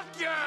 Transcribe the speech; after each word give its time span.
Fuck! 0.00 0.40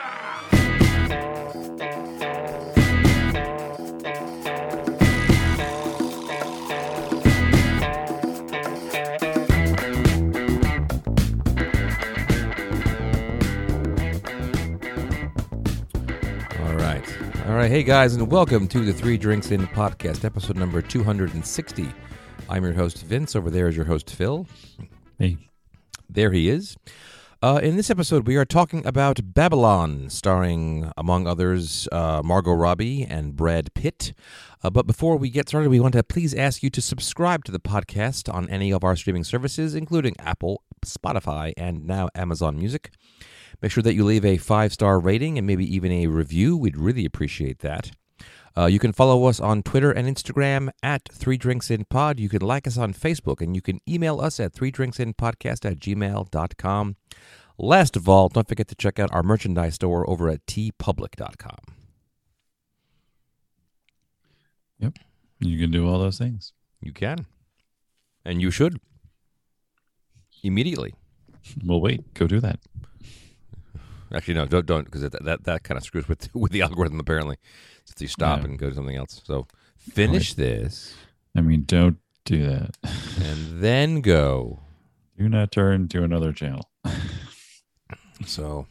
All 16.60 16.74
right. 16.76 17.04
All 17.48 17.56
right. 17.56 17.70
Hey, 17.70 17.84
guys, 17.84 18.16
and 18.16 18.32
welcome 18.32 18.68
to 18.70 18.86
the 18.86 18.94
Three 18.94 19.18
Drinks 19.18 19.52
In 19.52 19.68
podcast, 19.68 20.24
episode 20.24 20.56
number 20.56 20.82
260. 20.82 21.92
I'm 22.50 22.64
your 22.64 22.74
host, 22.74 23.04
Vince. 23.04 23.36
Over 23.36 23.50
there 23.50 23.68
is 23.68 23.76
your 23.76 23.86
host, 23.86 24.10
Phil. 24.16 24.48
Hey, 25.20 25.38
There 26.10 26.32
he 26.32 26.50
is. 26.50 26.78
Uh, 27.44 27.60
in 27.62 27.76
this 27.76 27.90
episode, 27.90 28.26
we 28.26 28.38
are 28.38 28.46
talking 28.46 28.86
about 28.86 29.20
Babylon, 29.34 30.10
starring, 30.10 30.90
among 30.96 31.28
others, 31.28 31.90
uh, 31.92 32.22
Margot 32.24 32.54
Robbie 32.54 33.04
and 33.04 33.36
Brad 33.36 33.74
Pitt. 33.74 34.14
Uh, 34.64 34.70
but 34.70 34.88
before 34.88 35.18
we 35.18 35.30
get 35.30 35.50
started, 35.50 35.70
we 35.70 35.82
want 35.82 35.92
to 35.92 36.04
please 36.04 36.34
ask 36.34 36.64
you 36.64 36.70
to 36.70 36.82
subscribe 36.82 37.44
to 37.44 37.52
the 37.52 37.60
podcast 37.60 38.34
on 38.34 38.50
any 38.50 38.72
of 38.72 38.86
our 38.86 38.96
streaming 38.96 39.26
services, 39.26 39.76
including 39.76 40.16
Apple, 40.20 40.64
Spotify, 40.86 41.52
and 41.58 41.86
now 41.86 42.08
Amazon 42.16 42.58
Music. 42.58 42.92
Make 43.62 43.74
sure 43.74 43.84
that 43.84 43.94
you 43.94 44.06
leave 44.06 44.24
a 44.24 44.38
five 44.38 44.72
star 44.72 44.98
rating 44.98 45.38
and 45.38 45.46
maybe 45.46 45.66
even 45.66 45.92
a 45.92 46.08
review. 46.08 46.56
We'd 46.56 46.78
really 46.78 47.04
appreciate 47.04 47.60
that. 47.60 47.92
Uh, 48.56 48.68
you 48.68 48.80
can 48.80 48.94
follow 48.94 49.26
us 49.26 49.40
on 49.40 49.64
Twitter 49.64 49.92
and 49.92 50.08
Instagram 50.08 50.70
at 50.84 51.02
Three 51.12 51.38
Drinks 51.38 51.72
In 51.72 51.86
Pod. 51.86 52.20
You 52.20 52.30
can 52.30 52.42
like 52.42 52.68
us 52.68 52.78
on 52.78 52.94
Facebook 52.94 53.42
and 53.42 53.56
you 53.56 53.62
can 53.62 53.80
email 53.90 54.22
us 54.22 54.40
at 54.40 54.54
Three 54.54 54.70
Drinks 54.70 55.00
In 55.00 55.14
Podcast 55.14 55.70
at 55.70 55.80
gmail.com. 55.80 56.96
Last 57.58 57.96
of 57.96 58.10
all, 58.10 58.30
don't 58.30 58.48
forget 58.48 58.68
to 58.68 58.76
check 58.76 59.00
out 59.00 59.12
our 59.12 59.24
merchandise 59.24 59.76
store 59.76 60.08
over 60.10 60.30
at 60.30 60.46
teepublic.com. 60.46 61.58
yep, 64.80 64.98
you 65.40 65.58
can 65.60 65.72
do 65.72 65.88
all 65.88 66.00
those 66.00 66.18
things. 66.18 66.54
You 66.82 66.92
can. 66.92 67.26
And 68.26 68.42
you 68.42 68.52
should. 68.52 68.80
Immediately. 70.44 70.94
Well, 71.64 71.82
wait, 71.82 72.14
go 72.14 72.28
do 72.28 72.40
that. 72.40 72.60
Actually, 74.14 74.36
no, 74.36 74.46
don't 74.46 74.66
don't 74.66 74.86
because 74.86 75.02
that, 75.02 75.24
that 75.24 75.44
that 75.46 75.64
kind 75.64 75.78
of 75.78 75.84
screws 75.84 76.08
with 76.08 76.34
with 76.36 76.52
the 76.52 76.62
algorithm 76.62 77.00
apparently. 77.00 77.38
If 77.96 78.02
you 78.02 78.08
stop 78.08 78.40
Yeah. 78.40 78.46
and 78.46 78.60
go 78.60 78.70
to 78.70 78.76
something 78.76 78.96
else. 78.96 79.22
So 79.24 79.48
finish 79.78 80.34
this 80.34 80.96
I 81.36 81.42
mean, 81.42 81.64
don't 81.66 81.98
do 82.26 82.46
that. 82.48 82.78
and 83.22 83.62
then 83.62 84.02
go. 84.02 84.60
Do 85.18 85.28
not 85.30 85.52
turn 85.52 85.88
to 85.90 86.04
another 86.04 86.32
channel. 86.34 86.70
So 88.26 88.68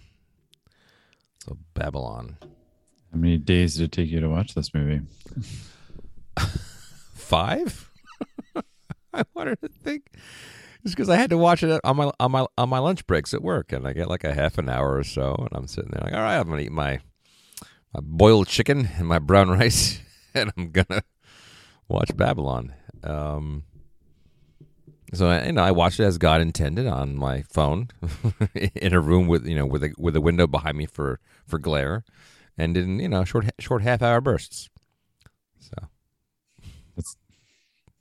so 1.44 1.58
Babylon 1.74 2.36
How 2.40 3.18
many 3.18 3.36
days 3.36 3.74
did 3.76 3.84
it 3.84 3.92
take 3.92 4.08
you 4.08 4.20
to 4.20 4.28
watch 4.30 4.54
this 4.54 4.72
movie? 4.72 5.02
five. 7.14 7.90
I 9.14 9.24
wanted 9.34 9.60
to 9.60 9.68
think 9.68 10.06
just 10.82 10.96
because 10.96 11.08
I 11.10 11.16
had 11.16 11.30
to 11.30 11.38
watch 11.38 11.62
it 11.62 11.80
on 11.84 11.96
my 11.96 12.10
on 12.18 12.30
my 12.30 12.46
on 12.56 12.68
my 12.68 12.78
lunch 12.78 13.06
breaks 13.06 13.34
at 13.34 13.42
work, 13.42 13.72
and 13.72 13.86
I 13.86 13.92
get 13.92 14.08
like 14.08 14.24
a 14.24 14.34
half 14.34 14.56
an 14.58 14.68
hour 14.68 14.96
or 14.96 15.04
so, 15.04 15.34
and 15.38 15.48
I'm 15.52 15.66
sitting 15.66 15.90
there 15.92 16.02
like, 16.04 16.14
all 16.14 16.20
right, 16.20 16.38
I'm 16.38 16.48
gonna 16.48 16.62
eat 16.62 16.72
my 16.72 17.00
my 17.92 18.00
boiled 18.00 18.48
chicken 18.48 18.88
and 18.96 19.06
my 19.06 19.18
brown 19.18 19.50
rice, 19.58 20.00
and 20.34 20.52
I'm 20.56 20.70
gonna 20.70 21.02
watch 21.88 22.16
Babylon. 22.16 22.74
Um, 23.02 23.64
so 25.14 25.28
I, 25.28 25.46
you 25.46 25.52
know, 25.52 25.62
I 25.62 25.72
watched 25.72 26.00
it 26.00 26.04
as 26.04 26.18
God 26.18 26.40
intended 26.40 26.86
on 26.86 27.16
my 27.16 27.42
phone 27.42 27.88
in 28.54 28.94
a 28.94 29.00
room 29.00 29.26
with 29.26 29.46
you 29.46 29.56
know 29.56 29.66
with 29.66 29.82
a 29.82 29.94
with 29.98 30.16
a 30.16 30.20
window 30.20 30.46
behind 30.46 30.76
me 30.76 30.86
for 30.86 31.20
for 31.46 31.58
glare, 31.58 32.04
and 32.56 32.76
in 32.76 32.98
you 32.98 33.08
know 33.08 33.24
short 33.24 33.46
short 33.58 33.82
half 33.82 34.02
hour 34.02 34.20
bursts. 34.20 34.70
So. 35.58 35.88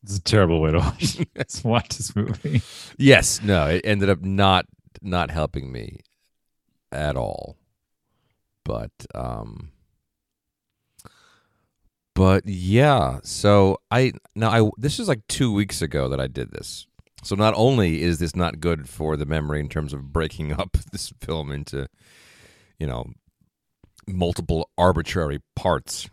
It's 0.03 0.17
a 0.17 0.21
terrible 0.21 0.61
way 0.61 0.71
to 0.71 0.79
watch, 0.79 1.17
let's 1.35 1.63
watch 1.63 1.89
this 1.89 2.15
movie. 2.15 2.61
Yes, 2.97 3.41
no, 3.41 3.67
it 3.67 3.81
ended 3.83 4.09
up 4.09 4.21
not 4.21 4.65
not 5.01 5.29
helping 5.29 5.71
me 5.71 5.99
at 6.91 7.15
all. 7.15 7.57
But 8.63 8.91
um 9.13 9.71
but 12.21 12.45
yeah, 12.45 13.17
so 13.23 13.79
I 13.89 14.13
now 14.35 14.51
I 14.51 14.69
this 14.77 14.99
is 14.99 15.07
like 15.07 15.25
2 15.25 15.51
weeks 15.51 15.81
ago 15.81 16.07
that 16.07 16.19
I 16.19 16.27
did 16.27 16.51
this. 16.51 16.85
So 17.23 17.35
not 17.35 17.55
only 17.57 18.03
is 18.03 18.19
this 18.19 18.35
not 18.35 18.59
good 18.59 18.87
for 18.87 19.17
the 19.17 19.25
memory 19.25 19.59
in 19.59 19.69
terms 19.69 19.91
of 19.91 20.13
breaking 20.13 20.53
up 20.59 20.77
this 20.91 21.11
film 21.19 21.51
into 21.51 21.87
you 22.77 22.85
know 22.85 23.05
multiple 24.05 24.69
arbitrary 24.77 25.39
parts 25.55 26.11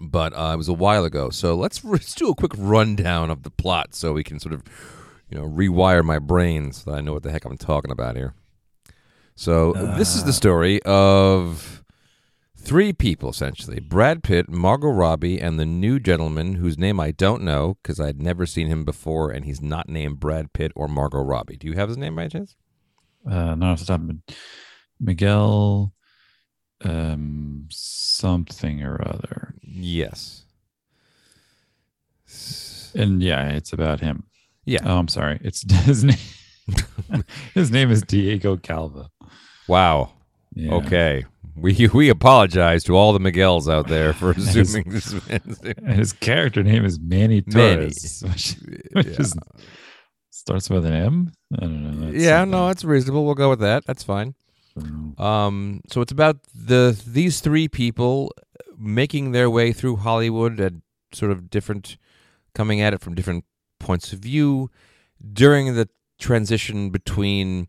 but 0.00 0.32
uh, 0.32 0.52
it 0.54 0.56
was 0.56 0.68
a 0.68 0.72
while 0.72 1.04
ago. 1.04 1.28
So 1.28 1.56
let's 1.56 1.84
let's 1.84 2.14
do 2.14 2.30
a 2.30 2.34
quick 2.34 2.52
rundown 2.56 3.28
of 3.28 3.42
the 3.42 3.50
plot 3.50 3.94
so 3.94 4.14
we 4.14 4.24
can 4.24 4.40
sort 4.40 4.54
of 4.54 4.62
you 5.28 5.36
know 5.36 5.44
rewire 5.46 6.02
my 6.02 6.18
brain 6.18 6.72
so 6.72 6.90
that 6.90 6.96
I 6.96 7.00
know 7.02 7.12
what 7.12 7.22
the 7.22 7.30
heck 7.30 7.44
I'm 7.44 7.58
talking 7.58 7.90
about 7.90 8.16
here. 8.16 8.32
So 9.34 9.74
this 9.98 10.16
is 10.16 10.24
the 10.24 10.32
story 10.32 10.82
of 10.84 11.79
three 12.60 12.92
people 12.92 13.30
essentially: 13.30 13.80
Brad 13.80 14.22
Pitt, 14.22 14.48
Margot 14.48 14.88
Robbie, 14.88 15.40
and 15.40 15.58
the 15.58 15.66
new 15.66 15.98
gentleman 15.98 16.54
whose 16.54 16.78
name 16.78 17.00
I 17.00 17.10
don't 17.10 17.42
know 17.42 17.76
because 17.82 17.98
I'd 18.00 18.20
never 18.20 18.46
seen 18.46 18.66
him 18.68 18.84
before, 18.84 19.30
and 19.30 19.44
he's 19.44 19.60
not 19.60 19.88
named 19.88 20.20
Brad 20.20 20.52
Pitt 20.52 20.72
or 20.74 20.88
Margot 20.88 21.22
Robbie. 21.22 21.56
Do 21.56 21.66
you 21.66 21.74
have 21.74 21.88
his 21.88 21.98
name 21.98 22.16
by 22.16 22.28
chance? 22.28 22.56
Uh, 23.28 23.54
not 23.54 23.72
off 23.72 23.80
the 23.80 23.86
top, 23.86 24.00
Miguel, 24.98 25.92
um, 26.82 27.66
something 27.70 28.82
or 28.82 29.00
other. 29.06 29.54
Yes. 29.62 30.44
And 32.94 33.22
yeah, 33.22 33.48
it's 33.50 33.72
about 33.72 34.00
him. 34.00 34.24
Yeah. 34.64 34.80
Oh, 34.84 34.98
I'm 34.98 35.08
sorry. 35.08 35.40
It's 35.42 35.70
his 35.84 36.04
name. 36.04 36.16
his 37.54 37.70
name 37.70 37.90
is 37.90 38.02
Diego 38.02 38.56
Calva. 38.56 39.10
Wow. 39.68 40.12
Yeah. 40.54 40.74
Okay. 40.74 41.24
We 41.60 41.88
we 41.94 42.08
apologize 42.08 42.84
to 42.84 42.96
all 42.96 43.12
the 43.12 43.20
Miguels 43.20 43.70
out 43.72 43.88
there 43.88 44.12
for 44.12 44.32
His- 44.34 44.56
assuming 44.56 44.90
this 44.92 45.12
man's 45.28 45.60
And 45.60 45.88
his 45.98 46.12
character 46.12 46.62
name 46.62 46.84
is 46.84 46.98
Manny 47.00 47.42
Manny. 47.46 47.78
Torres, 47.90 48.22
which, 48.26 48.56
which 48.92 49.06
Yeah. 49.06 49.12
is, 49.20 49.34
starts 50.30 50.70
with 50.70 50.86
an 50.86 50.94
M. 50.94 51.32
I 51.56 51.60
don't 51.60 51.82
know. 52.00 52.06
That's 52.12 52.22
yeah, 52.24 52.38
something. 52.40 52.50
no, 52.52 52.68
it's 52.68 52.84
reasonable. 52.84 53.24
We'll 53.26 53.34
go 53.34 53.50
with 53.50 53.60
that. 53.60 53.84
That's 53.86 54.02
fine. 54.02 54.34
Um, 55.18 55.82
so 55.90 56.00
it's 56.00 56.12
about 56.12 56.38
the 56.54 56.98
these 57.06 57.40
three 57.40 57.68
people 57.68 58.32
making 58.78 59.32
their 59.32 59.50
way 59.50 59.72
through 59.72 59.96
Hollywood 59.96 60.58
at 60.60 60.72
sort 61.12 61.32
of 61.32 61.50
different, 61.50 61.98
coming 62.54 62.80
at 62.80 62.94
it 62.94 63.00
from 63.00 63.14
different 63.14 63.44
points 63.78 64.12
of 64.12 64.20
view 64.20 64.70
during 65.32 65.74
the 65.74 65.88
transition 66.18 66.88
between 66.90 67.68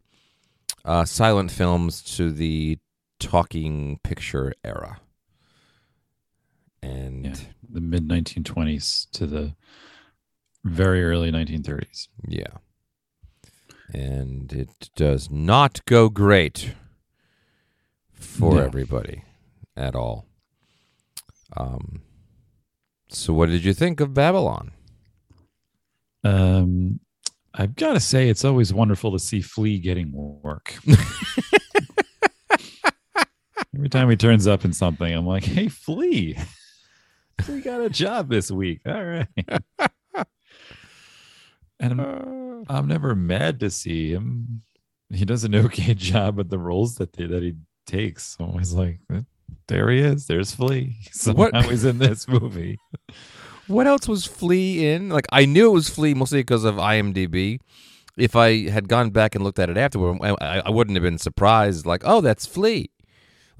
uh, 0.85 1.03
silent 1.03 1.51
films 1.51 2.01
to 2.15 2.31
the 2.31 2.77
talking 3.21 3.99
picture 4.03 4.53
era. 4.63 4.99
And 6.83 7.25
Yeah. 7.25 7.35
the 7.69 7.81
mid 7.81 8.07
1920s 8.07 9.07
to 9.11 9.25
the 9.27 9.55
very 10.63 11.03
early 11.03 11.31
1930s. 11.31 12.07
Yeah. 12.27 12.57
And 13.93 14.51
it 14.51 14.89
does 14.95 15.29
not 15.29 15.85
go 15.85 16.09
great 16.09 16.75
for 18.13 18.55
No. 18.55 18.61
everybody 18.63 19.23
at 19.75 19.95
all. 19.95 20.25
Um 21.55 22.01
so 23.09 23.33
what 23.33 23.49
did 23.49 23.63
you 23.65 23.73
think 23.73 23.99
of 23.99 24.13
Babylon? 24.13 24.71
Um, 26.23 26.99
I've 27.53 27.75
got 27.75 27.93
to 27.93 27.99
say, 27.99 28.29
it's 28.29 28.45
always 28.45 28.71
wonderful 28.73 29.11
to 29.11 29.19
see 29.19 29.41
Flea 29.41 29.79
getting 29.79 30.11
work. 30.13 30.75
Every 33.75 33.89
time 33.89 34.09
he 34.09 34.15
turns 34.17 34.47
up 34.47 34.65
in 34.65 34.73
something, 34.73 35.11
I'm 35.13 35.25
like, 35.25 35.43
"Hey, 35.45 35.67
Flea, 35.69 36.37
we 37.49 37.61
got 37.61 37.81
a 37.81 37.89
job 37.89 38.29
this 38.29 38.51
week. 38.51 38.81
All 38.85 39.03
right." 39.03 39.27
and 41.79 41.93
I'm, 41.93 41.99
uh. 41.99 42.73
I'm 42.73 42.87
never 42.87 43.15
mad 43.15 43.59
to 43.61 43.69
see 43.71 44.11
him. 44.11 44.61
He 45.09 45.25
does 45.25 45.43
an 45.43 45.55
okay 45.65 45.93
job 45.93 46.39
at 46.39 46.49
the 46.49 46.59
roles 46.59 46.95
that 46.95 47.13
they, 47.13 47.25
that 47.25 47.41
he 47.43 47.55
takes. 47.87 48.35
So 48.37 48.45
I 48.45 48.55
was 48.57 48.73
like, 48.73 48.99
"There 49.67 49.89
he 49.89 49.99
is. 49.99 50.27
There's 50.27 50.53
Flea. 50.53 50.95
So 51.11 51.33
What- 51.33 51.53
now 51.53 51.63
he's 51.63 51.85
in 51.85 51.97
this 51.97 52.27
movie." 52.27 52.77
What 53.67 53.87
else 53.87 54.05
was 54.07 54.25
Flea 54.25 54.91
in? 54.91 55.09
Like 55.09 55.27
I 55.31 55.45
knew 55.45 55.69
it 55.69 55.73
was 55.73 55.87
Flea 55.89 56.13
mostly 56.13 56.41
because 56.41 56.65
of 56.65 56.75
IMDb. 56.75 57.59
If 58.17 58.35
I 58.35 58.67
had 58.69 58.89
gone 58.89 59.11
back 59.11 59.33
and 59.33 59.43
looked 59.45 59.59
at 59.59 59.69
it 59.69 59.77
afterward, 59.77 60.17
I- 60.21 60.61
I 60.65 60.69
wouldn't 60.69 60.97
have 60.97 61.03
been 61.03 61.17
surprised. 61.17 61.85
Like, 61.85 62.01
oh, 62.03 62.19
that's 62.19 62.45
Flea. 62.45 62.90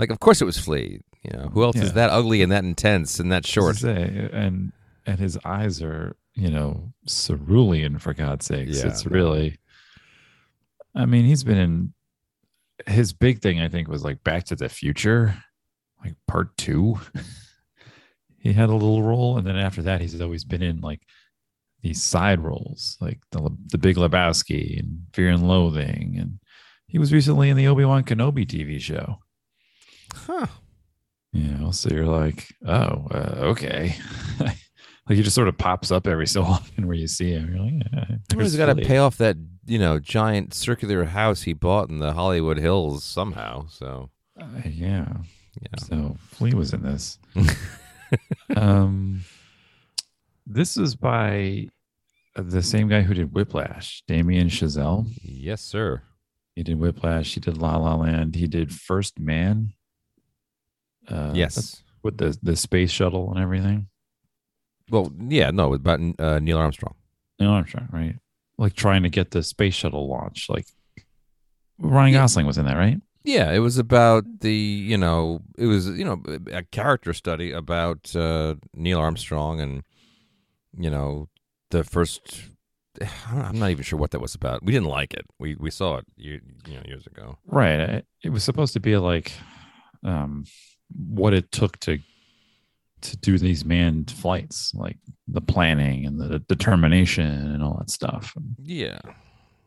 Like, 0.01 0.09
of 0.09 0.19
course 0.19 0.41
it 0.41 0.45
was 0.45 0.57
Flea. 0.57 0.99
You 1.23 1.37
know, 1.37 1.49
who 1.53 1.63
else 1.63 1.77
is 1.77 1.93
that 1.93 2.09
ugly 2.09 2.41
and 2.41 2.51
that 2.51 2.63
intense 2.63 3.19
and 3.19 3.31
that 3.31 3.45
short? 3.45 3.75
Say, 3.75 4.29
and 4.33 4.73
and 5.05 5.19
his 5.19 5.37
eyes 5.45 5.79
are 5.81 6.15
you 6.33 6.49
know 6.49 6.91
cerulean 7.07 7.99
for 7.99 8.15
God's 8.15 8.47
sakes. 8.47 8.79
Yeah, 8.79 8.87
it's 8.87 9.05
really. 9.05 9.59
I 10.95 11.05
mean, 11.05 11.25
he's 11.25 11.43
been 11.43 11.57
in. 11.57 11.93
his 12.87 13.13
big 13.13 13.41
thing, 13.41 13.61
I 13.61 13.69
think, 13.69 13.87
was 13.87 14.03
like 14.03 14.23
Back 14.23 14.45
to 14.45 14.55
the 14.55 14.69
Future, 14.69 15.35
like 16.03 16.15
part 16.27 16.57
two. 16.57 16.99
he 18.39 18.53
had 18.53 18.69
a 18.69 18.73
little 18.73 19.03
role, 19.03 19.37
and 19.37 19.45
then 19.45 19.55
after 19.55 19.83
that, 19.83 20.01
he's 20.01 20.19
always 20.19 20.43
been 20.43 20.63
in 20.63 20.81
like 20.81 21.01
these 21.83 22.01
side 22.01 22.39
roles, 22.39 22.97
like 22.99 23.19
the 23.31 23.55
the 23.67 23.77
Big 23.77 23.97
Lebowski 23.97 24.79
and 24.79 25.03
Fear 25.13 25.29
and 25.29 25.47
Loathing, 25.47 26.17
and 26.19 26.39
he 26.87 26.97
was 26.97 27.13
recently 27.13 27.49
in 27.51 27.57
the 27.57 27.67
Obi 27.67 27.85
Wan 27.85 28.03
Kenobi 28.03 28.47
TV 28.47 28.81
show. 28.81 29.19
Huh. 30.13 30.47
You 31.33 31.43
know, 31.43 31.71
so 31.71 31.89
you're 31.89 32.05
like, 32.07 32.53
oh, 32.65 33.07
uh, 33.11 33.35
okay. 33.51 33.95
like 34.39 34.57
he 35.07 35.21
just 35.23 35.35
sort 35.35 35.47
of 35.47 35.57
pops 35.57 35.91
up 35.91 36.05
every 36.07 36.27
so 36.27 36.43
often 36.43 36.87
where 36.87 36.95
you 36.95 37.07
see 37.07 37.31
him. 37.31 37.53
You're 37.53 37.63
like, 37.63 38.17
yeah, 38.31 38.41
He's 38.41 38.55
got 38.57 38.65
to 38.75 38.75
pay 38.83 38.97
off 38.97 39.17
that 39.17 39.37
you 39.65 39.79
know 39.79 39.99
giant 39.99 40.53
circular 40.53 41.05
house 41.05 41.43
he 41.43 41.53
bought 41.53 41.89
in 41.89 41.99
the 41.99 42.13
Hollywood 42.13 42.57
Hills 42.57 43.03
somehow. 43.03 43.67
So 43.67 44.09
Uh, 44.39 44.45
yeah. 44.65 45.13
yeah. 45.61 45.79
So 45.79 46.17
Flea 46.31 46.53
was 46.53 46.73
in 46.73 46.83
this. 46.83 47.17
um, 48.55 49.21
this 50.45 50.77
is 50.77 50.95
by 50.95 51.67
the 52.35 52.61
same 52.61 52.87
guy 52.87 53.01
who 53.01 53.13
did 53.13 53.33
Whiplash, 53.33 54.03
Damien 54.07 54.47
Chazelle. 54.49 55.07
Yes, 55.21 55.61
sir. 55.61 56.01
He 56.55 56.63
did 56.63 56.79
Whiplash. 56.79 57.33
He 57.33 57.39
did 57.39 57.57
La 57.57 57.77
La 57.77 57.95
Land. 57.95 58.35
He 58.35 58.47
did 58.47 58.73
First 58.73 59.19
Man. 59.19 59.73
Uh, 61.07 61.31
yes. 61.35 61.83
with 62.03 62.17
the 62.17 62.37
the 62.43 62.55
space 62.55 62.91
shuttle 62.91 63.31
and 63.31 63.39
everything. 63.39 63.87
Well, 64.89 65.11
yeah, 65.19 65.51
no, 65.51 65.73
about 65.73 65.99
uh, 66.19 66.39
Neil 66.39 66.57
Armstrong. 66.57 66.95
Neil 67.39 67.51
Armstrong, 67.51 67.87
right? 67.91 68.15
Like 68.57 68.73
trying 68.73 69.03
to 69.03 69.09
get 69.09 69.31
the 69.31 69.41
space 69.43 69.73
shuttle 69.73 70.07
launch. 70.09 70.47
Like 70.49 70.67
Ryan 71.79 72.13
Yeah. 72.13 72.19
Gosling 72.19 72.45
was 72.45 72.57
in 72.57 72.65
that, 72.65 72.77
right? 72.77 72.99
Yeah, 73.23 73.51
it 73.51 73.59
was 73.59 73.77
about 73.77 74.23
the 74.41 74.53
you 74.53 74.97
know 74.97 75.41
it 75.57 75.67
was 75.67 75.87
you 75.87 76.03
know 76.05 76.21
a 76.51 76.63
character 76.63 77.13
study 77.13 77.51
about 77.51 78.15
uh, 78.15 78.55
Neil 78.75 78.99
Armstrong 78.99 79.59
and 79.61 79.83
you 80.77 80.89
know 80.89 81.29
the 81.69 81.83
first. 81.83 82.49
I'm 83.31 83.57
not 83.59 83.69
even 83.69 83.83
sure 83.83 83.97
what 83.99 84.11
that 84.11 84.19
was 84.21 84.35
about. 84.35 84.63
We 84.63 84.71
didn't 84.73 84.89
like 84.89 85.13
it. 85.13 85.25
We 85.39 85.55
we 85.55 85.71
saw 85.71 85.97
it 85.97 86.05
you, 86.17 86.41
you 86.67 86.75
know 86.75 86.81
years 86.85 87.07
ago. 87.07 87.37
Right. 87.45 88.03
It 88.23 88.29
was 88.29 88.43
supposed 88.43 88.73
to 88.73 88.79
be 88.79 88.97
like 88.97 89.31
um 90.03 90.45
what 90.95 91.33
it 91.33 91.51
took 91.51 91.79
to 91.81 91.99
to 93.01 93.17
do 93.17 93.37
these 93.39 93.65
manned 93.65 94.11
flights, 94.11 94.73
like 94.75 94.97
the 95.27 95.41
planning 95.41 96.05
and 96.05 96.19
the 96.19 96.39
determination 96.39 97.25
and 97.25 97.63
all 97.63 97.75
that 97.79 97.89
stuff. 97.89 98.35
Yeah, 98.61 98.99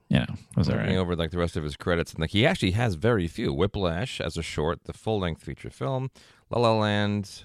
yeah, 0.08 0.26
was 0.56 0.68
right? 0.68 0.90
over 0.96 1.16
like 1.16 1.30
the 1.30 1.38
rest 1.38 1.56
of 1.56 1.64
his 1.64 1.76
credits, 1.76 2.12
and 2.12 2.20
like 2.20 2.30
he 2.30 2.46
actually 2.46 2.72
has 2.72 2.94
very 2.94 3.26
few. 3.26 3.52
Whiplash 3.52 4.20
as 4.20 4.36
a 4.36 4.42
short, 4.42 4.84
the 4.84 4.92
full 4.92 5.18
length 5.18 5.42
feature 5.42 5.70
film, 5.70 6.10
La 6.50 6.60
La 6.60 6.74
Land, 6.74 7.44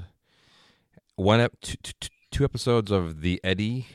one 1.15 1.39
ep- 1.39 1.59
two, 1.61 1.77
two, 1.81 2.09
two 2.31 2.43
episodes 2.43 2.91
of 2.91 3.21
The 3.21 3.39
Eddy, 3.43 3.87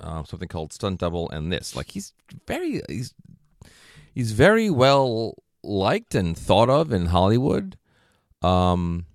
uh, 0.00 0.24
something 0.24 0.48
called 0.48 0.72
Stunt 0.72 1.00
Double, 1.00 1.28
and 1.30 1.52
this. 1.52 1.76
Like 1.76 1.90
he's 1.90 2.14
very 2.46 2.80
he's 2.88 3.12
he's 4.14 4.32
very 4.32 4.70
well 4.70 5.34
liked 5.62 6.14
and 6.14 6.36
thought 6.38 6.70
of 6.70 6.92
in 6.92 7.06
Hollywood. 7.06 7.76
Um, 8.42 9.06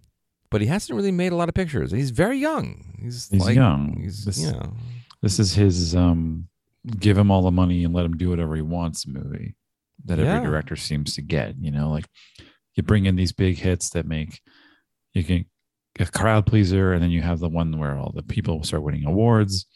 but 0.49 0.61
he 0.61 0.67
hasn't 0.67 0.95
really 0.95 1.11
made 1.11 1.31
a 1.31 1.35
lot 1.35 1.47
of 1.49 1.55
pictures. 1.55 1.91
He's 1.91 2.11
very 2.11 2.37
young. 2.37 2.95
He's, 3.01 3.29
He's 3.29 3.45
like- 3.45 3.55
young. 3.55 3.99
He's 4.01 4.25
This- 4.25 4.41
you 4.41 4.51
know 4.51 4.73
This 5.21 5.39
is 5.39 5.53
his 5.53 5.95
um 5.95 6.47
give 6.99 7.17
him 7.17 7.29
all 7.29 7.43
the 7.43 7.51
money 7.51 7.83
and 7.83 7.93
let 7.93 8.05
him 8.05 8.17
do 8.17 8.29
whatever 8.29 8.55
he 8.55 8.61
wants 8.63 9.05
movie 9.05 9.55
that 10.05 10.17
every 10.17 10.47
director 10.49 10.75
seems 10.75 11.13
to 11.13 11.21
get, 11.21 11.55
you 11.59 11.69
know, 11.69 11.91
like 11.91 12.07
you 12.75 12.81
bring 12.81 13.05
in 13.05 13.15
these 13.15 13.31
big 13.31 13.59
hits 13.59 13.91
that 13.91 14.07
make 14.07 14.41
you 15.13 15.23
can 15.23 15.45
a 15.99 16.05
crowd 16.07 16.45
pleaser 16.47 16.93
and 16.93 17.03
then 17.03 17.11
you 17.11 17.21
have 17.21 17.39
the 17.39 17.49
one 17.49 17.77
where 17.77 17.97
all 17.97 18.11
the 18.15 18.23
people 18.23 18.63
start 18.63 18.81
winning 18.81 19.05
awards 19.05 19.67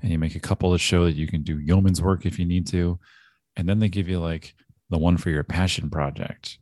and 0.00 0.10
you 0.10 0.18
make 0.18 0.34
a 0.34 0.40
couple 0.40 0.72
to 0.72 0.78
show 0.78 1.04
that 1.04 1.16
you 1.16 1.26
can 1.26 1.42
do 1.42 1.58
yeoman's 1.58 2.00
work 2.00 2.24
if 2.24 2.38
you 2.38 2.46
need 2.46 2.66
to 2.68 2.98
and 3.56 3.68
then 3.68 3.80
they 3.80 3.88
give 3.88 4.08
you 4.08 4.18
like 4.20 4.54
the 4.90 4.96
one 4.98 5.16
for 5.16 5.28
your 5.30 5.42
passion 5.42 5.90
project 5.90 6.58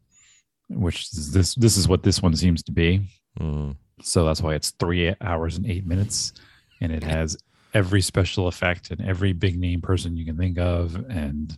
which 0.68 1.02
is 1.12 1.32
this 1.32 1.54
this 1.54 1.76
is 1.76 1.86
what 1.88 2.02
this 2.02 2.22
one 2.22 2.34
seems 2.36 2.62
to 2.64 2.72
be. 2.72 3.08
Mm, 3.40 3.76
so 4.02 4.24
that's 4.24 4.40
why 4.42 4.54
it's 4.54 4.70
three 4.72 5.14
hours 5.20 5.56
and 5.56 5.66
eight 5.66 5.86
minutes 5.86 6.32
and 6.80 6.92
it 6.92 7.02
has 7.02 7.36
every 7.72 8.00
special 8.00 8.46
effect 8.48 8.90
and 8.90 9.00
every 9.00 9.32
big 9.32 9.58
name 9.58 9.80
person 9.80 10.16
you 10.16 10.24
can 10.24 10.36
think 10.36 10.58
of. 10.58 10.94
And 11.08 11.56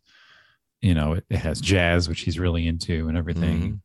you 0.80 0.94
know 0.94 1.14
it, 1.14 1.24
it 1.30 1.38
has 1.38 1.60
jazz 1.60 2.08
which 2.08 2.20
he's 2.20 2.38
really 2.38 2.66
into 2.66 3.08
and 3.08 3.16
everything. 3.18 3.60
Mhm. 3.60 3.80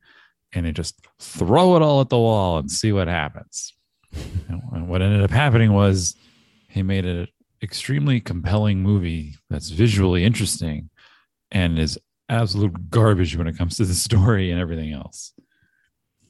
and 0.54 0.66
it 0.66 0.72
just 0.72 0.94
throw 1.18 1.76
it 1.76 1.82
all 1.82 2.00
at 2.02 2.10
the 2.10 2.18
wall 2.18 2.58
and 2.58 2.70
see 2.70 2.92
what 2.92 3.08
happens. 3.08 3.72
And 4.72 4.88
what 4.88 5.00
ended 5.00 5.22
up 5.22 5.30
happening 5.30 5.72
was 5.72 6.14
he 6.68 6.82
made 6.82 7.06
an 7.06 7.28
extremely 7.62 8.20
compelling 8.20 8.82
movie 8.82 9.36
that's 9.48 9.70
visually 9.70 10.24
interesting 10.24 10.90
and 11.50 11.78
is 11.78 11.98
absolute 12.28 12.90
garbage 12.90 13.36
when 13.36 13.46
it 13.46 13.56
comes 13.58 13.76
to 13.76 13.84
the 13.84 13.94
story 13.94 14.50
and 14.50 14.60
everything 14.60 14.92
else. 14.92 15.32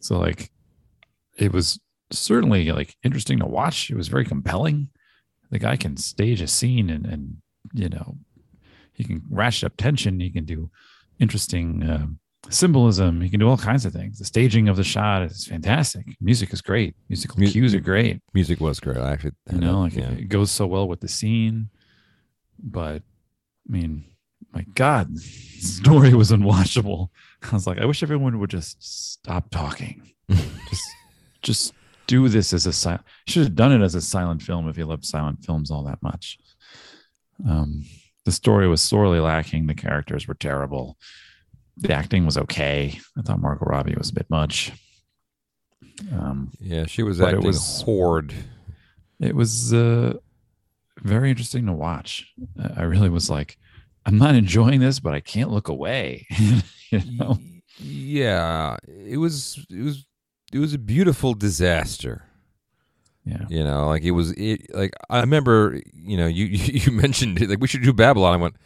So 0.01 0.19
like 0.19 0.51
it 1.39 1.53
was 1.53 1.81
certainly 2.11 2.71
like 2.73 2.97
interesting 3.03 3.39
to 3.39 3.47
watch. 3.47 3.91
It 3.91 3.97
was 3.97 4.09
very 4.09 4.25
compelling. 4.25 4.89
The 5.51 5.59
guy 5.59 5.77
can 5.77 5.97
stage 5.97 6.41
a 6.41 6.47
scene 6.47 6.91
and 6.91 7.07
and 7.07 7.37
you 7.73 7.89
know 7.89 8.17
he 8.93 9.05
can 9.05 9.23
ratchet 9.31 9.65
up 9.65 9.77
tension. 9.77 10.21
He 10.21 10.31
can 10.31 10.45
do 10.45 10.71
interesting 11.19 11.83
uh, 11.83 12.07
symbolism. 12.51 13.21
He 13.21 13.29
can 13.31 13.41
do 13.41 13.49
all 13.49 13.57
kinds 13.57 13.87
of 13.87 13.93
things. 13.93 14.19
The 14.19 14.25
staging 14.25 14.69
of 14.69 14.77
the 14.77 14.85
shot 14.85 15.23
is 15.23 15.47
fantastic. 15.47 16.05
Music 16.21 16.53
is 16.53 16.61
great. 16.61 16.95
Musical 17.09 17.39
Mu- 17.41 17.51
cues 17.51 17.75
are 17.75 17.81
great. 17.81 18.21
music 18.35 18.61
was 18.61 18.81
great. 18.81 18.99
I 18.99 19.13
actually, 19.13 19.33
you 19.53 19.59
know 19.59 19.81
like 19.81 19.95
yeah. 19.95 20.11
it, 20.11 20.21
it 20.21 20.29
goes 20.29 20.51
so 20.51 20.67
well 20.67 20.89
with 20.89 21.01
the 21.01 21.09
scene 21.09 21.71
but 22.63 23.03
i 23.69 23.73
mean 23.73 24.05
my 24.53 24.63
god 24.75 25.15
the 25.15 25.21
story 25.21 26.15
was 26.15 26.31
unwatchable. 26.31 27.09
I 27.51 27.55
was 27.55 27.67
like 27.67 27.79
i 27.79 27.85
wish 27.87 28.03
everyone 28.03 28.39
would 28.39 28.51
just 28.51 28.83
stop 28.83 29.51
talking. 29.51 30.13
Just 30.29 30.89
just 31.43 31.75
do 32.07 32.29
this 32.29 32.53
as 32.53 32.67
a 32.67 32.73
silent 32.73 33.03
should 33.27 33.43
have 33.45 33.55
done 33.55 33.73
it 33.73 33.83
as 33.85 33.95
a 33.95 34.01
silent 34.01 34.43
film 34.43 34.69
if 34.69 34.77
you 34.79 34.85
love 34.85 35.05
silent 35.05 35.45
films 35.45 35.71
all 35.71 35.85
that 35.85 36.03
much. 36.03 36.39
Um 37.49 37.85
the 38.25 38.33
story 38.33 38.69
was 38.69 38.81
sorely 38.81 39.19
lacking. 39.21 39.67
The 39.67 39.75
characters 39.75 40.29
were 40.29 40.35
terrible. 40.35 40.97
The 41.77 41.93
acting 41.93 42.25
was 42.25 42.39
okay. 42.39 42.99
I 43.19 43.23
thought 43.23 43.41
margot 43.41 43.65
robbie 43.67 43.95
was 43.97 44.11
a 44.11 44.15
bit 44.15 44.31
much. 44.31 44.73
Um 46.13 46.51
Yeah, 46.61 46.87
she 46.87 47.03
was 47.03 47.19
But 47.19 47.35
it 47.35 47.37
acting 47.37 47.47
was- 47.49 47.83
horde. 47.83 48.33
it 49.21 49.35
was 49.35 49.73
uh, 49.73 50.15
very 51.03 51.31
interesting 51.31 51.67
to 51.67 51.73
watch. 51.73 52.33
I 52.77 52.83
really 52.85 53.09
was 53.09 53.29
like, 53.31 53.57
I'm 54.05 54.19
not 54.19 54.35
enjoying 54.35 54.81
this, 54.81 55.01
but 55.01 55.15
I 55.15 55.21
can't 55.21 55.51
look 55.51 55.69
away. 55.69 56.27
you 56.91 57.01
know? 57.19 57.39
Yeah, 57.79 58.77
it 58.87 59.17
was 59.17 59.65
it 59.71 59.83
was 59.83 60.07
it 60.53 60.59
was 60.59 60.75
a 60.75 60.79
beautiful 60.79 61.35
disaster. 61.35 62.25
Yeah. 63.25 63.47
You 63.49 63.63
know, 63.63 63.87
like 63.87 64.03
it 64.03 64.11
was 64.13 64.33
it 64.33 64.75
like 64.75 64.93
I 65.09 65.21
remember, 65.21 65.81
you 65.95 66.17
know, 66.17 66.27
you 66.27 66.47
you 66.47 66.93
mentioned 66.93 67.41
it, 67.41 67.49
like 67.49 67.61
we 67.61 67.69
should 67.69 67.83
do 67.83 67.93
Babylon. 67.93 68.35
I 68.35 68.37
went, 68.37 68.57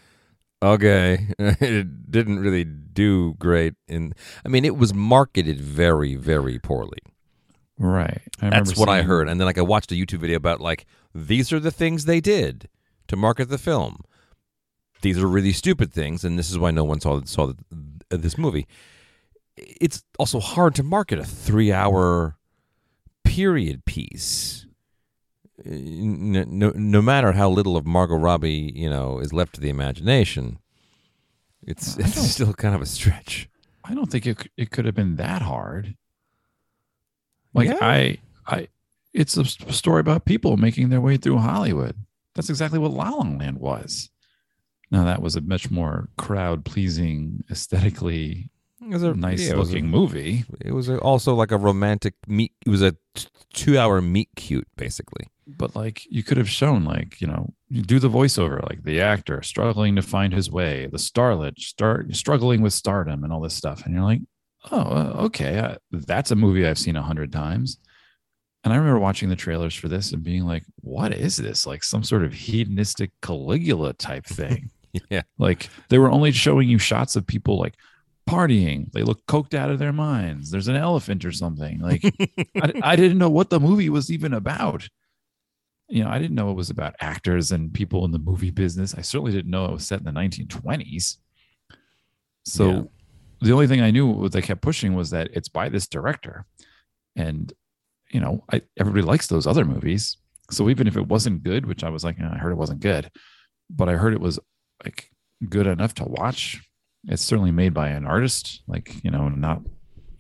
okay. 0.62 1.28
it 1.38 2.11
didn't 2.11 2.40
really 2.40 2.64
do 2.64 3.35
great 3.35 3.75
in 3.88 4.14
I 4.45 4.49
mean, 4.49 4.64
it 4.64 4.76
was 4.76 4.95
marketed 4.95 5.61
very 5.61 6.14
very 6.14 6.59
poorly. 6.59 6.99
Right. 7.78 8.23
I 8.40 8.50
That's 8.50 8.76
what 8.76 8.88
I 8.88 9.02
heard. 9.02 9.28
And 9.28 9.38
then 9.38 9.47
like 9.47 9.59
I 9.59 9.62
watched 9.62 9.93
a 9.93 9.95
YouTube 9.95 10.21
video 10.21 10.37
about 10.37 10.61
like 10.61 10.87
these 11.14 11.52
are 11.52 11.61
the 11.61 11.71
things 11.71 12.05
they 12.05 12.21
did 12.21 12.69
to 13.09 13.16
market 13.16 13.49
the 13.50 13.59
film. 13.59 14.02
These 15.07 15.23
are 15.23 15.29
really 15.29 15.53
stupid 15.53 15.93
things, 15.93 16.25
and 16.25 16.37
this 16.37 16.51
is 16.51 16.59
why 16.59 16.73
no 16.73 16.83
one 16.83 17.01
saw 17.01 17.23
saw 17.25 17.47
the, 17.47 17.57
uh, 18.11 18.17
this 18.17 18.37
movie. 18.37 18.67
It's 19.57 20.03
also 20.19 20.41
hard 20.41 20.75
to 20.75 20.83
market 20.83 21.21
a 21.21 21.25
three-hour 21.25 22.37
period 23.23 23.85
piece. 23.85 24.67
No, 25.65 26.43
no, 26.49 26.71
no 26.75 27.01
matter 27.01 27.33
how 27.33 27.49
little 27.49 27.77
of 27.77 27.87
Margot 27.87 28.17
Robbie 28.17 28.73
you 28.75 28.91
know 28.91 29.21
is 29.21 29.33
left 29.33 29.55
to 29.55 29.61
the 29.61 29.71
imagination, 29.71 30.59
it's 31.63 31.97
it's 31.99 32.21
still 32.21 32.53
kind 32.53 32.75
of 32.75 32.83
a 32.83 32.87
stretch. 32.87 33.49
I 33.85 33.95
don't 33.95 34.11
think 34.11 34.27
it, 34.27 34.49
it 34.57 34.71
could 34.73 34.87
have 34.87 34.97
been 34.97 35.15
that 35.17 35.43
hard. 35.43 35.95
Like 37.55 37.69
Yeah. 37.69 37.79
I, 37.81 38.19
I, 38.45 38.69
it's 39.15 39.37
a 39.37 39.45
story 39.45 40.01
about 40.01 40.25
people 40.25 40.57
making 40.57 40.89
their 40.89 41.01
way 41.01 41.17
through 41.17 41.39
Hollywood. 41.39 41.95
That's 42.35 42.51
exactly 42.51 42.81
what 42.81 42.91
La 42.91 43.11
La 43.11 43.23
Land 43.23 43.59
was. 43.59 44.11
Now 44.90 45.05
that 45.05 45.21
was 45.23 45.37
a 45.37 45.40
much 45.40 45.71
more 45.71 46.09
crowd 46.16 46.64
pleasing, 46.64 47.43
aesthetically 47.50 48.50
It 48.81 48.88
was 48.88 49.02
a 49.02 49.14
nice 49.14 49.43
yeah, 49.43 49.50
it 49.50 49.57
a- 49.57 49.62
looking 49.62 49.88
movie. 49.88 50.45
It 50.61 50.73
was 50.73 50.88
a, 50.88 50.99
also 50.99 51.35
like 51.35 51.50
a 51.50 51.59
romantic 51.59 52.14
meet. 52.28 52.52
It 52.64 52.71
was 52.71 52.83
a 52.83 52.93
t- 53.14 53.26
two-hour 53.52 54.00
meet 54.02 54.28
cute, 54.37 54.69
basically. 54.76 55.26
but 55.47 55.75
like 55.75 56.02
you 56.11 56.23
could 56.23 56.37
have 56.37 56.49
shown 56.50 56.85
like 56.85 57.21
you 57.21 57.26
know 57.26 57.52
you 57.69 57.83
do 57.83 57.99
the 57.99 58.11
voiceover 58.11 58.62
like 58.69 58.83
the 58.85 59.00
actor 59.00 59.43
struggling 59.43 59.95
to 59.97 60.02
find 60.02 60.33
his 60.33 60.50
way 60.50 60.87
the 60.90 60.99
starlet 60.99 61.57
start 61.59 62.14
struggling 62.14 62.61
with 62.62 62.73
stardom 62.73 63.23
and 63.25 63.33
all 63.33 63.40
this 63.40 63.55
stuff 63.55 63.85
and 63.85 63.95
you're 63.95 64.02
like 64.05 64.21
oh 64.73 64.81
uh, 64.81 65.12
okay 65.26 65.59
uh, 65.59 65.76
that's 65.93 66.31
a 66.33 66.37
movie 66.37 66.66
i've 66.66 66.78
seen 66.78 66.97
a 66.97 67.02
hundred 67.11 67.31
times 67.33 67.78
and 68.64 68.73
i 68.73 68.76
remember 68.76 68.99
watching 68.99 69.28
the 69.28 69.37
trailers 69.37 69.75
for 69.75 69.87
this 69.88 70.12
and 70.12 70.23
being 70.25 70.45
like 70.45 70.64
what 70.83 71.14
is 71.14 71.37
this 71.37 71.64
like 71.66 71.85
some 71.85 72.02
sort 72.02 72.25
of 72.25 72.33
hedonistic 72.33 73.11
caligula 73.23 73.93
type 73.95 74.26
thing 74.26 74.69
yeah. 75.11 75.23
like 75.38 75.69
they 75.88 75.99
were 75.99 76.11
only 76.11 76.33
showing 76.33 76.69
you 76.69 76.79
shots 76.79 77.17
of 77.17 77.26
people 77.26 77.59
like 77.59 77.75
partying 78.29 78.91
they 78.93 79.03
look 79.03 79.25
coked 79.26 79.55
out 79.55 79.71
of 79.71 79.79
their 79.79 79.93
minds 79.93 80.50
there's 80.50 80.67
an 80.69 80.75
elephant 80.76 81.25
or 81.25 81.31
something 81.33 81.79
like 81.81 82.03
I, 82.61 82.73
I 82.83 82.97
didn't 82.97 83.19
know 83.19 83.31
what 83.31 83.50
the 83.50 83.61
movie 83.61 83.88
was 83.88 84.11
even 84.11 84.33
about 84.35 84.88
you 85.88 86.03
know, 86.03 86.11
I 86.11 86.19
didn't 86.19 86.35
know 86.35 86.50
it 86.50 86.55
was 86.57 86.69
about 86.69 86.97
actors 86.99 87.53
and 87.53 87.73
people 87.73 88.05
in 88.05 88.11
the 88.11 88.19
movie 88.19 88.50
business. 88.50 88.93
I 88.99 89.03
certainly 89.03 89.31
didn't 89.31 89.53
know 89.53 89.67
it 89.67 89.71
was 89.71 89.87
set 89.87 90.00
in 90.00 90.05
the 90.05 90.11
1920s. 90.11 91.19
So 92.45 92.69
Yeah. 92.71 92.83
the 93.41 93.53
only 93.53 93.69
thing 93.69 93.81
I 93.81 93.93
knew 93.93 94.07
what 94.09 94.33
they 94.33 94.43
kept 94.43 94.62
pushing 94.62 94.95
was 94.95 95.11
that 95.11 95.31
it's 95.33 95.49
by 95.49 95.69
this 95.69 95.87
director. 95.87 96.45
And, 97.15 97.53
you 98.11 98.19
know, 98.19 98.43
I, 98.53 98.62
everybody 98.76 99.03
likes 99.05 99.29
those 99.29 99.47
other 99.47 99.65
movies. 99.65 100.17
So 100.50 100.69
even 100.71 100.88
if 100.88 100.97
it 100.97 101.07
wasn't 101.07 101.45
good, 101.45 101.67
which 101.67 101.85
I 101.85 101.88
was 101.91 102.03
like, 102.03 102.19
"Eh, 102.19 102.29
I 102.33 102.37
heard 102.38 102.50
it 102.50 102.57
wasn't 102.59 102.81
good, 102.81 103.09
but 103.71 103.88
I 103.88 103.93
heard 103.95 104.12
it 104.12 104.21
was 104.21 104.41
like 104.85 105.11
good 105.49 105.66
enough 105.66 105.95
to 105.95 106.04
watch. 106.04 106.62
It's 107.09 107.23
certainly 107.23 107.52
made 107.52 107.73
by 107.75 107.88
an 107.88 108.04
artist, 108.04 108.62
like, 108.66 108.92
you 109.04 109.11
know, 109.12 109.28
not, 109.28 109.62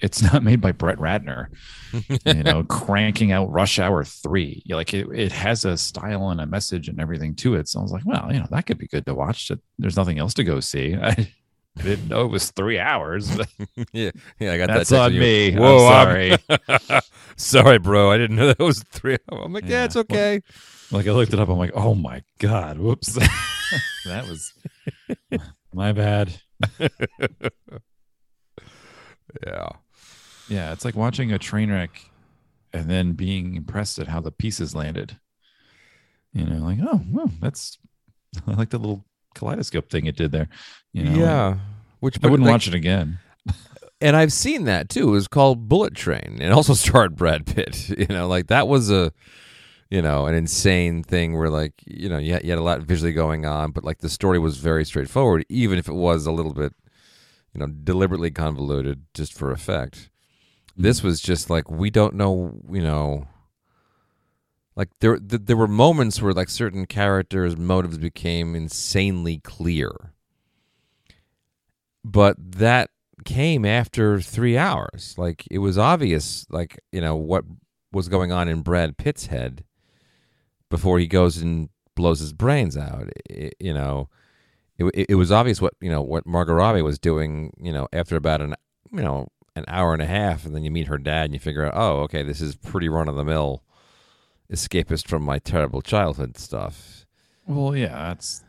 it's 0.00 0.22
not 0.32 0.42
made 0.42 0.60
by 0.60 0.72
Brett 0.72 0.98
Ratner 0.98 1.46
you 2.26 2.42
know, 2.44 2.62
cranking 2.64 3.32
out 3.32 3.50
Rush 3.50 3.78
Hour 3.78 4.04
three. 4.04 4.62
Like 4.68 4.92
it, 4.94 5.08
it 5.12 5.32
has 5.32 5.64
a 5.64 5.76
style 5.76 6.28
and 6.30 6.40
a 6.40 6.46
message 6.46 6.88
and 6.88 7.00
everything 7.00 7.34
to 7.36 7.54
it. 7.54 7.68
So 7.68 7.80
I 7.80 7.82
was 7.82 7.92
like, 7.92 8.04
well, 8.06 8.28
you 8.32 8.38
know, 8.40 8.46
that 8.50 8.66
could 8.66 8.78
be 8.78 8.86
good 8.86 9.06
to 9.06 9.14
watch. 9.14 9.50
There's 9.78 9.96
nothing 9.96 10.18
else 10.18 10.34
to 10.34 10.44
go 10.44 10.60
see. 10.60 10.94
I, 10.94 11.08
I 11.78 11.82
didn't 11.82 12.08
know 12.08 12.24
it 12.24 12.28
was 12.30 12.50
three 12.52 12.78
hours. 12.78 13.36
Yeah, 13.92 14.10
yeah, 14.40 14.52
I 14.54 14.56
got 14.58 14.68
that's 14.68 14.88
that. 14.90 15.00
on 15.12 15.18
me. 15.18 15.52
I'm 15.52 15.58
Whoa, 15.58 15.78
sorry. 15.78 16.32
I'm- 16.68 17.02
sorry, 17.36 17.78
bro. 17.78 18.10
I 18.10 18.16
didn't 18.16 18.36
know 18.36 18.46
that 18.46 18.58
was 18.58 18.82
three. 18.92 19.18
I'm 19.30 19.52
like, 19.52 19.64
yeah, 19.64 19.70
Yeah. 19.80 19.84
it's 19.84 19.96
okay. 19.96 20.40
like 20.90 21.06
I 21.06 21.10
looked 21.10 21.34
it 21.34 21.38
up. 21.40 21.48
I'm 21.50 21.58
like, 21.58 21.72
oh 21.74 21.94
my 21.94 22.22
god, 22.38 22.78
whoops, 22.78 23.18
that 24.06 24.26
was 24.26 24.52
my 25.72 25.92
bad. 25.92 26.40
Yeah, 29.44 29.68
Yeah, 30.48 30.72
it's 30.72 30.84
like 30.84 30.94
watching 30.94 31.30
a 31.30 31.38
train 31.38 31.70
wreck 31.70 32.10
and 32.72 32.88
then 32.88 33.12
being 33.12 33.56
impressed 33.56 33.98
at 33.98 34.08
how 34.08 34.20
the 34.20 34.30
pieces 34.30 34.74
landed. 34.74 35.18
You 36.32 36.44
know, 36.44 36.64
like 36.64 36.78
oh, 36.80 37.02
well, 37.10 37.30
that's 37.40 37.76
I 38.46 38.52
like 38.52 38.70
the 38.70 38.78
little 38.78 39.04
kaleidoscope 39.34 39.90
thing 39.90 40.06
it 40.06 40.16
did 40.16 40.32
there. 40.32 40.48
You 40.92 41.04
know, 41.04 41.18
yeah. 41.18 41.56
Which 42.00 42.18
I 42.22 42.28
wouldn't 42.28 42.46
like, 42.46 42.52
watch 42.52 42.68
it 42.68 42.74
again. 42.74 43.18
and 44.00 44.16
I've 44.16 44.32
seen 44.32 44.64
that 44.64 44.88
too. 44.88 45.08
It 45.08 45.12
was 45.12 45.28
called 45.28 45.68
Bullet 45.68 45.94
Train, 45.94 46.38
and 46.40 46.52
also 46.52 46.74
starred 46.74 47.16
Brad 47.16 47.46
Pitt. 47.46 47.88
You 47.90 48.06
know, 48.08 48.28
like 48.28 48.48
that 48.48 48.68
was 48.68 48.90
a, 48.90 49.12
you 49.90 50.02
know, 50.02 50.26
an 50.26 50.34
insane 50.34 51.02
thing 51.02 51.36
where 51.36 51.50
like 51.50 51.74
you 51.86 52.08
know 52.08 52.18
you 52.18 52.34
had, 52.34 52.44
you 52.44 52.50
had 52.50 52.58
a 52.58 52.62
lot 52.62 52.80
visually 52.80 53.12
going 53.12 53.46
on, 53.46 53.70
but 53.70 53.84
like 53.84 53.98
the 53.98 54.08
story 54.08 54.38
was 54.38 54.58
very 54.58 54.84
straightforward, 54.84 55.44
even 55.48 55.78
if 55.78 55.88
it 55.88 55.94
was 55.94 56.26
a 56.26 56.32
little 56.32 56.52
bit, 56.52 56.74
you 57.54 57.60
know, 57.60 57.66
deliberately 57.66 58.30
convoluted 58.30 59.02
just 59.14 59.32
for 59.32 59.52
effect. 59.52 60.10
This 60.76 61.00
mm. 61.00 61.04
was 61.04 61.20
just 61.20 61.50
like 61.50 61.70
we 61.70 61.90
don't 61.90 62.14
know, 62.14 62.60
you 62.70 62.82
know. 62.82 63.28
Like 64.74 64.90
there, 65.00 65.18
th- 65.18 65.42
there 65.46 65.56
were 65.56 65.66
moments 65.66 66.20
where 66.20 66.34
like 66.34 66.50
certain 66.50 66.84
characters' 66.84 67.56
motives 67.56 67.96
became 67.96 68.54
insanely 68.54 69.38
clear, 69.38 70.12
but 72.04 72.36
that 72.38 72.90
came 73.24 73.64
after 73.64 74.20
three 74.20 74.58
hours. 74.58 75.14
Like 75.16 75.46
it 75.50 75.60
was 75.60 75.78
obvious, 75.78 76.44
like 76.50 76.78
you 76.92 77.00
know 77.00 77.16
what 77.16 77.44
was 77.92 78.08
going 78.08 78.32
on 78.32 78.48
in 78.48 78.60
Brad 78.60 78.98
Pitt's 78.98 79.26
head 79.26 79.64
before 80.70 80.98
he 80.98 81.06
goes 81.06 81.36
and 81.38 81.68
blows 81.94 82.20
his 82.20 82.32
brains 82.32 82.76
out. 82.76 83.08
I- 83.30 83.52
you 83.60 83.72
know, 83.74 84.08
it, 84.78 84.84
it, 84.94 85.06
it 85.10 85.14
was 85.14 85.32
obvious 85.32 85.60
what 85.60 85.74
you 85.80 85.90
know 85.90 86.02
what 86.02 86.26
Margot 86.26 86.54
Robbie 86.54 86.82
was 86.82 86.98
doing. 86.98 87.52
You 87.58 87.72
know, 87.72 87.88
after 87.92 88.16
about 88.16 88.40
an 88.40 88.54
you 88.92 89.02
know 89.02 89.28
an 89.54 89.64
hour 89.68 89.92
and 89.94 90.02
a 90.02 90.06
half, 90.06 90.44
and 90.44 90.54
then 90.54 90.62
you 90.64 90.70
meet 90.70 90.86
her 90.88 90.98
dad, 90.98 91.26
and 91.26 91.34
you 91.34 91.40
figure 91.40 91.64
out, 91.64 91.72
oh, 91.74 92.00
okay, 92.02 92.22
this 92.22 92.40
is 92.42 92.56
pretty 92.56 92.88
run 92.90 93.08
of 93.08 93.16
the 93.16 93.24
mill 93.24 93.62
escapist 94.52 95.08
from 95.08 95.22
my 95.22 95.38
terrible 95.38 95.80
childhood 95.82 96.36
stuff. 96.36 97.06
Well, 97.46 97.74
yeah, 97.76 98.08
that's 98.08 98.44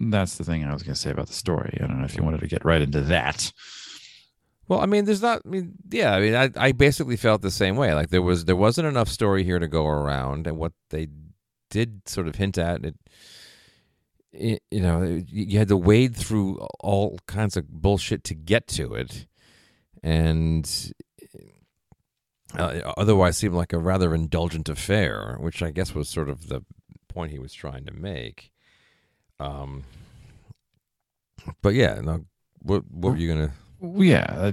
that's 0.00 0.36
the 0.38 0.44
thing 0.44 0.64
I 0.64 0.72
was 0.72 0.82
going 0.82 0.94
to 0.94 1.00
say 1.00 1.10
about 1.10 1.26
the 1.26 1.32
story. 1.34 1.76
I 1.82 1.86
don't 1.86 1.98
know 1.98 2.04
if 2.04 2.16
you 2.16 2.22
wanted 2.22 2.40
to 2.40 2.46
get 2.46 2.64
right 2.64 2.80
into 2.80 3.00
that. 3.02 3.52
Well, 4.68 4.80
I 4.80 4.86
mean, 4.86 5.04
there's 5.06 5.22
not. 5.22 5.42
I 5.44 5.48
mean, 5.48 5.72
yeah. 5.90 6.14
I 6.14 6.20
mean, 6.20 6.34
I, 6.34 6.50
I 6.56 6.72
basically 6.72 7.16
felt 7.16 7.42
the 7.42 7.50
same 7.50 7.76
way. 7.76 7.94
Like 7.94 8.10
there 8.10 8.22
was 8.22 8.44
there 8.44 8.56
wasn't 8.56 8.86
enough 8.88 9.08
story 9.08 9.42
here 9.44 9.58
to 9.58 9.68
go 9.68 9.86
around, 9.86 10.46
and 10.46 10.56
what 10.58 10.72
they 10.90 11.08
did 11.70 12.08
sort 12.08 12.28
of 12.28 12.36
hint 12.36 12.58
at 12.58 12.84
it. 12.84 12.96
it 14.32 14.62
you 14.70 14.80
know, 14.80 15.02
you 15.02 15.24
you 15.44 15.58
had 15.58 15.68
to 15.68 15.76
wade 15.76 16.16
through 16.16 16.58
all 16.80 17.18
kinds 17.26 17.56
of 17.56 17.68
bullshit 17.68 18.24
to 18.24 18.34
get 18.34 18.66
to 18.68 18.94
it, 18.94 19.26
and 20.02 20.92
uh, 22.56 22.92
otherwise 22.96 23.36
seemed 23.36 23.54
like 23.54 23.72
a 23.72 23.78
rather 23.78 24.14
indulgent 24.14 24.68
affair, 24.68 25.36
which 25.40 25.62
I 25.62 25.70
guess 25.70 25.94
was 25.94 26.08
sort 26.08 26.28
of 26.28 26.48
the 26.48 26.62
point 27.08 27.32
he 27.32 27.38
was 27.38 27.52
trying 27.52 27.84
to 27.86 27.92
make. 27.92 28.50
Um, 29.40 29.84
but 31.62 31.74
yeah, 31.74 32.00
no. 32.02 32.24
What 32.60 32.84
what 32.90 33.12
were 33.12 33.18
you 33.18 33.28
gonna? 33.28 33.52
Yeah, 33.80 34.52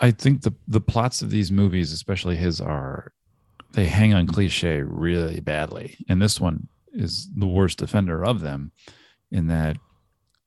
I, 0.00 0.06
I 0.06 0.10
think 0.10 0.42
the 0.42 0.54
the 0.66 0.80
plots 0.80 1.22
of 1.22 1.30
these 1.30 1.52
movies, 1.52 1.92
especially 1.92 2.36
his, 2.36 2.60
are 2.60 3.12
they 3.72 3.86
hang 3.86 4.14
on 4.14 4.26
cliche 4.26 4.82
really 4.82 5.40
badly, 5.40 5.96
and 6.08 6.20
this 6.20 6.40
one 6.40 6.68
is 6.92 7.28
the 7.36 7.46
worst 7.46 7.82
offender 7.82 8.24
of 8.24 8.40
them, 8.40 8.72
in 9.30 9.46
that 9.48 9.76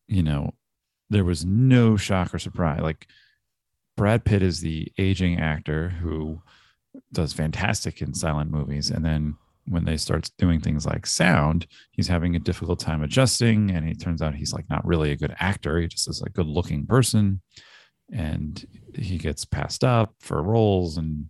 you 0.08 0.24
know 0.24 0.54
there 1.10 1.26
was 1.26 1.46
no 1.46 1.98
shock 1.98 2.34
or 2.34 2.40
surprise. 2.40 2.82
Like 2.82 3.08
Brad 3.98 4.26
Pitt 4.26 4.42
is 4.42 4.62
the 4.62 4.92
aging 4.98 5.40
actor 5.40 5.90
who 5.90 6.42
does 7.14 7.34
fantastic 7.34 8.02
in 8.02 8.14
silent 8.14 8.52
movies, 8.52 8.90
and 8.90 9.06
then 9.06 9.36
when 9.68 9.86
they 9.86 9.98
start 9.98 10.30
doing 10.40 10.60
things 10.60 10.86
like 10.86 11.06
sound, 11.06 11.68
he's 11.92 12.08
having 12.08 12.36
a 12.36 12.40
difficult 12.40 12.80
time 12.80 13.04
adjusting, 13.04 13.72
and 13.72 13.88
it 13.88 14.02
turns 14.02 14.22
out 14.22 14.34
he's 14.34 14.54
like 14.54 14.70
not 14.70 14.86
really 14.86 15.12
a 15.12 15.18
good 15.18 15.36
actor. 15.40 15.80
He 15.80 15.88
just 15.88 16.10
is 16.10 16.22
a 16.22 16.30
good 16.30 16.48
looking 16.48 16.88
person 16.88 17.42
and 18.12 18.66
he 18.96 19.18
gets 19.18 19.46
passed 19.46 19.84
up 19.84 20.14
for 20.20 20.42
roles 20.44 20.98
and 20.98 21.30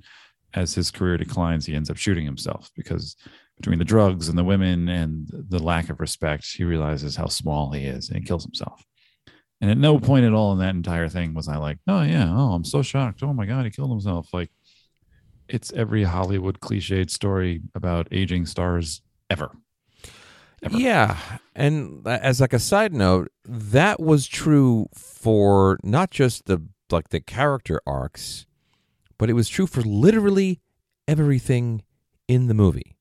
as 0.54 0.74
his 0.74 0.92
career 0.92 1.18
declines 1.18 1.66
he 1.66 1.76
ends 1.76 1.90
up 1.90 1.98
shooting 1.98 2.26
himself 2.26 2.70
because 2.76 3.16
between 3.58 3.80
the 3.80 3.86
drugs 3.86 4.28
and 4.28 4.38
the 4.38 4.44
women 4.44 4.90
and 4.90 5.30
the 5.32 5.62
lack 5.62 5.90
of 5.90 6.00
respect 6.00 6.46
he 6.46 6.64
realizes 6.64 7.16
how 7.16 7.28
small 7.28 7.72
he 7.72 7.86
is 7.86 8.10
and 8.10 8.18
he 8.18 8.26
kills 8.26 8.44
himself. 8.44 8.84
And 9.62 9.70
at 9.70 9.78
no 9.78 10.00
point 10.00 10.26
at 10.26 10.34
all 10.34 10.54
in 10.54 10.60
that 10.60 10.76
entire 10.76 11.08
thing 11.08 11.34
was 11.34 11.48
i 11.48 11.58
like 11.58 11.78
oh 11.88 12.02
yeah 12.02 12.30
oh 12.32 12.54
i'm 12.54 12.66
so 12.66 12.82
shocked. 12.82 13.24
Oh 13.24 13.34
my 13.34 13.46
god 13.46 13.66
he 13.66 13.72
killed 13.72 13.92
himself. 13.92 14.30
Like 14.34 14.52
it's 15.48 15.72
every 15.74 16.04
hollywood 16.04 16.60
cliched 16.60 17.10
story 17.10 17.62
about 17.76 18.08
aging 18.12 18.46
stars 18.46 19.02
ever. 19.30 19.52
Ever. 20.64 20.78
Yeah, 20.78 21.18
and 21.56 22.06
as 22.06 22.40
like 22.40 22.54
a 22.54 22.60
side 22.60 22.94
note, 22.94 23.32
that 23.46 24.00
was 24.00 24.28
true 24.28 24.86
for 24.94 25.80
not 25.82 26.12
just 26.12 26.46
the 26.46 26.62
like 26.92 27.10
the 27.10 27.20
character 27.20 27.82
arcs, 27.88 28.46
but 29.22 29.30
it 29.30 29.34
was 29.34 29.48
true 29.48 29.68
for 29.68 29.82
literally 29.82 30.60
everything 31.08 31.84
in 32.28 32.48
the 32.48 32.56
movie. 32.56 32.98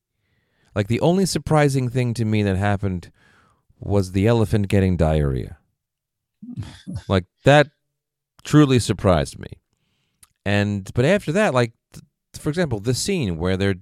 Like 0.75 0.87
the 0.87 0.99
only 0.99 1.25
surprising 1.25 1.89
thing 1.89 2.13
to 2.13 2.25
me 2.25 2.43
that 2.43 2.57
happened 2.57 3.11
was 3.79 4.11
the 4.11 4.27
elephant 4.27 4.67
getting 4.67 4.97
diarrhea. 4.97 5.57
like 7.07 7.25
that 7.43 7.71
truly 8.43 8.77
surprised 8.77 9.39
me. 9.39 9.47
And 10.45 10.91
but 10.93 11.05
after 11.05 11.31
that, 11.31 11.55
like 11.55 11.73
for 12.37 12.49
example, 12.49 12.79
the 12.79 12.93
scene 12.93 13.39
where 13.39 13.57
they're 13.57 13.81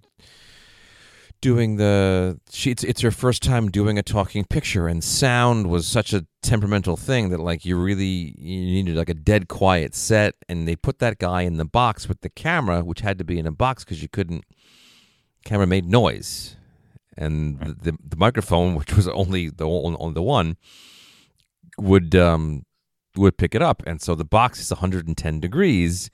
doing 1.41 1.77
the 1.77 2.39
she 2.51 2.71
it's, 2.71 2.83
it's 2.83 3.01
her 3.01 3.11
first 3.11 3.41
time 3.41 3.69
doing 3.69 3.97
a 3.97 4.03
talking 4.03 4.43
picture 4.43 4.87
and 4.87 5.03
sound 5.03 5.67
was 5.67 5.87
such 5.87 6.13
a 6.13 6.25
temperamental 6.41 6.97
thing 6.97 7.29
that 7.29 7.39
like 7.39 7.63
you 7.63 7.77
really 7.77 8.35
you 8.37 8.59
needed 8.61 8.95
like 8.95 9.09
a 9.09 9.13
dead 9.13 9.47
quiet 9.47 9.95
set 9.95 10.35
and 10.49 10.67
they 10.67 10.75
put 10.75 10.99
that 10.99 11.17
guy 11.17 11.43
in 11.43 11.57
the 11.57 11.65
box 11.65 12.07
with 12.07 12.21
the 12.21 12.29
camera 12.29 12.83
which 12.83 13.01
had 13.01 13.17
to 13.17 13.23
be 13.23 13.39
in 13.39 13.47
a 13.47 13.51
box 13.51 13.83
because 13.83 14.01
you 14.01 14.09
couldn't 14.09 14.43
camera 15.45 15.67
made 15.67 15.85
noise. 15.85 16.55
And 17.17 17.59
the, 17.59 17.91
the, 17.91 17.97
the 18.09 18.17
microphone 18.17 18.75
which 18.75 18.93
was 18.93 19.07
only 19.07 19.49
the 19.49 19.65
only 19.67 20.13
the 20.13 20.21
one 20.21 20.57
would 21.77 22.15
um 22.15 22.63
would 23.15 23.37
pick 23.37 23.55
it 23.55 23.61
up. 23.61 23.83
And 23.85 24.01
so 24.01 24.15
the 24.15 24.25
box 24.25 24.61
is 24.61 24.71
110 24.71 25.39
degrees 25.39 26.09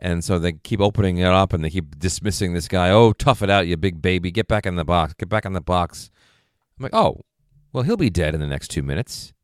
And 0.00 0.24
so 0.24 0.38
they 0.38 0.52
keep 0.52 0.80
opening 0.80 1.18
it 1.18 1.26
up 1.26 1.52
and 1.52 1.62
they 1.62 1.68
keep 1.68 1.98
dismissing 1.98 2.54
this 2.54 2.68
guy. 2.68 2.90
Oh, 2.90 3.12
tough 3.12 3.42
it 3.42 3.50
out, 3.50 3.66
you 3.66 3.76
big 3.76 4.00
baby. 4.00 4.30
Get 4.30 4.48
back 4.48 4.64
in 4.64 4.76
the 4.76 4.84
box. 4.84 5.12
Get 5.12 5.28
back 5.28 5.44
in 5.44 5.52
the 5.52 5.60
box. 5.60 6.10
I'm 6.78 6.84
like, 6.84 6.94
oh, 6.94 7.20
well, 7.72 7.84
he'll 7.84 7.98
be 7.98 8.08
dead 8.08 8.34
in 8.34 8.40
the 8.40 8.46
next 8.46 8.68
two 8.68 8.82
minutes. 8.82 9.34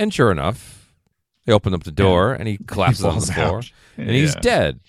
And 0.00 0.12
sure 0.12 0.32
enough, 0.32 0.92
they 1.46 1.52
open 1.52 1.74
up 1.74 1.84
the 1.84 1.92
door 1.92 2.34
and 2.34 2.48
he 2.48 2.58
collapses 2.66 3.04
on 3.04 3.20
the 3.20 3.26
floor 3.26 3.58
out. 3.58 3.70
and 3.96 4.10
he's 4.10 4.34
dead. 4.34 4.80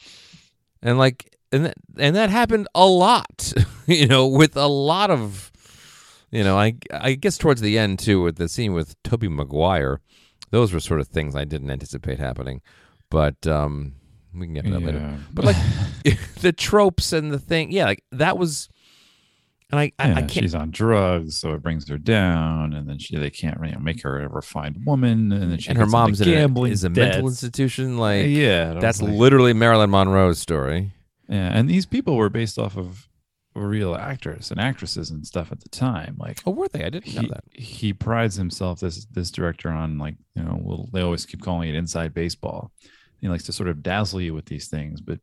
And 0.82 0.98
like, 0.98 1.32
and 1.52 1.66
that, 1.66 1.76
and 1.98 2.16
that 2.16 2.32
happened 2.32 2.68
a 2.74 2.86
lot, 2.86 3.54
you 3.86 4.08
know, 4.08 4.26
with 4.28 4.58
a 4.58 4.68
lot 4.68 5.12
of, 5.12 5.52
you 6.32 6.44
know, 6.44 6.58
I 6.58 6.76
I 6.92 7.14
guess 7.14 7.38
towards 7.38 7.62
the 7.62 7.78
end 7.78 8.00
too, 8.00 8.24
with 8.24 8.38
the 8.38 8.50
scene 8.50 8.74
with 8.74 9.02
Tobey 9.04 9.28
Maguire, 9.28 10.02
those 10.50 10.74
were 10.74 10.80
sort 10.80 11.00
of 11.00 11.08
things 11.08 11.36
I 11.36 11.46
didn't 11.46 11.70
anticipate 11.70 12.20
happening, 12.20 12.62
but 13.10 13.46
um, 13.48 13.94
we 14.40 14.48
can 14.48 14.54
get 14.54 14.66
to 14.66 14.72
that 14.72 14.82
later. 14.82 15.18
But 15.34 15.46
like 15.46 15.56
the 16.42 16.52
tropes 16.54 17.14
and 17.14 17.32
the 17.32 17.40
thing, 17.40 17.72
yeah, 17.72 17.86
like 17.86 18.04
that 18.12 18.38
was, 18.38 18.70
and 19.72 19.80
I 19.80 19.92
I, 20.00 20.08
Yeah, 20.10 20.16
I 20.16 20.22
can't. 20.22 20.32
she's 20.32 20.56
on 20.56 20.72
drugs, 20.72 21.38
so 21.38 21.54
it 21.54 21.62
brings 21.64 21.88
her 21.90 21.98
down, 21.98 22.74
and 22.74 22.88
then 22.88 22.98
she 23.00 23.18
they 23.18 23.30
can't 23.30 23.58
you 23.66 23.72
know, 23.72 23.80
make 23.80 24.02
her 24.04 24.22
a 24.22 24.28
refined 24.30 24.78
woman, 24.86 25.32
and 25.32 25.52
then 25.52 25.58
she 25.60 25.70
And 25.70 25.78
her 25.78 25.86
mom's 25.86 26.22
in 26.22 26.28
a, 26.30 26.32
gambling 26.32 26.72
is 26.72 26.84
a 26.84 26.90
mental 26.90 27.28
institution. 27.28 27.98
Like 27.98 28.28
yeah, 28.28 28.74
that's 28.76 29.02
like- 29.02 29.14
literally 29.14 29.54
Marilyn 29.54 29.90
Monroe's 29.90 30.40
story. 30.40 30.92
yeah, 31.30 31.52
and 31.58 31.70
these 31.70 31.86
people 31.86 32.16
were 32.16 32.30
based 32.30 32.60
off 32.60 32.78
of 32.78 33.08
real 33.58 33.96
actors 33.96 34.52
and 34.52 34.60
actresses 34.60 35.10
and 35.10 35.26
stuff 35.26 35.50
at 35.50 35.62
the 35.62 35.70
time. 35.70 36.18
Like 36.20 36.42
Oh, 36.46 36.52
were 36.52 36.68
they? 36.68 36.84
I 36.84 36.90
didn't 36.90 37.16
know 37.16 37.22
he, 37.22 37.28
that. 37.30 37.44
he 37.54 37.94
prides 37.94 38.36
himself 38.36 38.82
this 38.82 39.06
this 39.06 39.32
director 39.32 39.70
on 39.70 39.98
like 39.98 40.16
you 40.36 40.44
know 40.44 40.60
well 40.62 40.90
they 40.92 41.00
always 41.00 41.26
keep 41.26 41.42
calling 41.42 41.70
it 41.70 41.76
inside 41.76 42.14
baseball 42.14 42.74
he 43.22 43.28
likes 43.28 43.44
to 43.46 43.52
sort 43.52 43.70
of 43.70 43.82
dazzle 43.84 44.22
you 44.22 44.34
with 44.34 44.46
these 44.46 44.68
things 44.68 45.02
but 45.02 45.20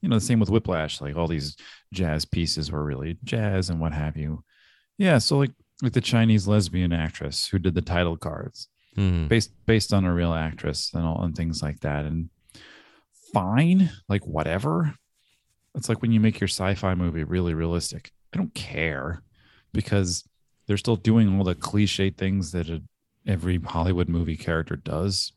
you 0.00 0.08
know 0.08 0.16
the 0.16 0.20
same 0.20 0.38
with 0.40 0.50
whiplash 0.50 1.00
like 1.00 1.16
all 1.16 1.26
these 1.28 1.56
jazz 1.92 2.24
pieces 2.24 2.70
were 2.70 2.84
really 2.84 3.18
jazz 3.24 3.70
and 3.70 3.80
what 3.80 3.92
have 3.92 4.16
you. 4.16 4.42
Yeah 4.98 5.18
so 5.18 5.38
like 5.38 5.50
like 5.82 5.92
the 5.92 6.00
chinese 6.00 6.46
lesbian 6.48 6.92
actress 6.92 7.46
who 7.48 7.58
did 7.58 7.74
the 7.74 7.82
title 7.82 8.16
cards 8.16 8.68
Hmm. 8.94 9.28
based 9.28 9.52
based 9.66 9.92
on 9.92 10.04
a 10.04 10.12
real 10.12 10.32
actress 10.34 10.92
and 10.92 11.04
all 11.04 11.22
and 11.22 11.36
things 11.36 11.62
like 11.62 11.78
that 11.80 12.04
and 12.04 12.30
fine 13.32 13.90
like 14.08 14.26
whatever. 14.26 14.94
It's 15.74 15.88
like 15.88 16.02
when 16.02 16.10
you 16.10 16.18
make 16.18 16.40
your 16.40 16.48
sci-fi 16.48 16.94
movie 16.94 17.22
really 17.24 17.54
realistic 17.54 18.10
i 18.34 18.36
don't 18.36 18.52
care 18.54 19.22
because 19.72 20.24
they're 20.66 20.76
still 20.76 20.96
doing 20.96 21.36
all 21.38 21.44
the 21.44 21.54
cliche 21.54 22.10
things 22.10 22.50
that 22.52 22.68
a, 22.68 22.82
every 23.26 23.58
hollywood 23.58 24.08
movie 24.08 24.36
character 24.36 24.74
does 24.76 25.32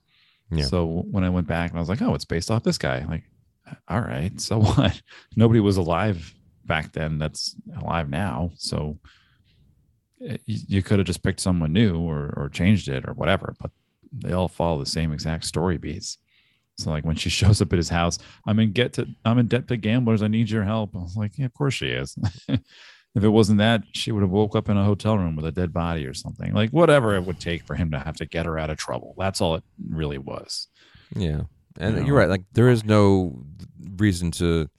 Yeah. 0.51 0.65
so 0.65 1.05
when 1.09 1.23
i 1.23 1.29
went 1.29 1.47
back 1.47 1.69
and 1.69 1.77
i 1.77 1.81
was 1.81 1.89
like 1.89 2.01
oh 2.01 2.13
it's 2.13 2.25
based 2.25 2.51
off 2.51 2.63
this 2.63 2.77
guy. 2.77 3.05
Like 3.07 3.23
all 3.87 4.01
right 4.01 4.39
so 4.39 4.59
what? 4.61 5.01
Nobody 5.35 5.59
was 5.59 5.77
alive 5.77 6.33
back 6.65 6.93
then 6.93 7.17
that's 7.17 7.55
alive 7.81 8.09
now. 8.09 8.51
So 8.55 8.99
eh, 10.27 10.37
you, 10.45 10.83
could 10.83 10.99
have 10.99 11.07
just 11.07 11.23
picked 11.23 11.39
someone 11.39 11.73
new 11.73 11.99
or 11.99 12.33
or 12.37 12.49
changed 12.49 12.87
it 12.87 13.07
or 13.07 13.13
whatever 13.13 13.55
but 13.59 13.71
they 14.11 14.33
all 14.33 14.47
follow 14.49 14.79
the 14.79 14.85
same 14.85 15.13
exact 15.13 15.45
story 15.45 15.77
beats. 15.77 16.17
So 16.77 16.89
like 16.89 17.05
when 17.05 17.15
she 17.15 17.29
shows 17.39 17.61
up 17.61 17.71
at 17.73 17.77
his 17.77 17.89
house 17.89 18.19
i'm 18.45 18.59
in 18.59 18.71
get 18.71 18.93
to 18.93 19.07
i'm 19.23 19.39
in 19.39 19.47
debt 19.47 19.67
to 19.69 19.77
gamblers. 19.77 20.21
I 20.21 20.27
need 20.27 20.49
your 20.49 20.63
help. 20.63 20.95
I 20.95 20.99
was 20.99 21.15
like 21.15 21.37
yeah 21.37 21.45
of 21.45 21.53
course 21.53 21.75
she 21.75 21.87
is 21.87 22.17
if 23.15 23.23
it 23.23 23.29
wasn't 23.29 23.57
that 23.57 23.83
she 23.91 24.11
would 24.11 24.21
have 24.21 24.31
woke 24.31 24.55
up 24.55 24.69
in 24.69 24.77
a 24.77 24.85
hotel 24.85 25.17
room 25.17 25.35
with 25.35 25.45
a 25.45 25.51
dead 25.51 25.73
body 25.73 26.05
or 26.05 26.13
something 26.13 26.53
like 26.53 26.69
whatever 26.71 27.15
it 27.15 27.25
would 27.25 27.39
take 27.39 27.63
for 27.63 27.75
him 27.75 27.91
to 27.91 27.99
have 27.99 28.15
to 28.15 28.25
get 28.25 28.45
her 28.45 28.57
out 28.57 28.69
of 28.69 28.77
trouble 28.77 29.13
that's 29.17 29.41
all 29.41 29.55
it 29.55 29.63
really 29.89 30.17
was 30.17 30.67
Yeah, 31.15 31.41
and 31.79 31.95
You 31.97 32.03
you're 32.05 32.07
know? 32.07 32.13
right. 32.15 32.29
Like 32.29 32.43
there 32.53 32.69
is 32.69 32.83
no 32.85 33.43
reason 33.97 34.31
to 34.31 34.69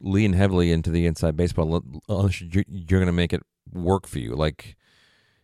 lean 0.00 0.32
heavily 0.32 0.72
into 0.72 0.90
the 0.90 1.04
inside 1.06 1.36
baseball 1.36 1.82
unless 2.08 2.40
you're, 2.40 2.64
you're 2.66 3.00
going 3.00 3.06
to 3.06 3.12
make 3.12 3.32
it 3.34 3.42
work 3.72 4.06
for 4.06 4.18
you. 4.18 4.34
Like 4.34 4.76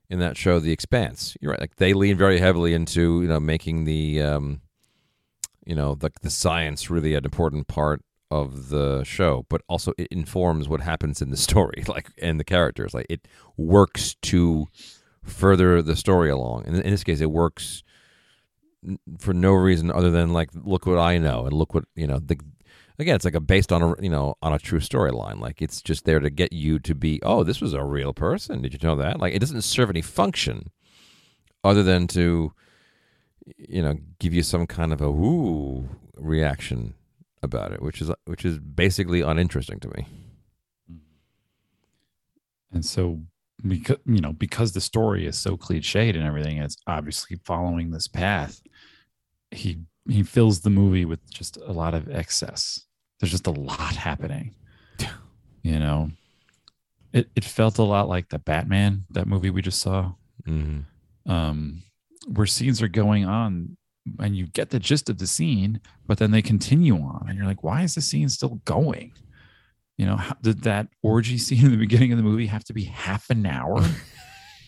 in 0.09 0.18
that 0.20 0.37
show, 0.38 0.59
The 0.61 0.72
Expanse. 0.72 1.37
You're 1.40 1.50
right. 1.50 1.61
Like 1.61 1.76
they 1.76 1.92
lean 1.92 2.16
very 2.16 2.38
heavily 2.38 2.72
into 2.72 3.20
you 3.22 3.29
know 3.29 3.40
making 3.40 3.85
the 3.85 4.22
um, 4.22 4.61
you 5.66 5.74
know 5.74 5.94
the 5.94 6.11
the 6.22 6.31
science 6.31 6.88
really 6.88 7.14
an 7.14 7.24
important 7.24 7.66
part 7.66 8.02
of 8.30 8.68
the 8.68 9.04
show, 9.04 9.46
but 9.48 9.62
also 9.68 9.92
it 9.98 10.08
informs 10.10 10.68
what 10.68 10.80
happens 10.80 11.22
in 11.22 11.30
the 11.30 11.36
story, 11.48 11.84
like 11.86 12.10
and 12.20 12.40
the 12.40 12.44
characters. 12.44 12.94
Like 12.94 13.06
it 13.08 13.26
works 13.56 14.16
to 14.22 14.66
further 15.22 15.82
the 15.82 15.96
story 15.96 16.30
along. 16.30 16.64
And 16.66 16.76
in 16.76 16.90
this 16.90 17.04
case, 17.04 17.20
it 17.20 17.30
works 17.30 17.82
for 19.18 19.34
no 19.34 19.52
reason 19.52 19.90
other 19.90 20.10
than 20.10 20.32
like 20.32 20.50
look 20.54 20.86
what 20.86 20.98
I 20.98 21.18
know 21.18 21.44
and 21.44 21.52
look 21.52 21.74
what 21.74 21.84
you 21.94 22.06
know 22.06 22.18
the 22.18 22.38
again 22.98 23.16
it's 23.16 23.24
like 23.24 23.34
a 23.34 23.40
based 23.40 23.72
on 23.72 23.82
a 23.82 23.94
you 24.00 24.08
know 24.08 24.36
on 24.42 24.52
a 24.52 24.58
true 24.58 24.78
storyline 24.78 25.40
like 25.40 25.60
it's 25.60 25.82
just 25.82 26.04
there 26.04 26.20
to 26.20 26.30
get 26.30 26.52
you 26.52 26.78
to 26.80 26.94
be 26.94 27.20
oh 27.22 27.42
this 27.42 27.60
was 27.60 27.72
a 27.72 27.82
real 27.82 28.14
person 28.14 28.62
did 28.62 28.72
you 28.72 28.78
know 28.82 28.94
that 28.96 29.18
like 29.18 29.34
it 29.34 29.40
doesn't 29.40 29.62
serve 29.62 29.90
any 29.90 30.02
function 30.02 30.70
other 31.64 31.82
than 31.82 32.06
to 32.06 32.52
you 33.56 33.82
know 33.82 33.96
give 34.18 34.32
you 34.32 34.42
some 34.42 34.66
kind 34.66 34.92
of 34.92 35.00
a 35.00 35.08
ooh 35.08 35.88
reaction 36.16 36.94
about 37.42 37.72
it 37.72 37.83
which 37.83 38.01
is 38.01 38.11
which 38.25 38.44
is 38.44 38.59
basically 38.59 39.20
uninteresting 39.20 39.79
to 39.81 39.88
me 39.96 40.07
And 42.72 42.85
so 42.85 43.20
because 43.66 43.96
you 44.05 44.20
know, 44.20 44.33
because 44.33 44.72
the 44.72 44.81
story 44.81 45.27
is 45.27 45.37
so 45.38 45.57
cliched 45.57 46.14
and 46.14 46.22
everything, 46.22 46.59
it's 46.59 46.77
obviously 46.87 47.40
following 47.44 47.90
this 47.90 48.07
path. 48.09 48.61
He 49.51 49.81
he 50.09 50.22
fills 50.22 50.61
the 50.61 50.70
movie 50.70 51.05
with 51.05 51.29
just 51.31 51.57
a 51.57 51.72
lot 51.72 51.94
of 51.94 52.09
excess. 52.11 52.83
There's 53.18 53.31
just 53.31 53.46
a 53.46 53.53
lot 53.53 53.96
happening. 53.96 54.55
You 55.62 55.81
know. 55.81 56.11
It 57.12 57.29
it 57.35 57.44
felt 57.44 57.79
a 57.79 57.83
lot 57.83 58.09
like 58.09 58.29
the 58.29 58.38
Batman, 58.38 59.05
that 59.11 59.27
movie 59.27 59.51
we 59.51 59.62
just 59.62 59.81
saw. 59.81 60.12
mm-hmm. 60.46 61.29
Um 61.29 61.83
where 62.29 62.46
scenes 62.46 62.81
are 62.83 62.88
going 62.88 63.25
on 63.25 63.77
and 64.18 64.36
you 64.36 64.46
get 64.46 64.70
the 64.70 64.78
gist 64.78 65.08
of 65.08 65.18
the 65.18 65.26
scene, 65.26 65.80
but 66.06 66.18
then 66.18 66.30
they 66.30 66.42
continue 66.42 66.96
on 66.96 67.26
and 67.28 67.36
you're 67.36 67.46
like, 67.46 67.62
why 67.62 67.82
is 67.82 67.94
the 67.94 68.00
scene 68.00 68.28
still 68.28 68.60
going? 68.64 69.12
You 69.96 70.06
know, 70.06 70.16
how, 70.16 70.36
did 70.42 70.62
that 70.62 70.88
orgy 71.02 71.38
scene 71.38 71.64
in 71.64 71.70
the 71.70 71.76
beginning 71.76 72.12
of 72.12 72.18
the 72.18 72.24
movie 72.24 72.46
have 72.46 72.64
to 72.64 72.72
be 72.72 72.84
half 72.84 73.30
an 73.30 73.46
hour? 73.46 73.82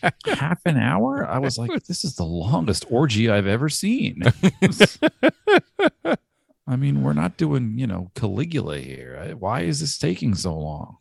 half 0.27 0.61
an 0.65 0.77
hour? 0.77 1.27
I 1.27 1.39
was 1.39 1.59
like, 1.59 1.71
this 1.87 2.05
is 2.05 2.17
the 2.17 2.25
longest 2.25 2.85
orgy 2.91 3.29
I've 3.29 3.47
ever 3.47 3.69
seen. 3.69 4.23
I 6.67 6.77
mean, 6.77 7.03
we're 7.03 7.15
not 7.15 7.39
doing, 7.39 7.79
you 7.79 7.87
know, 7.87 8.11
Caligula 8.15 8.79
here. 8.79 9.35
Why 9.39 9.63
is 9.63 9.81
this 9.81 9.97
taking 9.97 10.35
so 10.35 10.55
long? 10.55 10.99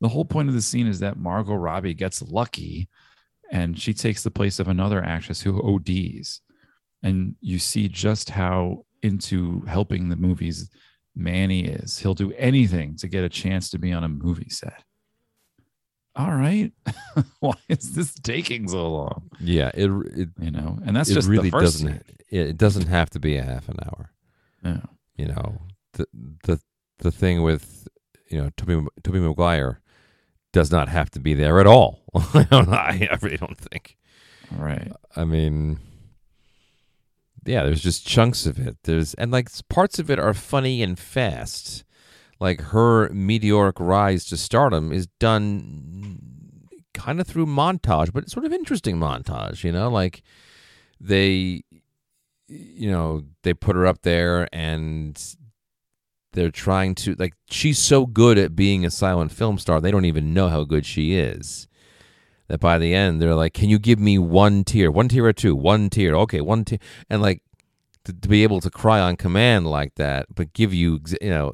The 0.00 0.08
whole 0.08 0.24
point 0.24 0.48
of 0.48 0.54
the 0.54 0.62
scene 0.62 0.86
is 0.86 1.00
that 1.00 1.18
Margot 1.18 1.54
Robbie 1.54 1.94
gets 1.94 2.22
lucky 2.22 2.88
and 3.50 3.78
she 3.78 3.92
takes 3.94 4.22
the 4.22 4.30
place 4.30 4.58
of 4.58 4.68
another 4.68 5.02
actress 5.02 5.42
who 5.42 5.62
ODs. 5.62 6.40
And 7.04 7.36
you 7.40 7.58
see 7.60 7.86
just 7.88 8.30
how 8.30 8.84
into 9.02 9.60
helping 9.68 10.08
the 10.08 10.16
movies 10.16 10.70
Manny 11.14 11.66
is. 11.66 11.98
He'll 11.98 12.14
do 12.14 12.32
anything 12.32 12.96
to 12.96 13.06
get 13.06 13.22
a 13.22 13.28
chance 13.28 13.70
to 13.70 13.78
be 13.78 13.92
on 13.92 14.02
a 14.02 14.08
movie 14.08 14.48
set. 14.50 14.82
All 16.16 16.32
right. 16.34 16.72
Why 17.40 17.54
is 17.68 17.94
this 17.94 18.14
taking 18.14 18.66
so 18.68 18.90
long? 18.90 19.30
yeah 19.40 19.70
it 19.74 19.90
it, 20.16 20.28
You 20.40 20.50
know, 20.50 20.78
and 20.86 20.96
that's 20.96 21.10
just 21.12 21.28
really 21.28 21.50
the 21.50 21.58
first 21.58 21.74
doesn't 21.82 21.88
scene. 22.06 22.16
it 22.30 22.56
doesn't 22.56 22.86
have 22.86 23.10
to 23.10 23.18
be 23.20 23.36
a 23.36 23.42
half 23.44 23.68
an 23.68 23.76
hour 23.84 24.12
Yeah. 24.64 24.80
you 25.16 25.26
know 25.26 25.60
the 25.94 26.06
the 26.44 26.60
the 26.98 27.10
thing 27.12 27.42
with 27.42 27.86
you 28.30 28.40
know 28.40 28.50
Tobey 28.56 28.86
Tobey 29.02 29.18
Maguire 29.20 29.80
does 30.52 30.70
not 30.70 30.88
have 30.88 31.10
to 31.10 31.20
be 31.20 31.34
there 31.34 31.58
at 31.60 31.66
all. 31.66 32.02
I, 32.14 32.44
don't, 32.50 32.68
I 32.72 33.08
I 33.10 33.18
really 33.20 33.36
don't 33.36 33.58
think. 33.58 33.96
All 34.52 34.64
right. 34.64 34.92
I 35.16 35.24
mean, 35.24 35.78
yeah, 37.46 37.64
there's 37.64 37.82
just 37.82 38.06
chunks 38.06 38.46
of 38.46 38.58
it. 38.58 38.76
There's 38.84 39.14
and 39.14 39.30
like 39.30 39.48
parts 39.68 39.98
of 39.98 40.10
it 40.10 40.18
are 40.18 40.34
funny 40.34 40.82
and 40.82 40.98
fast. 40.98 41.84
Like 42.40 42.60
her 42.60 43.08
meteoric 43.10 43.78
rise 43.78 44.24
to 44.26 44.36
stardom 44.36 44.92
is 44.92 45.06
done 45.18 46.18
kind 46.92 47.20
of 47.20 47.26
through 47.26 47.46
montage, 47.46 48.12
but 48.12 48.24
it's 48.24 48.32
sort 48.32 48.46
of 48.46 48.52
interesting 48.52 48.96
montage. 48.96 49.64
You 49.64 49.72
know, 49.72 49.88
like 49.88 50.22
they, 51.00 51.62
you 52.48 52.90
know, 52.90 53.22
they 53.42 53.54
put 53.54 53.76
her 53.76 53.86
up 53.86 54.02
there 54.02 54.48
and 54.52 55.20
they're 56.34 56.50
trying 56.50 56.94
to 56.96 57.14
like 57.14 57.34
she's 57.48 57.78
so 57.78 58.06
good 58.06 58.38
at 58.38 58.56
being 58.56 58.84
a 58.84 58.90
silent 58.90 59.32
film 59.32 59.56
star 59.56 59.80
they 59.80 59.90
don't 59.90 60.04
even 60.04 60.34
know 60.34 60.48
how 60.48 60.64
good 60.64 60.84
she 60.84 61.14
is 61.14 61.68
that 62.48 62.60
by 62.60 62.78
the 62.78 62.94
end 62.94 63.20
they're 63.20 63.34
like 63.34 63.54
can 63.54 63.68
you 63.68 63.78
give 63.78 63.98
me 63.98 64.18
one 64.18 64.64
tear 64.64 64.90
one 64.90 65.08
tear 65.08 65.24
or 65.24 65.32
two 65.32 65.54
one 65.54 65.90
tear 65.90 66.14
okay 66.14 66.40
one 66.40 66.64
tear 66.64 66.78
and 67.08 67.22
like 67.22 67.42
to, 68.04 68.12
to 68.12 68.28
be 68.28 68.42
able 68.42 68.60
to 68.60 68.70
cry 68.70 69.00
on 69.00 69.16
command 69.16 69.66
like 69.66 69.94
that 69.94 70.26
but 70.34 70.52
give 70.52 70.74
you 70.74 71.00
you 71.20 71.30
know 71.30 71.52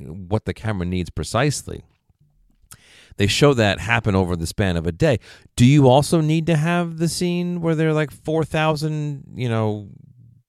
what 0.00 0.44
the 0.44 0.54
camera 0.54 0.86
needs 0.86 1.10
precisely 1.10 1.82
they 3.18 3.26
show 3.26 3.52
that 3.52 3.78
happen 3.78 4.14
over 4.14 4.34
the 4.34 4.46
span 4.46 4.76
of 4.76 4.86
a 4.86 4.92
day 4.92 5.18
do 5.54 5.66
you 5.66 5.88
also 5.88 6.20
need 6.20 6.46
to 6.46 6.56
have 6.56 6.98
the 6.98 7.08
scene 7.08 7.60
where 7.60 7.74
there 7.74 7.90
are 7.90 7.94
like 7.94 8.10
4000 8.10 9.24
you 9.34 9.48
know 9.48 9.88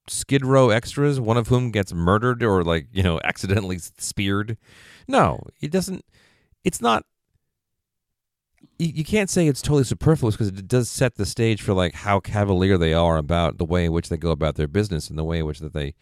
Skid 0.08 0.46
Row 0.46 0.70
extras, 0.70 1.20
one 1.20 1.38
of 1.38 1.48
whom 1.48 1.72
gets 1.72 1.94
murdered 1.94 2.44
or 2.44 2.64
like 2.64 2.88
you 2.92 3.04
know 3.04 3.20
accidentally 3.24 3.80
speared. 3.80 4.58
No, 5.08 5.40
it 5.62 5.72
doesn't. 5.72 6.06
It's 6.64 6.82
not. 6.82 7.06
You, 8.80 8.88
you 8.96 9.04
can't 9.04 9.30
say 9.30 9.48
it's 9.48 9.62
totally 9.62 9.84
superfluous 9.84 10.36
because 10.36 10.50
it 10.50 10.68
does 10.68 10.90
set 10.90 11.16
the 11.16 11.26
stage 11.26 11.62
for 11.62 11.74
like 11.74 11.94
how 11.94 12.20
cavalier 12.20 12.78
they 12.78 12.94
are 12.94 13.18
about 13.18 13.58
the 13.58 13.66
way 13.66 13.86
in 13.86 13.92
which 13.92 14.10
they 14.10 14.18
go 14.18 14.32
about 14.32 14.56
their 14.56 14.68
business 14.68 15.10
and 15.10 15.18
the 15.18 15.24
way 15.24 15.40
in 15.40 15.46
which 15.46 15.60
that 15.60 15.74
they, 15.74 15.94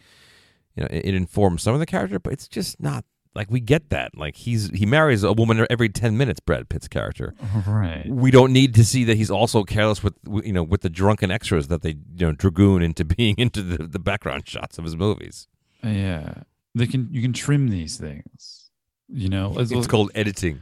you 0.76 0.84
know, 0.84 0.88
it, 0.89 1.06
it 1.08 1.13
informs 1.15 1.63
some 1.63 1.74
of 1.74 1.80
the 1.80 1.86
character, 1.86 2.19
but 2.19 2.34
it's 2.34 2.47
just 2.47 2.82
not 2.82 3.04
like 3.34 3.50
we 3.50 3.60
get 3.60 3.89
that. 3.89 4.17
Like 4.17 4.36
he's 4.36 4.69
he 4.71 4.86
marries 4.86 5.24
a 5.24 5.32
woman 5.34 5.65
every 5.69 5.89
ten 5.89 6.17
minutes. 6.17 6.39
Brad 6.39 6.69
Pitt's 6.69 6.88
character. 6.88 7.34
Right. 7.67 8.06
We 8.08 8.30
don't 8.32 8.52
need 8.54 8.76
to 8.76 8.84
see 8.86 9.04
that 9.06 9.15
he's 9.17 9.32
also 9.32 9.63
careless 9.63 10.04
with 10.04 10.15
you 10.43 10.52
know 10.54 10.63
with 10.63 10.82
the 10.82 10.89
drunken 10.89 11.32
extras 11.32 11.67
that 11.69 11.82
they 11.82 11.91
you 12.15 12.28
know 12.28 12.32
dragoon 12.34 12.82
into 12.82 13.06
being 13.17 13.36
into 13.38 13.62
the, 13.62 13.88
the 13.88 14.00
background 14.00 14.47
shots 14.47 14.78
of 14.78 14.84
his 14.84 14.95
movies. 14.95 15.47
Yeah. 15.84 16.43
They 16.76 16.88
can 16.88 17.10
you 17.12 17.21
can 17.21 17.34
trim 17.34 17.69
these 17.69 17.97
things. 17.97 18.69
You 19.13 19.28
know, 19.28 19.58
as- 19.60 19.71
It's 19.74 19.88
called 19.88 20.12
editing. 20.15 20.62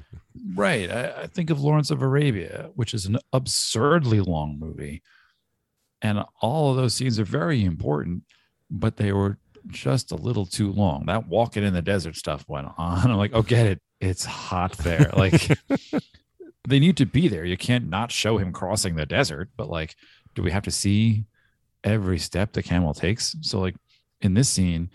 Right. 0.56 0.91
I, 0.91 1.23
I 1.23 1.28
think 1.28 1.49
of 1.49 1.62
Lawrence 1.62 1.91
of 1.91 2.02
Arabia, 2.02 2.69
which 2.75 2.93
is 2.93 3.06
an 3.06 3.17
absurdly 3.34 4.19
long 4.19 4.58
movie. 4.60 5.02
And 6.02 6.23
all 6.41 6.71
of 6.71 6.78
those 6.78 6.93
scenes 6.93 7.19
are 7.19 7.25
very 7.25 7.63
important, 7.63 8.23
but 8.69 8.97
they 8.97 9.12
were 9.12 9.38
just 9.67 10.12
a 10.12 10.15
little 10.15 10.45
too 10.45 10.71
long. 10.71 11.06
That 11.06 11.28
walking 11.28 11.63
in 11.63 11.73
the 11.73 11.82
desert 11.82 12.15
stuff 12.15 12.45
went 12.47 12.67
on. 12.78 13.12
I'm 13.12 13.17
like, 13.17 13.32
oh, 13.34 13.41
get 13.41 13.65
it. 13.65 13.82
It's 13.99 14.25
hot 14.25 14.78
there. 14.78 15.12
Like 15.13 15.49
they 16.67 16.80
need 16.80 16.97
to 16.97 17.06
be 17.06 17.28
there. 17.28 17.45
You 17.45 17.58
can't 17.58 17.89
not 17.89 18.12
show 18.12 18.38
him 18.38 18.54
crossing 18.54 18.95
the 18.95 19.06
desert, 19.06 19.49
but 19.58 19.69
like, 19.69 19.95
do 20.36 20.41
we 20.41 20.52
have 20.52 20.63
to 20.63 20.71
see 20.71 21.25
every 21.84 22.17
step 22.19 22.54
the 22.54 22.63
camel 22.63 22.93
takes? 22.93 23.36
So, 23.41 23.60
like 23.60 23.75
in 24.21 24.36
this 24.36 24.47
scene, 24.47 24.89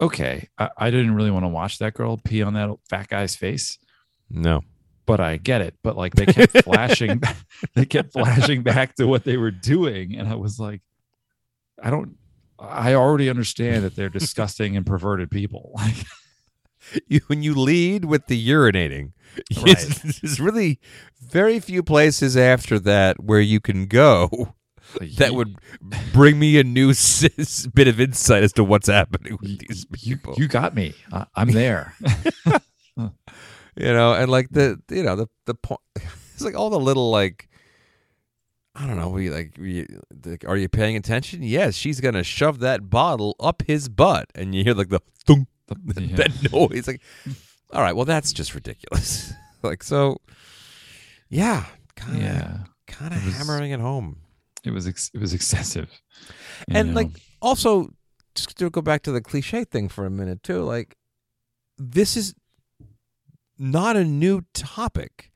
okay, 0.00 0.48
I, 0.58 0.70
I 0.76 0.90
didn't 0.90 1.14
really 1.14 1.30
want 1.30 1.44
to 1.44 1.48
watch 1.48 1.78
that 1.78 1.94
girl 1.94 2.16
pee 2.16 2.42
on 2.42 2.54
that 2.54 2.70
fat 2.90 3.08
guy's 3.08 3.36
face 3.36 3.78
No. 4.30 4.62
But 5.06 5.20
I 5.20 5.36
get 5.36 5.60
it. 5.60 5.74
But 5.82 5.96
like 5.96 6.14
they 6.14 6.26
kept 6.26 6.62
flashing, 6.64 7.20
they 7.74 7.84
kept 7.84 8.12
flashing 8.12 8.62
back 8.62 8.94
to 8.96 9.06
what 9.06 9.24
they 9.24 9.36
were 9.36 9.50
doing, 9.50 10.16
and 10.16 10.28
I 10.28 10.34
was 10.34 10.58
like, 10.60 10.80
I 11.82 11.90
don't. 11.90 12.16
I 12.58 12.94
already 12.94 13.28
understand 13.28 13.84
that 13.84 13.96
they're 13.96 14.08
disgusting 14.20 14.76
and 14.76 14.86
perverted 14.86 15.30
people. 15.30 15.72
Like, 15.74 15.94
You, 17.06 17.20
when 17.28 17.42
you 17.42 17.54
lead 17.54 18.04
with 18.04 18.26
the 18.26 18.48
urinating, 18.48 19.12
Right. 19.56 19.78
there's 20.20 20.40
really 20.40 20.78
very 21.20 21.58
few 21.60 21.82
places 21.82 22.36
after 22.36 22.78
that 22.80 23.22
where 23.22 23.40
you 23.40 23.60
can 23.60 23.86
go 23.86 24.54
that 25.16 25.32
would 25.34 25.56
bring 26.12 26.38
me 26.38 26.58
a 26.58 26.64
new 26.64 26.92
bit 27.72 27.88
of 27.88 28.00
insight 28.00 28.42
as 28.42 28.52
to 28.54 28.64
what's 28.64 28.88
happening 28.88 29.38
with 29.40 29.60
these 29.60 29.86
you, 30.00 30.16
people. 30.16 30.34
you 30.36 30.48
got 30.48 30.74
me. 30.74 30.92
I, 31.12 31.24
I'm 31.34 31.52
there. 31.52 31.94
You 33.76 33.92
know, 33.92 34.14
and 34.14 34.30
like 34.30 34.48
the 34.50 34.80
you 34.90 35.02
know 35.02 35.16
the 35.16 35.26
the 35.46 35.54
point. 35.54 35.80
It's 36.34 36.42
like 36.42 36.56
all 36.56 36.70
the 36.70 36.80
little 36.80 37.10
like. 37.10 37.48
I 38.74 38.86
don't 38.86 38.96
know. 38.98 39.10
We 39.10 39.28
like, 39.28 39.52
we, 39.58 39.86
like, 40.24 40.46
are 40.48 40.56
you 40.56 40.66
paying 40.66 40.96
attention? 40.96 41.42
Yes, 41.42 41.74
she's 41.74 42.00
gonna 42.00 42.22
shove 42.24 42.60
that 42.60 42.88
bottle 42.88 43.36
up 43.38 43.62
his 43.66 43.90
butt, 43.90 44.30
and 44.34 44.54
you 44.54 44.64
hear 44.64 44.72
like 44.72 44.88
the 44.88 45.00
thunk, 45.26 45.46
Yeah. 45.94 46.16
that 46.16 46.50
noise. 46.50 46.86
Like, 46.86 47.02
all 47.70 47.82
right, 47.82 47.94
well, 47.94 48.06
that's 48.06 48.32
just 48.32 48.54
ridiculous. 48.54 49.34
like, 49.62 49.82
so, 49.82 50.16
yeah, 51.28 51.66
kind 51.96 52.16
of, 52.16 52.22
yeah, 52.22 52.58
kind 52.86 53.12
of 53.12 53.20
hammering 53.20 53.72
it 53.72 53.80
home. 53.80 54.16
it 54.64 54.70
was 54.70 54.88
ex- 54.88 55.10
it 55.12 55.20
was 55.20 55.34
excessive. 55.34 55.90
and 56.70 56.88
know? 56.94 57.02
like 57.02 57.10
also 57.42 57.90
just 58.34 58.56
to 58.56 58.70
go 58.70 58.80
back 58.80 59.02
to 59.02 59.12
the 59.12 59.20
cliche 59.20 59.64
thing 59.64 59.90
for 59.90 60.06
a 60.06 60.10
minute 60.10 60.42
too 60.42 60.62
like 60.62 60.96
this 61.76 62.16
is 62.16 62.34
not 63.62 63.96
a 63.96 64.04
new 64.04 64.42
topic. 64.52 65.30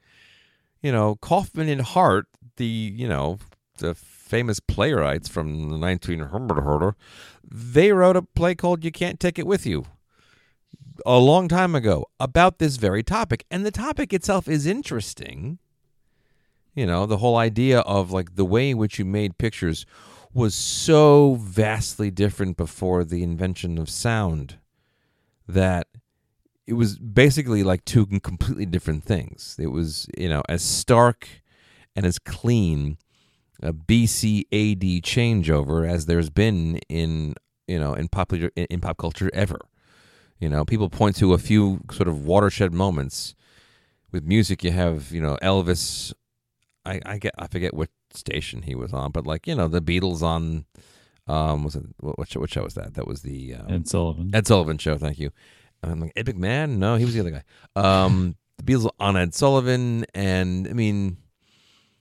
You 0.82 0.92
know 0.92 1.16
kaufman 1.16 1.68
and 1.68 1.80
hart 1.80 2.26
the 2.56 2.66
you 2.66 3.08
know 3.08 3.38
the 3.78 3.94
famous 3.94 4.60
playwrights 4.60 5.28
from 5.28 5.68
the 5.68 5.78
1900 5.78 6.94
they 7.48 7.92
wrote 7.92 8.16
a 8.16 8.22
play 8.22 8.54
called 8.54 8.84
you 8.84 8.90
can't 8.90 9.20
take 9.20 9.38
it 9.38 9.46
with 9.46 9.66
you 9.66 9.84
a 11.04 11.18
long 11.18 11.48
time 11.48 11.74
ago 11.74 12.06
about 12.18 12.58
this 12.58 12.76
very 12.76 13.02
topic. 13.02 13.44
And 13.50 13.66
the 13.66 13.70
topic 13.70 14.12
itself 14.12 14.48
is 14.48 14.66
interesting. 14.66 15.58
You 16.74 16.86
know 16.86 17.06
the 17.06 17.18
whole 17.18 17.36
idea 17.36 17.80
of 17.80 18.12
like 18.12 18.36
the 18.36 18.44
way 18.44 18.70
in 18.70 18.78
which 18.78 18.98
you 18.98 19.04
made 19.04 19.38
pictures 19.38 19.86
was 20.32 20.54
so 20.54 21.36
vastly 21.40 22.10
different 22.10 22.56
before 22.56 23.04
the 23.04 23.22
invention 23.22 23.78
of 23.78 23.88
sound 23.88 24.58
that 25.48 25.86
it 26.66 26.74
was 26.74 26.98
basically 26.98 27.62
like 27.62 27.84
two 27.84 28.06
completely 28.06 28.66
different 28.66 29.04
things. 29.04 29.56
It 29.58 29.68
was, 29.68 30.08
you 30.16 30.28
know, 30.28 30.42
as 30.48 30.62
stark 30.62 31.28
and 31.94 32.04
as 32.04 32.18
clean 32.18 32.98
a 33.62 33.72
BC 33.72 34.42
AD 34.52 35.02
changeover 35.02 35.88
as 35.88 36.06
there's 36.06 36.28
been 36.28 36.78
in, 36.88 37.34
you 37.66 37.78
know, 37.78 37.94
in 37.94 38.08
popular 38.08 38.50
in, 38.56 38.66
in 38.66 38.80
pop 38.80 38.98
culture 38.98 39.30
ever. 39.32 39.60
You 40.38 40.50
know, 40.50 40.64
people 40.64 40.90
point 40.90 41.16
to 41.16 41.32
a 41.32 41.38
few 41.38 41.80
sort 41.90 42.08
of 42.08 42.26
watershed 42.26 42.74
moments 42.74 43.34
with 44.12 44.24
music. 44.24 44.62
You 44.62 44.72
have, 44.72 45.12
you 45.12 45.20
know, 45.20 45.38
Elvis. 45.42 46.12
I, 46.84 47.00
I 47.04 47.18
get 47.18 47.34
I 47.38 47.46
forget 47.46 47.74
what 47.74 47.88
station 48.12 48.62
he 48.62 48.74
was 48.74 48.92
on, 48.92 49.12
but 49.12 49.26
like 49.26 49.46
you 49.46 49.54
know 49.54 49.66
the 49.66 49.80
Beatles 49.80 50.22
on, 50.22 50.66
um, 51.26 51.64
was 51.64 51.74
it 51.74 51.84
what 51.98 52.18
what 52.18 52.28
show, 52.28 52.40
what 52.40 52.50
show 52.50 52.62
was 52.62 52.74
that? 52.74 52.94
That 52.94 53.06
was 53.06 53.22
the 53.22 53.54
um, 53.54 53.72
Ed 53.72 53.88
Sullivan. 53.88 54.30
Ed 54.34 54.46
Sullivan 54.46 54.78
show. 54.78 54.98
Thank 54.98 55.18
you. 55.18 55.30
I'm 55.86 56.00
like 56.00 56.12
Ed 56.16 56.26
McMahon. 56.26 56.78
No, 56.78 56.96
he 56.96 57.04
was 57.04 57.14
the 57.14 57.20
other 57.20 57.30
guy. 57.30 57.42
Um, 57.74 58.36
the 58.58 58.64
Beatles 58.64 58.90
on 58.98 59.16
Ed 59.16 59.34
Sullivan, 59.34 60.06
and 60.14 60.66
I 60.68 60.72
mean, 60.72 61.18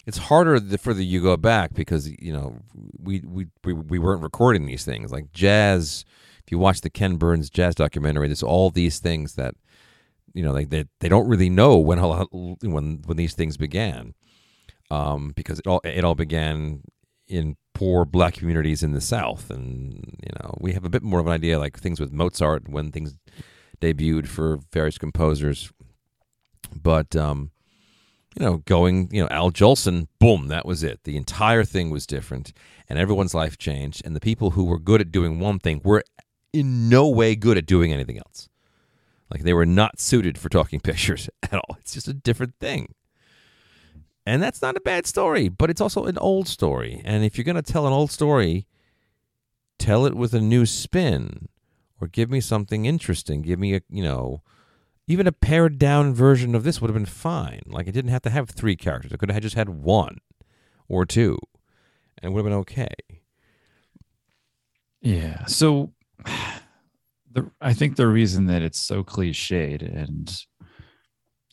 it's 0.05 0.17
harder 0.17 0.59
the 0.59 0.77
further 0.77 1.01
you 1.01 1.21
go 1.21 1.37
back 1.37 1.73
because 1.73 2.09
you 2.09 2.31
know 2.31 2.59
we 2.99 3.21
we 3.21 3.47
we, 3.63 3.73
we 3.73 3.99
weren't 3.99 4.21
recording 4.23 4.65
these 4.65 4.85
things 4.85 5.11
like 5.11 5.31
jazz. 5.31 6.05
If 6.45 6.51
you 6.51 6.59
watch 6.59 6.81
the 6.81 6.91
Ken 6.91 7.17
Burns 7.17 7.49
jazz 7.49 7.73
documentary, 7.73 8.27
there's 8.27 8.43
all 8.43 8.69
these 8.69 8.99
things 8.99 9.33
that 9.35 9.55
you 10.33 10.43
know 10.43 10.53
they 10.53 10.65
they, 10.65 10.85
they 10.99 11.09
don't 11.09 11.27
really 11.27 11.49
know 11.49 11.77
when 11.77 11.97
a 11.97 12.07
lot, 12.07 12.27
when 12.31 13.01
when 13.05 13.17
these 13.17 13.33
things 13.33 13.57
began, 13.57 14.13
um, 14.91 15.33
because 15.35 15.59
it 15.59 15.67
all 15.67 15.81
it 15.83 16.03
all 16.03 16.15
began 16.15 16.81
in 17.27 17.57
poor 17.73 18.05
black 18.05 18.35
communities 18.35 18.83
in 18.83 18.93
the 18.93 19.01
South, 19.01 19.49
and 19.49 20.17
you 20.21 20.29
know 20.39 20.55
we 20.59 20.73
have 20.73 20.85
a 20.85 20.89
bit 20.89 21.01
more 21.03 21.19
of 21.19 21.25
an 21.25 21.33
idea 21.33 21.57
like 21.57 21.77
things 21.79 21.99
with 21.99 22.11
Mozart 22.11 22.69
when 22.69 22.91
things 22.91 23.15
debuted 23.79 24.27
for 24.27 24.59
various 24.71 24.97
composers, 24.97 25.71
but 26.75 27.15
um, 27.15 27.51
you 28.37 28.45
know 28.45 28.57
going 28.57 29.09
you 29.11 29.21
know 29.21 29.29
Al 29.29 29.51
Jolson, 29.51 30.07
boom, 30.19 30.47
that 30.47 30.65
was 30.65 30.83
it. 30.83 31.01
The 31.03 31.17
entire 31.17 31.63
thing 31.63 31.89
was 31.89 32.05
different, 32.05 32.53
and 32.89 32.99
everyone's 32.99 33.33
life 33.33 33.57
changed, 33.57 34.01
and 34.05 34.15
the 34.15 34.19
people 34.19 34.51
who 34.51 34.65
were 34.65 34.79
good 34.79 35.01
at 35.01 35.11
doing 35.11 35.39
one 35.39 35.59
thing 35.59 35.81
were 35.83 36.03
in 36.53 36.89
no 36.89 37.07
way 37.07 37.35
good 37.35 37.57
at 37.57 37.65
doing 37.65 37.91
anything 37.91 38.17
else. 38.17 38.49
Like 39.29 39.43
they 39.43 39.53
were 39.53 39.65
not 39.65 39.99
suited 39.99 40.37
for 40.37 40.49
talking 40.49 40.79
pictures 40.81 41.29
at 41.43 41.53
all. 41.53 41.77
It's 41.79 41.93
just 41.93 42.07
a 42.07 42.13
different 42.13 42.55
thing. 42.59 42.93
And 44.25 44.41
that's 44.41 44.61
not 44.61 44.75
a 44.75 44.81
bad 44.81 45.05
story, 45.05 45.49
but 45.49 45.69
it's 45.69 45.81
also 45.81 46.05
an 46.05 46.17
old 46.17 46.47
story. 46.47 47.01
And 47.05 47.23
if 47.23 47.37
you're 47.37 47.45
going 47.45 47.61
to 47.61 47.61
tell 47.61 47.85
an 47.85 47.93
old 47.93 48.09
story, 48.09 48.65
tell 49.77 50.05
it 50.05 50.15
with 50.15 50.33
a 50.33 50.41
new 50.41 50.65
spin 50.65 51.47
or 52.01 52.07
give 52.07 52.29
me 52.29 52.41
something 52.41 52.85
interesting. 52.85 53.41
Give 53.41 53.59
me 53.59 53.75
a, 53.75 53.81
you 53.89 54.03
know, 54.03 54.41
even 55.07 55.27
a 55.27 55.31
pared 55.31 55.77
down 55.77 56.13
version 56.13 56.55
of 56.55 56.63
this 56.63 56.81
would 56.81 56.89
have 56.89 56.95
been 56.95 57.05
fine. 57.05 57.61
Like 57.67 57.87
it 57.87 57.91
didn't 57.91 58.11
have 58.11 58.23
to 58.23 58.29
have 58.29 58.49
three 58.49 58.75
characters. 58.75 59.11
It 59.11 59.19
could 59.19 59.31
have 59.31 59.41
just 59.41 59.55
had 59.55 59.69
one 59.69 60.19
or 60.87 61.05
two 61.05 61.37
and 62.17 62.31
it 62.31 62.33
would 62.33 62.39
have 62.39 62.45
been 62.45 62.59
okay. 62.59 62.93
Yeah. 65.01 65.45
So 65.45 65.93
the 67.31 67.51
I 67.61 67.73
think 67.73 67.95
the 67.95 68.07
reason 68.07 68.47
that 68.47 68.61
it's 68.61 68.79
so 68.79 69.03
cliched 69.03 69.81
and 69.81 70.45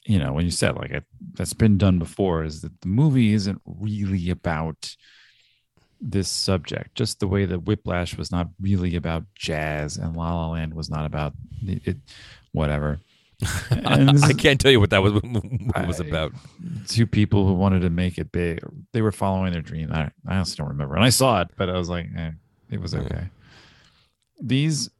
you 0.05 0.19
know, 0.19 0.33
when 0.33 0.45
you 0.45 0.51
said 0.51 0.75
like 0.75 0.91
it, 0.91 1.05
that's 1.35 1.53
been 1.53 1.79
done 1.79 1.99
before 1.99 2.43
is 2.43 2.63
that 2.63 2.81
the 2.81 2.89
movie 2.89 3.33
isn't 3.35 3.61
really 3.65 4.31
about 4.31 4.97
this 6.05 6.29
subject, 6.29 6.95
just 6.97 7.21
the 7.21 7.29
way 7.29 7.45
that 7.45 7.61
Whiplash 7.61 8.17
was 8.17 8.33
not 8.33 8.49
really 8.61 8.97
about 8.97 9.25
jazz 9.37 9.97
and 9.97 10.17
La 10.17 10.35
La 10.35 10.49
Land 10.51 10.75
was 10.75 10.91
not 10.91 11.07
about 11.07 11.33
it, 11.63 11.83
it 11.87 11.97
whatever. 12.53 12.99
I 13.71 14.33
can't 14.37 14.61
tell 14.61 14.71
you 14.71 14.81
what 14.81 14.91
that 14.91 15.03
was, 15.03 15.13
what 15.23 15.87
was 15.87 16.01
about. 16.01 16.33
two 16.89 17.07
people 17.07 17.47
who 17.47 17.55
wanted 17.55 17.81
to 17.83 17.91
make 17.91 18.19
it 18.19 18.31
big. 18.33 18.61
They 18.93 19.03
were 19.03 19.13
following 19.13 19.53
their 19.53 19.63
dream. 19.63 19.91
I, 19.93 20.11
I 20.29 20.37
honestly 20.37 20.57
don't 20.59 20.69
remember. 20.69 20.95
And 20.97 21.05
I 21.05 21.11
saw 21.11 21.41
it, 21.41 21.49
but 21.57 21.69
I 21.69 21.77
was 21.79 21.89
like, 21.89 22.07
eh, 22.17 22.31
it 22.71 22.81
was 22.81 22.95
Yeah. 22.95 23.01
okay. 23.01 23.29
These, 24.41 24.91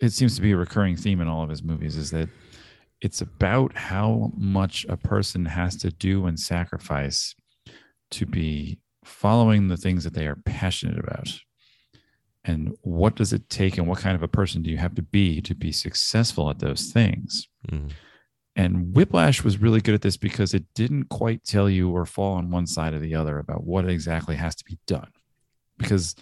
it 0.00 0.10
seems 0.12 0.36
to 0.36 0.42
be 0.42 0.52
a 0.52 0.56
recurring 0.56 0.96
theme 0.96 1.20
in 1.20 1.28
all 1.28 1.42
of 1.42 1.50
his 1.50 1.62
movies 1.62 1.96
is 1.96 2.10
that 2.10 2.28
it's 3.00 3.20
about 3.20 3.74
how 3.76 4.32
much 4.36 4.86
a 4.88 4.96
person 4.96 5.44
has 5.44 5.76
to 5.76 5.90
do 5.90 6.26
and 6.26 6.38
sacrifice 6.38 7.34
to 8.12 8.26
be 8.26 8.78
following 9.06 9.68
the 9.68 9.76
things 9.76 10.04
that 10.04 10.14
they 10.14 10.26
are 10.26 10.36
passionate 10.44 10.98
about. 10.98 11.28
and 12.48 12.76
what 12.82 13.16
does 13.16 13.32
it 13.32 13.48
take 13.50 13.76
and 13.76 13.88
what 13.88 13.98
kind 13.98 14.14
of 14.14 14.22
a 14.22 14.28
person 14.28 14.62
do 14.62 14.70
you 14.70 14.76
have 14.76 14.94
to 14.94 15.02
be 15.02 15.40
to 15.40 15.52
be 15.52 15.72
successful 15.72 16.48
at 16.48 16.60
those 16.60 16.92
things? 16.92 17.48
Mhm. 17.68 17.90
and 18.54 18.94
whiplash 18.94 19.42
was 19.44 19.58
really 19.60 19.80
good 19.80 19.94
at 19.94 20.00
this 20.02 20.16
because 20.16 20.54
it 20.54 20.64
didn't 20.74 21.06
quite 21.10 21.42
tell 21.44 21.68
you 21.68 21.90
or 21.90 22.06
fall 22.06 22.34
on 22.34 22.50
one 22.50 22.66
side 22.66 22.94
or 22.94 22.98
the 23.00 23.14
other 23.16 23.38
about 23.38 23.64
what 23.64 23.88
exactly 23.88 24.36
has 24.36 24.54
to 24.54 24.64
be 24.64 24.78
done. 24.86 25.10
Because 25.76 26.14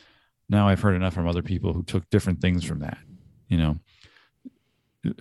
now 0.49 0.67
i've 0.69 0.81
heard 0.81 0.95
enough 0.97 1.13
from 1.15 1.29
other 1.29 1.43
people 1.43 1.73
who 1.75 1.83
took 1.83 2.09
different 2.11 2.41
things 2.41 2.65
from 2.65 2.79
that 2.81 2.99
you 3.49 3.59
know? 3.59 3.79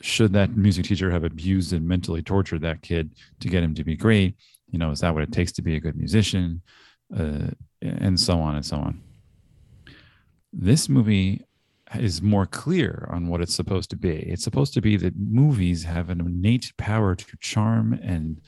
Should 0.02 0.32
that 0.34 0.56
music 0.56 0.86
teacher 0.86 1.12
have 1.12 1.26
abused 1.26 1.74
and 1.74 1.86
mentally 1.86 2.22
tortured 2.22 2.62
that 2.62 2.82
kid 2.82 3.12
to 3.42 3.50
get 3.50 3.64
him 3.64 3.76
to 3.76 3.84
be 3.84 3.98
great? 3.98 4.36
You 4.72 4.80
know 4.80 4.92
is 4.92 5.02
that 5.02 5.14
what 5.14 5.24
it 5.24 5.34
takes 5.34 5.52
to 5.54 5.62
be 5.62 5.76
a 5.76 5.80
good 5.82 5.98
musician 5.98 6.62
uh, 7.16 7.48
and 7.82 8.20
so 8.20 8.40
on 8.40 8.56
and 8.56 8.66
so 8.66 8.78
on. 8.78 9.02
This 10.52 10.88
movie 10.88 11.46
is 11.96 12.22
more 12.22 12.46
clear 12.46 13.08
on 13.12 13.28
what 13.28 13.42
it's 13.42 13.56
supposed 13.56 13.90
to 13.92 13.96
be. 13.96 14.16
It's 14.16 14.44
supposed 14.44 14.74
to 14.74 14.82
be 14.82 14.98
that 14.98 15.14
movies 15.18 15.84
have 15.84 16.10
an 16.10 16.22
innate 16.22 16.72
power 16.78 17.16
to 17.16 17.38
charm 17.40 17.94
and 18.02 18.42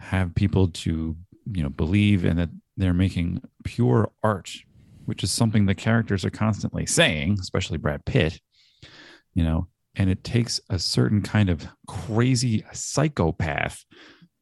have 0.00 0.34
people 0.34 0.68
to 0.68 1.16
you 1.52 1.62
know 1.62 1.68
believe 1.68 2.24
and 2.24 2.38
that 2.38 2.50
they're 2.76 2.94
making 2.94 3.42
pure 3.64 4.10
art 4.22 4.50
which 5.04 5.22
is 5.22 5.30
something 5.30 5.66
the 5.66 5.74
characters 5.74 6.24
are 6.24 6.30
constantly 6.30 6.86
saying 6.86 7.36
especially 7.40 7.78
brad 7.78 8.04
pitt 8.04 8.40
you 9.34 9.42
know 9.42 9.66
and 9.96 10.10
it 10.10 10.24
takes 10.24 10.60
a 10.70 10.78
certain 10.78 11.22
kind 11.22 11.48
of 11.48 11.66
crazy 11.86 12.64
psychopath 12.72 13.84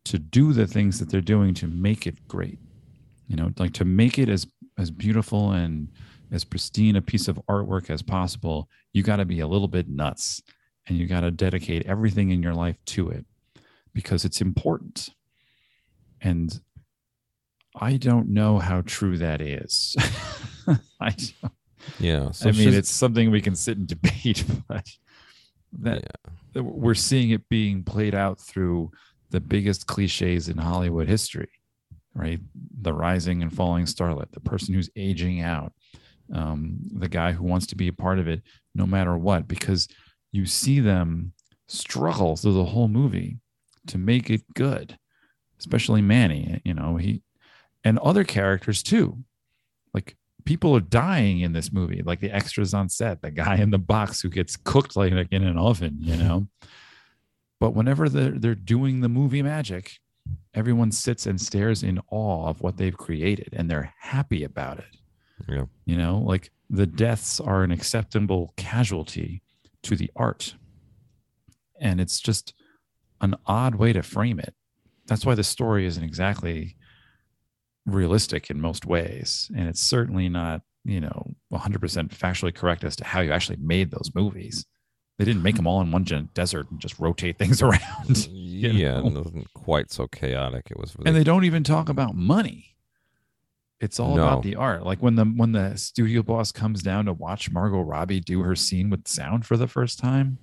to 0.05 0.19
do 0.19 0.53
the 0.53 0.67
things 0.67 0.99
that 0.99 1.11
they're 1.11 1.21
doing 1.21 1.55
to 1.55 1.67
make 1.67 2.07
it 2.07 2.27
great 2.27 2.59
you 3.29 3.37
know 3.37 3.51
like 3.59 3.73
to 3.73 3.85
make 3.85 4.19
it 4.19 4.29
as 4.29 4.47
as 4.79 4.91
beautiful 4.91 5.53
and 5.53 5.89
as 6.31 6.45
pristine 6.45 6.97
a 6.97 7.03
piece 7.03 7.29
of 7.29 7.41
artwork 7.49 7.91
as 7.91 8.03
possible 8.03 8.69
you 8.93 9.03
got 9.03 9.17
to 9.17 9.25
be 9.25 9.41
a 9.41 9.47
little 9.47 9.69
bit 9.69 9.89
nuts 9.89 10.43
and 10.87 10.99
you 10.99 11.07
got 11.07 11.21
to 11.21 11.31
dedicate 11.31 11.87
everything 11.87 12.31
in 12.31 12.43
your 12.43 12.55
life 12.55 12.77
to 12.87 13.09
it 13.09 13.25
because 13.93 14.25
it's 14.25 14.41
important. 14.41 15.11
And 16.21 16.61
i 17.75 17.97
don't 17.97 18.29
know 18.29 18.59
how 18.59 18.83
true 18.83 19.19
that 19.19 19.41
is. 19.41 19.97
I, 21.01 21.15
Yeah. 21.99 22.31
So 22.31 22.49
I 22.49 22.53
mean 22.53 22.69
Shiz- 22.69 22.77
it's 22.77 22.91
something 22.91 23.31
we 23.31 23.41
can 23.41 23.55
sit 23.57 23.79
and 23.79 23.87
debate 23.87 24.45
but 24.69 24.87
that 25.81 26.17
that 26.53 26.63
we're 26.63 26.95
seeing 26.95 27.31
it 27.31 27.49
being 27.49 27.83
played 27.83 28.15
out 28.15 28.39
through 28.39 28.91
the 29.31 29.41
biggest 29.41 29.87
cliches 29.87 30.51
in 30.51 30.59
Hollywood 30.59 31.09
history, 31.09 31.49
right? 32.14 32.40
The 32.81 32.92
rising 32.92 33.42
and 33.42 33.55
falling 33.55 33.87
starlet, 33.87 34.33
the 34.33 34.40
person 34.40 34.75
who's 34.75 34.90
aging 34.96 35.40
out, 35.40 35.72
um, 36.33 36.79
the 36.92 37.09
guy 37.09 37.33
who 37.33 37.44
wants 37.44 37.66
to 37.68 37.77
be 37.77 37.88
a 37.88 37.92
part 37.92 38.18
of 38.18 38.29
it 38.29 38.42
no 38.75 38.87
matter 38.87 39.16
what, 39.16 39.48
because 39.48 39.88
you 40.31 40.46
see 40.46 40.81
them 40.81 41.33
struggle 41.68 42.37
through 42.37 42.55
the 42.55 42.64
whole 42.64 42.88
movie 42.88 43.38
to 43.87 43.98
make 43.98 44.31
it 44.31 44.42
good, 44.55 44.98
especially 45.59 46.03
Manny, 46.03 46.61
you 46.64 46.75
know, 46.75 46.96
he 46.96 47.22
and 47.85 47.98
other 47.98 48.25
characters 48.25 48.83
too. 48.83 49.18
Like 49.92 50.16
people 50.44 50.77
are 50.77 50.81
dying 50.81 51.40
in 51.40 51.53
this 51.53 51.72
movie, 51.72 52.03
like 52.05 52.20
the 52.20 52.31
extras 52.31 52.75
on 52.75 52.88
set, 52.88 53.22
the 53.22 53.31
guy 53.31 53.57
in 53.57 53.70
the 53.70 53.79
box 53.79 54.20
who 54.20 54.29
gets 54.29 54.57
cooked 54.57 54.96
like, 54.96 55.12
like 55.12 55.33
in 55.33 55.44
an 55.44 55.59
oven, 55.59 55.98
you 56.01 56.16
know. 56.16 56.46
but 57.61 57.75
whenever 57.75 58.09
they're 58.09 58.38
they're 58.38 58.55
doing 58.55 59.01
the 59.01 59.09
movie 59.09 59.42
magic, 59.42 59.98
everyone 60.55 60.93
sits 60.93 61.27
and 61.27 61.41
stares 61.41 61.83
in 61.83 62.01
awe 62.11 62.49
of 62.49 62.61
what 62.61 62.77
they've 62.77 62.97
created, 62.97 63.51
and 63.53 63.71
they're 63.71 63.95
happy 63.99 64.45
about 64.45 64.79
it. 64.79 64.97
Yeah. 65.49 65.65
You 65.87 65.97
know, 65.97 66.19
like 66.19 66.51
the 66.71 66.87
deaths 66.87 67.41
are 67.41 67.63
an 67.63 67.73
acceptable 67.73 68.55
casualty 68.57 69.43
to 69.83 69.97
the 69.97 70.11
art, 70.17 70.55
and 71.81 72.01
it's 72.01 72.21
just 72.21 72.55
an 73.21 73.35
odd 73.47 73.75
way 73.75 73.93
to 73.93 74.03
frame 74.03 74.39
it. 74.39 74.55
That's 75.07 75.27
why 75.27 75.35
the 75.35 75.45
story 75.45 75.87
isn't 75.87 76.05
exactly 76.05 76.77
realistic 77.87 78.51
in 78.51 78.61
most 78.61 78.87
ways 78.87 79.51
and 79.57 79.69
it's 79.69 79.81
certainly 79.81 80.29
not 80.29 80.63
you 80.85 81.01
know 81.01 81.27
100% 81.53 81.81
factually 82.11 82.55
correct 82.55 82.85
as 82.85 82.97
to 82.97 83.05
how 83.05 83.21
you 83.21 83.33
actually 83.33 83.59
made 83.61 83.91
those 83.91 84.11
movies 84.15 84.65
they 85.18 85.25
didn't 85.25 85.42
make 85.42 85.57
them 85.57 85.66
all 85.66 85.81
in 85.81 85.90
one 85.92 86.05
gen- 86.05 86.31
desert 86.35 86.70
and 86.70 86.81
just 86.81 86.98
rotate 86.98 87.38
things 87.38 87.62
around 87.62 88.27
yeah, 88.31 89.01
know? 89.01 89.07
it 89.09 89.12
wasn't 89.14 89.55
quite 89.55 89.90
so 89.90 90.07
chaotic. 90.07 90.68
It 90.70 90.79
was. 90.79 90.94
and 91.05 91.14
they 91.16 91.25
don't 91.25 91.44
even 91.44 91.62
talk 91.64 91.88
about 91.88 92.14
money 92.14 92.68
it's 93.81 93.98
all 93.98 94.14
No. 94.16 94.22
about 94.22 94.42
the 94.44 94.55
art 94.57 94.85
like 94.85 95.01
when 95.03 95.16
the 95.16 95.25
when 95.25 95.53
the 95.53 95.77
studio 95.77 96.22
boss 96.22 96.53
comes 96.53 96.83
down 96.83 97.07
to 97.07 97.12
watch 97.12 97.51
margot 97.51 97.81
robbie 97.81 98.20
do 98.20 98.42
her 98.42 98.55
scene 98.57 98.90
with 98.90 99.09
sound 99.09 99.44
for 99.44 99.57
the 99.57 99.66
first 99.66 99.98
time 99.98 100.38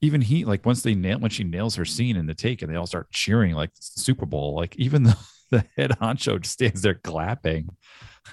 even 0.00 0.20
he 0.22 0.44
like 0.44 0.66
once 0.66 0.82
they 0.82 0.94
nail 0.94 1.18
when 1.20 1.30
she 1.30 1.44
nails 1.44 1.76
her 1.76 1.84
scene 1.84 2.16
in 2.16 2.26
the 2.26 2.34
take 2.34 2.60
and 2.62 2.72
they 2.72 2.76
all 2.76 2.86
start 2.86 3.10
cheering 3.12 3.54
like 3.54 3.70
super 3.78 4.26
bowl 4.26 4.54
like 4.56 4.74
even 4.76 5.04
the, 5.04 5.16
the 5.50 5.64
head 5.76 5.90
honcho 6.00 6.40
just 6.40 6.54
stands 6.54 6.82
there 6.82 6.94
clapping 6.94 7.68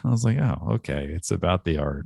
i 0.04 0.10
was 0.10 0.26
like 0.26 0.40
oh 0.40 0.68
okay 0.72 1.10
it's 1.14 1.30
about 1.32 1.64
the 1.64 1.78
art 1.78 2.06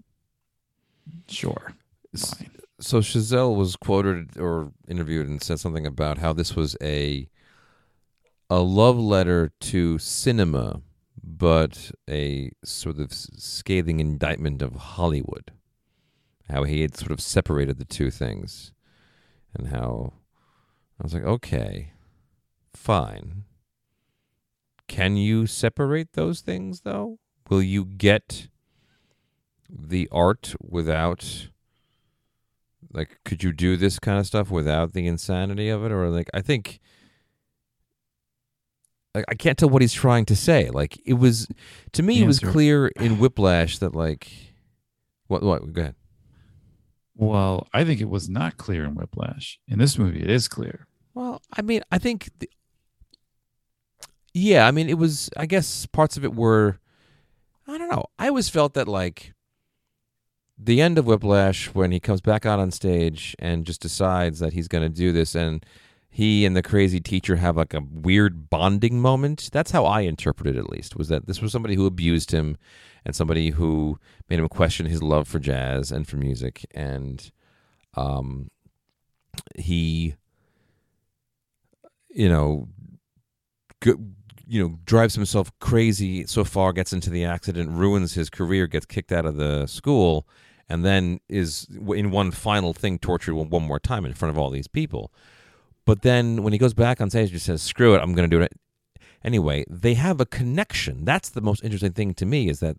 sure 1.29 1.73
fine. 2.15 2.51
So 2.81 2.97
Chazelle 2.99 3.55
was 3.55 3.75
quoted 3.75 4.39
or 4.39 4.71
interviewed 4.87 5.27
and 5.27 5.41
said 5.41 5.59
something 5.59 5.85
about 5.85 6.17
how 6.17 6.33
this 6.33 6.55
was 6.55 6.75
a 6.81 7.29
a 8.49 8.59
love 8.59 8.97
letter 8.97 9.51
to 9.59 9.99
cinema, 9.99 10.81
but 11.23 11.91
a 12.09 12.51
sort 12.65 12.99
of 12.99 13.13
scathing 13.13 13.99
indictment 13.99 14.63
of 14.63 14.75
Hollywood. 14.75 15.51
How 16.49 16.63
he 16.63 16.81
had 16.81 16.97
sort 16.97 17.11
of 17.11 17.21
separated 17.21 17.77
the 17.77 17.85
two 17.85 18.09
things, 18.09 18.73
and 19.53 19.67
how 19.67 20.13
I 20.99 21.03
was 21.03 21.13
like, 21.13 21.23
okay, 21.23 21.93
fine. 22.73 23.43
Can 24.87 25.17
you 25.17 25.45
separate 25.45 26.13
those 26.13 26.41
things 26.41 26.81
though? 26.81 27.19
Will 27.47 27.61
you 27.61 27.85
get 27.85 28.47
the 29.69 30.09
art 30.11 30.55
without 30.59 31.50
like 32.93 33.19
could 33.25 33.43
you 33.43 33.51
do 33.53 33.77
this 33.77 33.99
kind 33.99 34.19
of 34.19 34.25
stuff 34.27 34.49
without 34.51 34.93
the 34.93 35.07
insanity 35.07 35.69
of 35.69 35.83
it? 35.85 35.91
Or 35.91 36.09
like 36.09 36.29
i 36.33 36.41
think 36.41 36.79
like 39.13 39.25
i 39.27 39.35
can't 39.35 39.57
tell 39.57 39.69
what 39.69 39.81
he's 39.81 39.93
trying 39.93 40.25
to 40.25 40.35
say. 40.35 40.69
Like 40.69 40.99
it 41.05 41.15
was 41.15 41.47
to 41.93 42.03
me 42.03 42.17
The 42.17 42.23
it 42.23 42.27
was 42.27 42.39
answer- 42.39 42.51
clear 42.51 42.87
in 42.87 43.19
whiplash 43.19 43.77
that 43.79 43.95
like 43.95 44.29
what 45.27 45.43
what 45.43 45.71
go 45.73 45.81
ahead. 45.81 45.95
Well 47.15 47.67
i 47.73 47.83
think 47.83 48.01
it 48.01 48.09
was 48.09 48.29
not 48.29 48.57
clear 48.57 48.83
in 48.85 48.95
whiplash. 48.95 49.59
In 49.67 49.79
this 49.79 49.97
movie 49.97 50.21
it 50.21 50.29
is 50.29 50.47
clear. 50.47 50.87
Well 51.13 51.41
i 51.53 51.61
mean 51.61 51.81
i 51.91 51.97
think 51.97 52.29
the, 52.39 52.49
yeah 54.33 54.65
i 54.67 54.71
mean 54.71 54.87
it 54.89 54.97
was 54.97 55.29
i 55.35 55.45
guess 55.45 55.85
parts 55.87 56.15
of 56.15 56.23
it 56.23 56.33
were 56.33 56.79
i 57.67 57.77
don't 57.77 57.89
know. 57.89 58.05
I 58.17 58.27
always 58.27 58.49
felt 58.49 58.73
that 58.75 58.87
like 58.87 59.33
the 60.63 60.81
end 60.81 60.97
of 60.97 61.05
whiplash 61.05 61.73
when 61.73 61.91
he 61.91 61.99
comes 61.99 62.21
back 62.21 62.45
out 62.45 62.59
on 62.59 62.69
stage 62.71 63.35
and 63.39 63.65
just 63.65 63.81
decides 63.81 64.39
that 64.39 64.53
he's 64.53 64.67
going 64.67 64.83
to 64.83 64.89
do 64.89 65.11
this 65.11 65.33
and 65.33 65.65
he 66.09 66.45
and 66.45 66.55
the 66.55 66.61
crazy 66.61 66.99
teacher 66.99 67.37
have 67.37 67.55
like 67.57 67.73
a 67.73 67.81
weird 67.89 68.49
bonding 68.49 68.99
moment. 68.99 69.49
That's 69.51 69.71
how 69.71 69.85
i 69.85 70.01
interpreted 70.01 70.55
it 70.55 70.59
at 70.59 70.69
least 70.69 70.95
was 70.95 71.07
that 71.07 71.25
this 71.25 71.41
was 71.41 71.51
somebody 71.51 71.75
who 71.75 71.85
abused 71.85 72.31
him 72.31 72.57
and 73.05 73.15
somebody 73.15 73.51
who 73.51 73.97
made 74.29 74.39
him 74.39 74.49
question 74.49 74.85
his 74.85 75.01
love 75.01 75.27
for 75.27 75.39
jazz 75.39 75.91
and 75.91 76.07
for 76.07 76.17
music. 76.17 76.65
And 76.71 77.31
um 77.95 78.51
he 79.55 80.15
you 82.09 82.29
know 82.29 82.67
go, 83.79 83.95
you 84.45 84.61
know 84.61 84.77
drives 84.85 85.15
himself 85.15 85.51
crazy 85.59 86.25
so 86.27 86.43
far 86.43 86.73
gets 86.73 86.91
into 86.91 87.09
the 87.09 87.23
accident 87.23 87.71
ruins 87.71 88.13
his 88.13 88.29
career 88.29 88.67
gets 88.67 88.85
kicked 88.85 89.13
out 89.13 89.25
of 89.25 89.37
the 89.37 89.65
school 89.65 90.27
and 90.71 90.85
then 90.85 91.19
is 91.27 91.67
in 91.89 92.11
one 92.11 92.31
final 92.31 92.73
thing 92.73 92.97
tortured 92.97 93.35
one, 93.35 93.63
more 93.63 93.79
time 93.79 94.05
in 94.05 94.13
front 94.13 94.31
of 94.35 94.37
all 94.37 94.49
these 94.49 94.67
people. 94.67 95.11
But 95.85 96.01
then 96.01 96.43
when 96.43 96.53
he 96.53 96.59
goes 96.59 96.73
back 96.73 97.01
on 97.01 97.09
stage 97.09 97.31
he 97.31 97.39
says 97.39 97.61
screw 97.61 97.93
it 97.95 97.99
i'm 98.01 98.13
going 98.13 98.29
to 98.29 98.35
do 98.35 98.41
it. 98.41 98.53
Anyway 99.23 99.65
they 99.69 99.95
have 99.95 100.21
a 100.21 100.25
connection. 100.25 101.05
That's 101.05 101.29
the 101.29 101.41
most 101.41 101.63
interesting 101.63 101.93
thing 101.93 102.13
to 102.15 102.25
me 102.25 102.49
is 102.49 102.59
that 102.59 102.77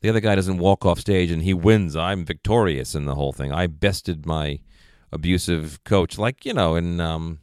the 0.00 0.08
other 0.08 0.20
guy 0.20 0.34
doesn't 0.34 0.58
walk 0.58 0.84
off 0.84 1.00
stage 1.00 1.30
and 1.30 1.42
he 1.42 1.54
wins. 1.54 1.96
I'm 1.96 2.24
victorious 2.24 2.94
in 2.94 3.04
the 3.04 3.14
whole 3.14 3.32
thing. 3.32 3.52
I 3.52 3.66
bested 3.66 4.26
my 4.26 4.60
abusive 5.12 5.84
coach 5.84 6.16
like 6.16 6.46
you 6.46 6.54
know 6.54 6.74
in 6.74 6.98
um 6.98 7.38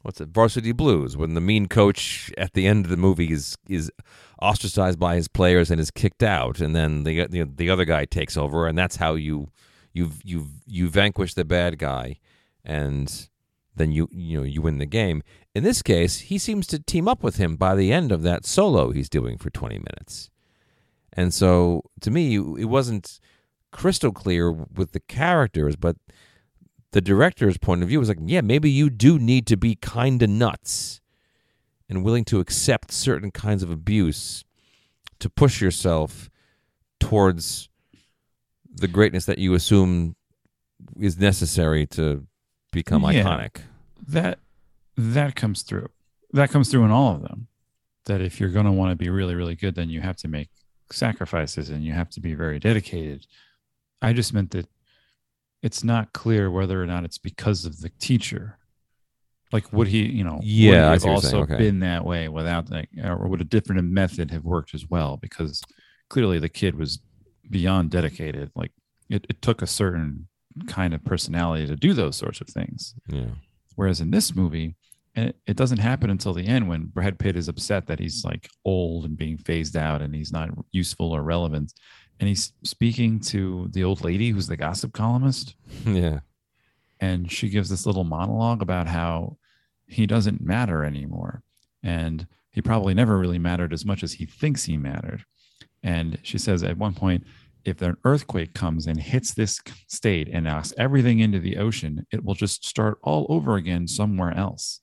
what's 0.00 0.20
it 0.20 0.28
varsity 0.28 0.72
blues 0.72 1.16
when 1.16 1.34
the 1.34 1.40
mean 1.40 1.66
coach 1.66 2.32
at 2.38 2.54
the 2.54 2.66
end 2.66 2.86
of 2.86 2.90
the 2.90 2.96
movie 2.96 3.30
is 3.30 3.56
is 3.68 3.90
ostracized 4.44 4.98
by 4.98 5.16
his 5.16 5.28
players 5.28 5.70
and 5.70 5.80
is 5.80 5.90
kicked 5.90 6.22
out. 6.22 6.60
And 6.60 6.76
then 6.76 7.04
the 7.04 7.26
the, 7.26 7.44
the 7.44 7.70
other 7.70 7.84
guy 7.84 8.04
takes 8.04 8.36
over 8.36 8.66
and 8.66 8.76
that's 8.76 8.96
how 8.96 9.14
you 9.14 9.48
you 9.92 10.10
you 10.22 10.48
you 10.66 10.88
vanquish 10.88 11.34
the 11.34 11.44
bad 11.44 11.78
guy 11.78 12.18
and 12.64 13.28
then 13.74 13.90
you 13.90 14.08
you 14.12 14.38
know 14.38 14.44
you 14.44 14.62
win 14.62 14.78
the 14.78 14.86
game. 14.86 15.22
In 15.54 15.64
this 15.64 15.82
case 15.82 16.20
he 16.20 16.38
seems 16.38 16.66
to 16.68 16.78
team 16.78 17.08
up 17.08 17.22
with 17.22 17.36
him 17.36 17.56
by 17.56 17.74
the 17.74 17.92
end 17.92 18.12
of 18.12 18.22
that 18.22 18.44
solo 18.44 18.90
he's 18.90 19.08
doing 19.08 19.38
for 19.38 19.50
20 19.50 19.76
minutes. 19.76 20.30
And 21.12 21.32
so 21.32 21.82
to 22.00 22.10
me 22.10 22.36
it 22.36 22.68
wasn't 22.68 23.20
crystal 23.72 24.12
clear 24.12 24.52
with 24.52 24.92
the 24.92 25.00
characters, 25.00 25.74
but 25.74 25.96
the 26.92 27.00
director's 27.00 27.58
point 27.58 27.82
of 27.82 27.88
view 27.88 27.98
was 27.98 28.08
like, 28.08 28.18
yeah, 28.22 28.40
maybe 28.40 28.70
you 28.70 28.88
do 28.88 29.18
need 29.18 29.46
to 29.48 29.56
be 29.56 29.74
kind 29.74 30.22
of 30.22 30.30
nuts 30.30 31.00
and 31.88 32.04
willing 32.04 32.24
to 32.26 32.40
accept 32.40 32.90
certain 32.92 33.30
kinds 33.30 33.62
of 33.62 33.70
abuse 33.70 34.44
to 35.20 35.28
push 35.28 35.60
yourself 35.60 36.30
towards 37.00 37.68
the 38.70 38.88
greatness 38.88 39.26
that 39.26 39.38
you 39.38 39.54
assume 39.54 40.16
is 40.98 41.18
necessary 41.18 41.86
to 41.86 42.26
become 42.72 43.02
Yeah. 43.02 43.22
iconic. 43.24 43.56
that 44.06 44.38
that 44.96 45.34
comes 45.34 45.62
through. 45.62 45.88
That 46.32 46.50
comes 46.50 46.70
through 46.70 46.84
in 46.84 46.90
all 46.90 47.14
of 47.16 47.22
them. 47.22 47.48
That 48.06 48.20
if 48.20 48.38
you're 48.38 48.50
going 48.50 48.66
to 48.66 48.72
want 48.72 48.90
to 48.92 48.96
be 48.96 49.08
really, 49.08 49.34
really 49.34 49.56
good, 49.56 49.74
then 49.74 49.88
you 49.90 50.00
have 50.02 50.16
to 50.18 50.28
make 50.28 50.50
sacrifices 50.92 51.68
and 51.70 51.84
you 51.84 51.92
have 51.94 52.10
to 52.10 52.20
be 52.20 52.34
very 52.34 52.58
dedicated. 52.60 53.26
I 54.02 54.12
just 54.12 54.32
meant 54.32 54.50
that 54.52 54.68
it's 55.62 55.82
not 55.82 56.12
clear 56.12 56.50
whether 56.50 56.80
or 56.82 56.86
not 56.86 57.04
it's 57.04 57.18
because 57.18 57.64
of 57.64 57.80
the 57.80 57.88
teacher. 57.88 58.58
Like, 59.54 59.72
would 59.72 59.86
he, 59.88 60.02
you 60.04 60.24
know, 60.24 60.40
Yeah, 60.42 60.70
would 60.70 60.76
have 60.76 61.02
see 61.02 61.08
what 61.08 61.22
you're 61.22 61.40
also. 61.40 61.42
Okay. 61.42 61.56
been 61.56 61.78
that 61.80 62.04
way 62.04 62.28
without 62.28 62.70
like 62.70 62.88
or 63.02 63.28
would 63.28 63.40
a 63.40 63.44
different 63.44 63.82
method 63.90 64.30
have 64.32 64.44
worked 64.44 64.74
as 64.74 64.84
well? 64.90 65.16
Because 65.16 65.62
clearly 66.10 66.38
the 66.40 66.48
kid 66.48 66.76
was 66.76 66.98
beyond 67.48 67.90
dedicated. 67.90 68.50
Like, 68.56 68.72
it, 69.08 69.24
it 69.28 69.40
took 69.40 69.62
a 69.62 69.66
certain 69.66 70.26
kind 70.66 70.92
of 70.92 71.04
personality 71.04 71.66
to 71.66 71.76
do 71.76 71.94
those 71.94 72.16
sorts 72.16 72.40
of 72.40 72.48
things. 72.48 72.94
Yeah. 73.08 73.34
Whereas 73.76 74.00
in 74.00 74.10
this 74.10 74.34
movie, 74.34 74.74
and 75.14 75.28
it, 75.28 75.36
it 75.46 75.56
doesn't 75.56 75.78
happen 75.78 76.10
until 76.10 76.32
the 76.34 76.46
end 76.46 76.68
when 76.68 76.86
Brad 76.86 77.18
Pitt 77.20 77.36
is 77.36 77.46
upset 77.48 77.86
that 77.86 78.00
he's 78.00 78.24
like 78.24 78.48
old 78.64 79.04
and 79.04 79.16
being 79.16 79.38
phased 79.38 79.76
out 79.76 80.02
and 80.02 80.14
he's 80.14 80.32
not 80.32 80.50
useful 80.72 81.12
or 81.12 81.22
relevant. 81.22 81.72
And 82.18 82.28
he's 82.28 82.52
speaking 82.64 83.20
to 83.20 83.68
the 83.72 83.84
old 83.84 84.02
lady 84.02 84.30
who's 84.30 84.48
the 84.48 84.56
gossip 84.56 84.92
columnist. 84.92 85.54
Yeah. 85.86 86.20
And 87.00 87.30
she 87.30 87.50
gives 87.50 87.68
this 87.68 87.86
little 87.86 88.04
monologue 88.04 88.62
about 88.62 88.86
how 88.86 89.36
he 89.86 90.06
doesn't 90.06 90.40
matter 90.40 90.84
anymore. 90.84 91.42
And 91.82 92.26
he 92.50 92.62
probably 92.62 92.94
never 92.94 93.18
really 93.18 93.38
mattered 93.38 93.72
as 93.72 93.84
much 93.84 94.02
as 94.02 94.14
he 94.14 94.26
thinks 94.26 94.64
he 94.64 94.76
mattered. 94.76 95.24
And 95.82 96.18
she 96.22 96.38
says 96.38 96.62
at 96.62 96.78
one 96.78 96.94
point, 96.94 97.24
if 97.64 97.80
an 97.82 97.96
earthquake 98.04 98.54
comes 98.54 98.86
and 98.86 99.00
hits 99.00 99.32
this 99.34 99.60
state 99.88 100.28
and 100.30 100.44
knocks 100.44 100.72
everything 100.76 101.20
into 101.20 101.38
the 101.38 101.56
ocean, 101.56 102.06
it 102.12 102.24
will 102.24 102.34
just 102.34 102.66
start 102.66 102.98
all 103.02 103.26
over 103.28 103.56
again 103.56 103.88
somewhere 103.88 104.36
else. 104.36 104.80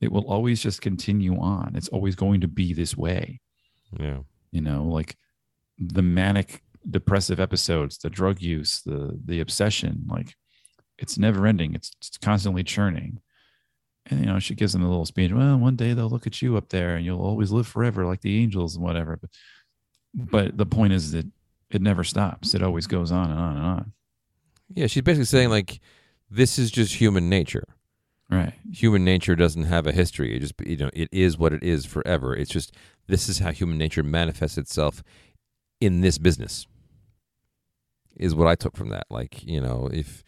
It 0.00 0.10
will 0.12 0.28
always 0.28 0.60
just 0.60 0.80
continue 0.80 1.38
on. 1.38 1.74
It's 1.76 1.88
always 1.88 2.14
going 2.14 2.40
to 2.40 2.48
be 2.48 2.72
this 2.72 2.96
way. 2.96 3.40
Yeah. 3.98 4.18
You 4.50 4.60
know, 4.60 4.84
like 4.84 5.16
the 5.78 6.02
manic 6.02 6.62
depressive 6.88 7.40
episodes, 7.40 7.98
the 7.98 8.10
drug 8.10 8.40
use, 8.42 8.82
the 8.82 9.18
the 9.24 9.40
obsession, 9.40 10.04
like 10.08 10.34
it's 10.98 11.18
never 11.18 11.46
ending. 11.46 11.74
It's, 11.74 11.92
it's 11.98 12.18
constantly 12.18 12.62
churning. 12.62 13.20
And 14.06 14.20
you 14.20 14.26
know, 14.26 14.38
she 14.38 14.54
gives 14.54 14.72
them 14.72 14.84
a 14.84 14.88
little 14.88 15.06
speech. 15.06 15.32
Well, 15.32 15.56
one 15.56 15.76
day 15.76 15.94
they'll 15.94 16.10
look 16.10 16.26
at 16.26 16.42
you 16.42 16.56
up 16.56 16.68
there 16.68 16.96
and 16.96 17.04
you'll 17.04 17.22
always 17.22 17.50
live 17.50 17.66
forever 17.66 18.04
like 18.04 18.20
the 18.20 18.42
angels 18.42 18.76
and 18.76 18.84
whatever. 18.84 19.16
But 19.16 19.30
but 20.14 20.56
the 20.58 20.66
point 20.66 20.92
is 20.92 21.12
that 21.12 21.26
it 21.70 21.82
never 21.82 22.04
stops. 22.04 22.54
It 22.54 22.62
always 22.62 22.86
goes 22.86 23.10
on 23.10 23.30
and 23.30 23.40
on 23.40 23.56
and 23.56 23.66
on. 23.66 23.92
Yeah. 24.74 24.86
She's 24.86 25.02
basically 25.02 25.24
saying, 25.24 25.50
like, 25.50 25.80
this 26.30 26.58
is 26.58 26.70
just 26.70 26.94
human 26.94 27.28
nature. 27.28 27.66
Right. 28.30 28.54
human 28.72 29.04
nature 29.04 29.36
doesn't 29.36 29.64
have 29.64 29.86
a 29.86 29.92
history. 29.92 30.34
It 30.34 30.40
just 30.40 30.54
you 30.64 30.78
know 30.78 30.90
it 30.94 31.08
is 31.12 31.36
what 31.36 31.52
it 31.52 31.62
is 31.62 31.84
forever. 31.84 32.34
It's 32.34 32.50
just 32.50 32.74
this 33.06 33.28
is 33.28 33.38
how 33.38 33.52
human 33.52 33.76
nature 33.76 34.02
manifests 34.02 34.56
itself 34.56 35.02
in 35.80 36.00
this 36.00 36.18
business. 36.18 36.66
Is 38.16 38.34
what 38.34 38.48
I 38.48 38.54
took 38.54 38.76
from 38.76 38.88
that. 38.88 39.06
Like 39.10 39.44
you 39.44 39.60
know 39.60 39.88
if 39.92 40.24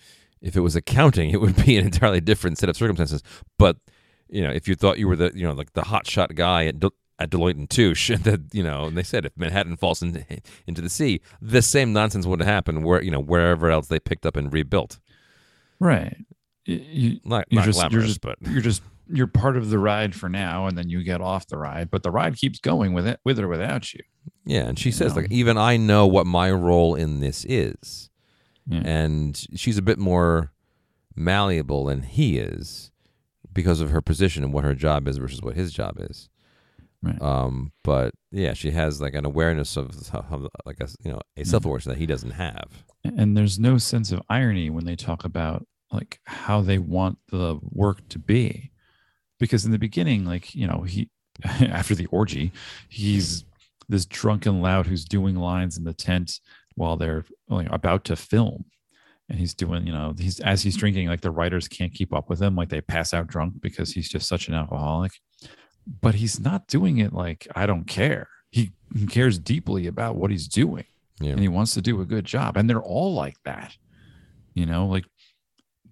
if 0.47 0.57
it 0.57 0.61
was 0.61 0.77
accounting, 0.77 1.31
it 1.31 1.41
would 1.41 1.57
be 1.65 1.77
an 1.77 1.85
entirely 1.85 2.21
different 2.21 2.59
set 2.59 2.69
of 2.69 2.77
circumstances. 2.77 3.23
But 3.59 3.77
you 4.29 4.43
know 4.43 4.51
if 4.51 4.67
you 4.69 4.75
thought 4.75 4.99
you 4.99 5.09
were 5.09 5.17
the 5.17 5.33
you 5.35 5.47
know 5.47 5.53
like 5.53 5.73
the 5.75 5.83
hotshot 5.83 6.35
guy 6.35 6.67
at. 6.67 6.81
De- 6.81 6.91
at 7.19 7.31
Deloitte 7.31 7.57
and 7.57 7.71
Touche, 7.71 8.09
that 8.25 8.43
you 8.53 8.63
know, 8.63 8.85
and 8.85 8.95
they 8.95 9.03
said 9.03 9.25
if 9.25 9.33
Manhattan 9.39 9.79
falls 9.79 10.03
in, 10.03 10.23
into 10.67 10.83
the 10.83 10.91
sea, 10.91 11.23
the 11.41 11.63
same 11.63 11.95
nonsense 11.95 12.27
would 12.27 12.43
happen 12.43 12.83
where 12.83 13.03
you 13.03 13.11
know 13.11 13.21
wherever 13.23 13.71
else 13.71 13.87
they 13.89 13.99
picked 13.99 14.27
up 14.27 14.37
and 14.37 14.53
rebuilt. 14.53 14.99
Right. 15.81 16.15
You, 16.67 16.77
you, 16.77 17.21
Not, 17.25 17.47
You're 17.49 17.61
not 17.63 17.67
just- 17.67 17.91
you're 17.91 18.03
just- 18.03 18.21
but 18.21 18.37
you're 18.43 18.61
just 18.61 18.83
you're 19.09 19.27
part 19.29 19.57
of 19.57 19.71
the 19.71 19.79
ride 19.79 20.15
for 20.15 20.29
now, 20.29 20.67
and 20.67 20.77
then 20.77 20.91
you 20.91 21.03
get 21.03 21.23
off 21.23 21.47
the 21.47 21.57
ride. 21.57 21.91
But 21.91 22.03
the 22.03 22.11
ride 22.11 22.37
keeps 22.37 22.59
going 22.59 22.93
with 22.93 23.07
it, 23.07 23.19
with 23.25 23.39
or 23.39 23.49
without 23.49 23.95
you. 23.95 24.01
Yeah, 24.45 24.65
and 24.67 24.79
she 24.79 24.91
says 24.91 25.15
know? 25.15 25.23
like 25.23 25.33
even 25.33 25.57
I 25.57 25.79
know 25.79 26.07
what 26.07 26.27
my 26.27 26.51
role 26.51 26.95
in 26.95 27.21
this 27.21 27.47
is. 27.49 28.11
Yeah. 28.69 28.83
And 28.85 29.47
she's 29.55 29.79
a 29.79 29.83
bit 29.83 29.99
more 29.99 30.53
malleable 31.15 31.87
than 31.87 32.03
he 32.03 32.39
is 32.39 32.91
because 33.53 33.81
of 33.81 33.91
her 33.91 34.01
position 34.03 34.45
and 34.45 34.53
what 34.53 34.65
her 34.65 34.75
job 34.75 35.09
is 35.09 35.17
versus 35.19 35.41
what 35.41 35.55
his 35.57 35.73
job 35.73 35.97
is. 35.99 36.29
Right. 37.03 37.21
Um 37.23 37.73
but 37.85 38.13
yeah, 38.33 38.53
she 38.55 38.71
has 38.73 39.01
like 39.01 39.15
an 39.15 39.25
awareness 39.25 39.77
of 39.77 40.09
how- 40.11 40.49
like 40.65 40.81
a 40.81 40.89
you 41.05 41.11
know, 41.13 41.21
a 41.37 41.41
Mm-hmm. 41.41 41.49
self-awareness 41.51 41.85
that 41.85 41.99
he 41.99 42.07
doesn't 42.07 42.33
have. 42.33 42.85
and 43.05 43.37
there's 43.37 43.59
no 43.59 43.79
sense 43.79 44.11
of 44.13 44.21
irony 44.29 44.69
when 44.71 44.85
they 44.85 44.97
talk 44.97 45.25
about 45.25 45.67
like 45.93 46.19
how 46.25 46.61
they 46.61 46.79
want 46.79 47.19
the 47.31 47.59
work 47.63 48.07
to 48.09 48.19
be 48.19 48.73
because 49.39 49.65
in 49.65 49.71
the 49.71 49.79
beginning 49.79 50.25
like 50.25 50.55
you 50.55 50.67
know 50.67 50.83
he 50.83 51.09
after 51.45 51.95
the 51.95 52.07
orgy 52.07 52.51
he's 52.89 53.45
this 53.89 54.05
drunken 54.07 54.61
loud 54.61 54.87
who's 54.87 55.05
doing 55.05 55.37
lines 55.37 55.79
in 55.79 55.85
the 55.85 55.95
tent 55.95 56.41
while 56.77 56.97
they're 56.97 57.25
oh, 57.51 57.57
like, 57.57 57.69
about 57.71 58.05
to 58.05 58.17
film. 58.17 58.67
And 59.29 59.41
he's 59.41 59.55
doing 59.55 59.87
you 59.89 59.93
know 59.93 60.15
he's 60.17 60.39
as 60.39 60.63
he's 60.63 60.75
mm-hmm. 60.75 60.81
drinking 60.81 61.09
like 61.09 61.21
the 61.21 61.33
writers 61.33 61.67
can't 61.67 61.93
keep 61.93 62.15
up 62.15 62.29
with 62.29 62.41
him. 62.41 62.55
Like 62.55 62.69
they 62.69 62.81
pass 62.81 63.13
out 63.13 63.27
drunk 63.27 63.61
because 63.61 63.93
he's 63.93 64.09
just 64.09 64.29
such 64.29 64.47
an 64.47 64.55
alcoholic. 64.55 65.13
But 66.01 66.15
he's 66.15 66.39
not 66.39 66.67
doing 66.67 66.99
it 66.99 67.13
like 67.13 67.49
i 67.55 67.67
don't 67.67 67.87
care. 67.87 68.29
He, 68.51 68.73
he 68.95 69.07
cares 69.07 69.39
deeply 69.39 69.87
about 69.87 70.17
what 70.17 70.31
he's 70.31 70.49
doing. 70.49 70.85
Yeah. 71.21 71.33
and 71.33 71.41
he 71.41 71.49
wants 71.49 71.75
to 71.75 71.83
do 71.83 72.01
a 72.01 72.05
good 72.05 72.25
job. 72.25 72.57
And 72.57 72.69
they're 72.69 72.83
all 72.83 73.15
like 73.15 73.37
that. 73.45 73.77
You 74.55 74.67
know 74.67 74.87
like 74.87 75.05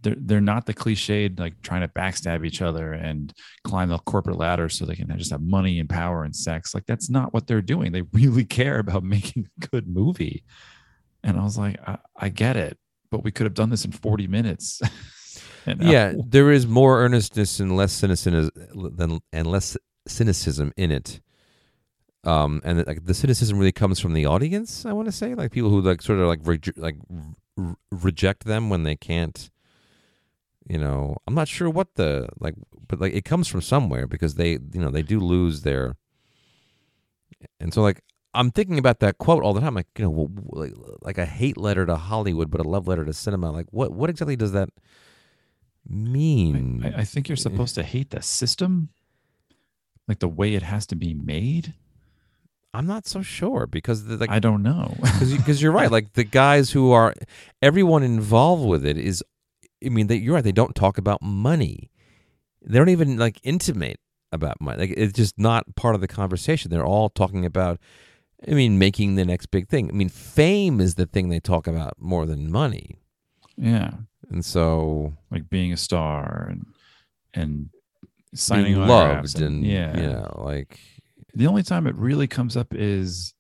they're 0.05 0.16
they're 0.16 0.40
not 0.40 0.66
the 0.66 0.75
cliched 0.75 1.40
like 1.40 1.61
trying 1.62 1.81
to 1.81 1.88
backstab 1.88 2.47
each 2.47 2.62
other 2.62 2.92
and 2.92 3.33
climb 3.64 3.88
the 3.88 3.99
corporate 3.99 4.38
ladder 4.38 4.68
so 4.68 4.85
they 4.85 4.94
can 4.94 5.12
just 5.18 5.33
have 5.33 5.40
money 5.40 5.81
and 5.81 5.88
power 5.88 6.23
and 6.23 6.37
sex. 6.37 6.75
Like 6.75 6.87
that's 6.87 7.11
not 7.11 7.35
what 7.35 7.49
they're 7.49 7.62
doing. 7.62 7.90
They 7.90 8.03
really 8.12 8.44
care 8.61 8.79
about 8.79 9.03
making 9.03 9.49
a 9.61 9.66
good 9.66 9.88
movie 9.88 10.44
and 11.25 11.39
i 11.39 11.43
was 11.43 11.59
like 11.59 11.77
i, 11.87 11.99
I 12.17 12.29
get 12.29 12.57
it 12.57 12.79
but 13.11 13.25
we 13.25 13.33
could 13.33 13.47
have 13.47 13.55
done 13.55 13.71
this 13.71 13.85
in 13.85 13.93
40 13.93 14.27
minutes 14.29 14.81
Yeah, 15.67 16.13
there 16.27 16.53
is 16.53 16.67
more 16.67 17.03
earnestness 17.03 17.59
and 17.59 17.77
less 17.77 17.93
cynicism 17.93 18.51
than 18.75 19.21
and 19.33 19.47
less 19.47 19.77
cynicism 20.07 20.73
in 20.77 20.91
it. 20.91 21.21
Um, 22.25 22.61
and 22.65 22.87
like 22.87 23.05
the 23.05 23.15
cynicism 23.15 23.59
really 23.59 23.73
comes 23.73 24.01
from 24.01 24.13
the 24.13 24.27
audience. 24.27 24.85
I 24.87 24.93
want 24.93 25.07
to 25.07 25.13
say, 25.13 25.35
like 25.35 25.53
people 25.53 25.71
who 25.71 25.81
like 25.81 26.03
sort 26.03 26.19
of 26.19 26.29
like 26.29 26.43
reje- 26.43 26.77
like 26.77 26.97
r- 27.59 27.77
reject 27.91 28.45
them 28.45 28.71
when 28.71 28.83
they 28.83 28.97
can't. 28.97 29.51
You 30.67 30.79
know, 30.79 31.17
I'm 31.27 31.35
not 31.35 31.49
sure 31.49 31.69
what 31.69 31.95
the 31.95 32.29
like, 32.39 32.55
but 32.87 33.01
like 33.01 33.15
it 33.15 33.25
comes 33.25 33.49
from 33.49 33.61
somewhere 33.61 34.07
because 34.07 34.35
they, 34.35 34.53
you 34.53 34.81
know, 34.81 34.91
they 34.91 35.03
do 35.03 35.21
lose 35.21 35.63
their. 35.63 35.97
And 37.61 37.75
so, 37.75 37.83
like, 37.83 38.03
I'm 38.35 38.51
thinking 38.51 38.79
about 38.79 39.01
that 39.01 39.18
quote 39.18 39.42
all 39.42 39.55
the 39.55 39.61
time. 39.61 39.75
Like, 39.75 39.87
you 39.97 40.05
know, 40.05 40.31
like, 40.51 40.73
like 41.03 41.18
a 41.18 41.27
hate 41.27 41.57
letter 41.57 41.87
to 41.87 41.97
Hollywood, 41.97 42.51
but 42.51 42.61
a 42.61 42.64
love 42.64 42.88
letter 42.88 43.05
to 43.05 43.12
cinema. 43.12 43.51
Like, 43.51 43.66
what, 43.70 43.92
what 43.92 44.11
exactly 44.11 44.37
does 44.37 44.53
that 44.53 44.68
mean? 45.88 46.85
I, 46.85 47.01
I 47.01 47.05
think 47.05 47.29
you're 47.29 47.37
supposed 47.37 47.75
to 47.77 47.83
hate 47.83 48.11
the 48.11 48.23
system 48.23 48.90
like 50.09 50.18
the 50.18 50.29
way 50.29 50.55
it 50.55 50.62
has 50.62 50.87
to 50.88 50.97
be 50.97 51.14
made 51.14 51.75
I'm 52.75 52.87
not 52.87 53.07
so 53.07 53.23
sure 53.23 53.66
because 53.66 54.05
the, 54.05 54.16
like 54.16 54.31
i 54.31 54.40
don't 54.40 54.62
know 54.62 54.97
because 55.20 55.62
you, 55.62 55.68
are 55.70 55.73
right. 55.73 55.90
Like 55.90 56.14
the 56.14 56.25
guys 56.25 56.73
who 56.73 56.90
are 56.90 57.15
everyone 57.63 58.02
involved 58.02 58.67
with 58.67 58.85
it 58.85 58.98
is. 58.98 59.23
I 59.85 59.90
mean, 59.90 60.06
they, 60.06 60.17
you're 60.17 60.35
right. 60.35 60.44
They 60.44 60.52
don't 60.52 60.75
talk 60.75 60.96
about 60.98 61.21
money. 61.23 61.90
They 62.63 62.79
don't 62.79 62.88
even 62.88 63.19
like 63.19 63.38
intimate 63.42 64.00
about 64.33 64.61
money. 64.61 64.79
Like 64.79 64.94
it's 64.96 65.13
just 65.13 65.38
not 65.38 65.77
part 65.77 65.94
of 65.94 66.00
the 66.00 66.09
conversation. 66.09 66.71
They're 66.71 66.85
all 66.85 67.09
talking 67.09 67.46
about. 67.46 67.79
I 68.47 68.53
mean, 68.53 68.79
making 68.79 69.15
the 69.15 69.25
next 69.25 69.47
big 69.47 69.69
thing. 69.69 69.88
I 69.88 69.92
mean, 69.92 70.09
fame 70.09 70.81
is 70.81 70.97
the 70.97 71.07
thing 71.07 71.29
they 71.29 71.40
talk 71.40 71.67
about 71.67 71.95
more 71.99 72.27
than 72.27 72.51
money. 72.53 72.99
yeah 73.57 73.92
And 74.31 74.45
so 74.45 75.15
like 75.31 75.49
being 75.49 75.73
a 75.73 75.77
star 75.77 76.49
and 76.51 76.67
and 77.33 77.71
signing 78.35 78.75
being 78.75 78.87
loved 78.87 79.40
and, 79.40 79.65
yeah 79.65 79.97
you 79.97 80.07
know, 80.09 80.42
like 80.45 80.79
the 81.35 81.47
only 81.47 81.63
time 81.63 81.87
it 81.87 81.95
really 81.97 82.27
comes 82.27 82.57
up 82.57 82.75
is 82.75 83.33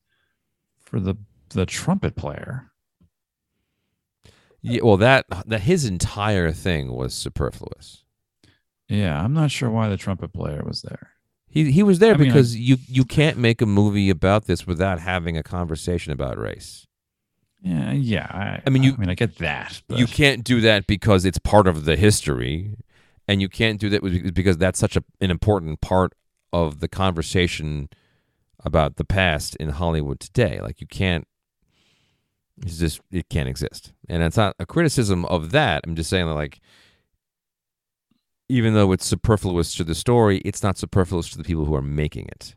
for 0.80 1.00
the 1.00 1.16
the 1.50 1.66
trumpet 1.66 2.16
player 2.16 2.70
yeah. 4.62 4.80
Well, 4.82 4.96
that 4.96 5.26
that 5.46 5.60
his 5.60 5.84
entire 5.84 6.50
thing 6.52 6.90
was 6.92 7.12
superfluous. 7.12 8.04
yeah 8.88 9.22
i'm 9.22 9.34
not 9.34 9.50
sure 9.50 9.68
why 9.70 9.88
the 9.88 9.96
trumpet 9.96 10.32
player 10.32 10.62
was 10.64 10.82
there 10.82 11.10
He 11.54 11.70
he 11.70 11.84
was 11.84 12.00
there 12.00 12.14
I 12.14 12.16
mean, 12.16 12.26
because 12.28 12.56
you 12.56 12.76
you 12.88 13.04
can't 13.04 13.38
make 13.38 13.62
a 13.62 13.66
movie 13.66 14.10
about 14.10 14.46
this 14.46 14.66
without 14.66 14.98
having 14.98 15.36
a 15.38 15.42
conversation 15.44 16.12
about 16.12 16.36
race. 16.36 16.86
Yeah, 17.62 17.92
yeah. 17.92 18.26
I, 18.26 18.62
I 18.66 18.70
mean, 18.70 18.82
you- 18.82 18.94
I 18.94 18.96
mean, 18.96 19.08
I 19.08 19.14
get 19.14 19.36
that. 19.38 19.80
But 19.86 19.98
you 19.98 20.06
can't 20.06 20.42
do 20.44 20.60
that 20.62 20.86
because 20.88 21.24
it's 21.24 21.38
part 21.38 21.66
of 21.68 21.84
the 21.84 21.94
history, 21.96 22.74
and 23.28 23.40
you 23.40 23.48
can't 23.48 23.78
do 23.80 23.88
that 23.90 24.02
because 24.34 24.58
that's 24.58 24.80
such 24.80 24.96
a, 24.96 25.04
an 25.20 25.30
important 25.30 25.80
part 25.80 26.12
of 26.52 26.80
the 26.80 26.88
conversation 26.88 27.88
about 28.64 28.96
the 28.96 29.04
past 29.04 29.54
in 29.56 29.68
Hollywood 29.70 30.18
today. 30.18 30.60
Like 30.60 30.80
you 30.80 30.88
can't. 30.88 31.26
It's 32.66 32.78
just 32.78 33.00
it 33.12 33.28
can't 33.28 33.48
exist, 33.48 33.92
and 34.08 34.24
it's 34.24 34.36
not 34.36 34.56
a 34.58 34.66
criticism 34.66 35.24
of 35.26 35.52
that. 35.52 35.84
I'm 35.86 35.94
just 35.94 36.10
saying 36.10 36.26
that 36.26 36.34
like. 36.34 36.58
Even 38.48 38.74
though 38.74 38.92
it's 38.92 39.06
superfluous 39.06 39.74
to 39.74 39.84
the 39.84 39.94
story, 39.94 40.38
it's 40.44 40.62
not 40.62 40.76
superfluous 40.76 41.30
to 41.30 41.38
the 41.38 41.44
people 41.44 41.64
who 41.64 41.74
are 41.74 41.82
making 41.82 42.26
it, 42.28 42.54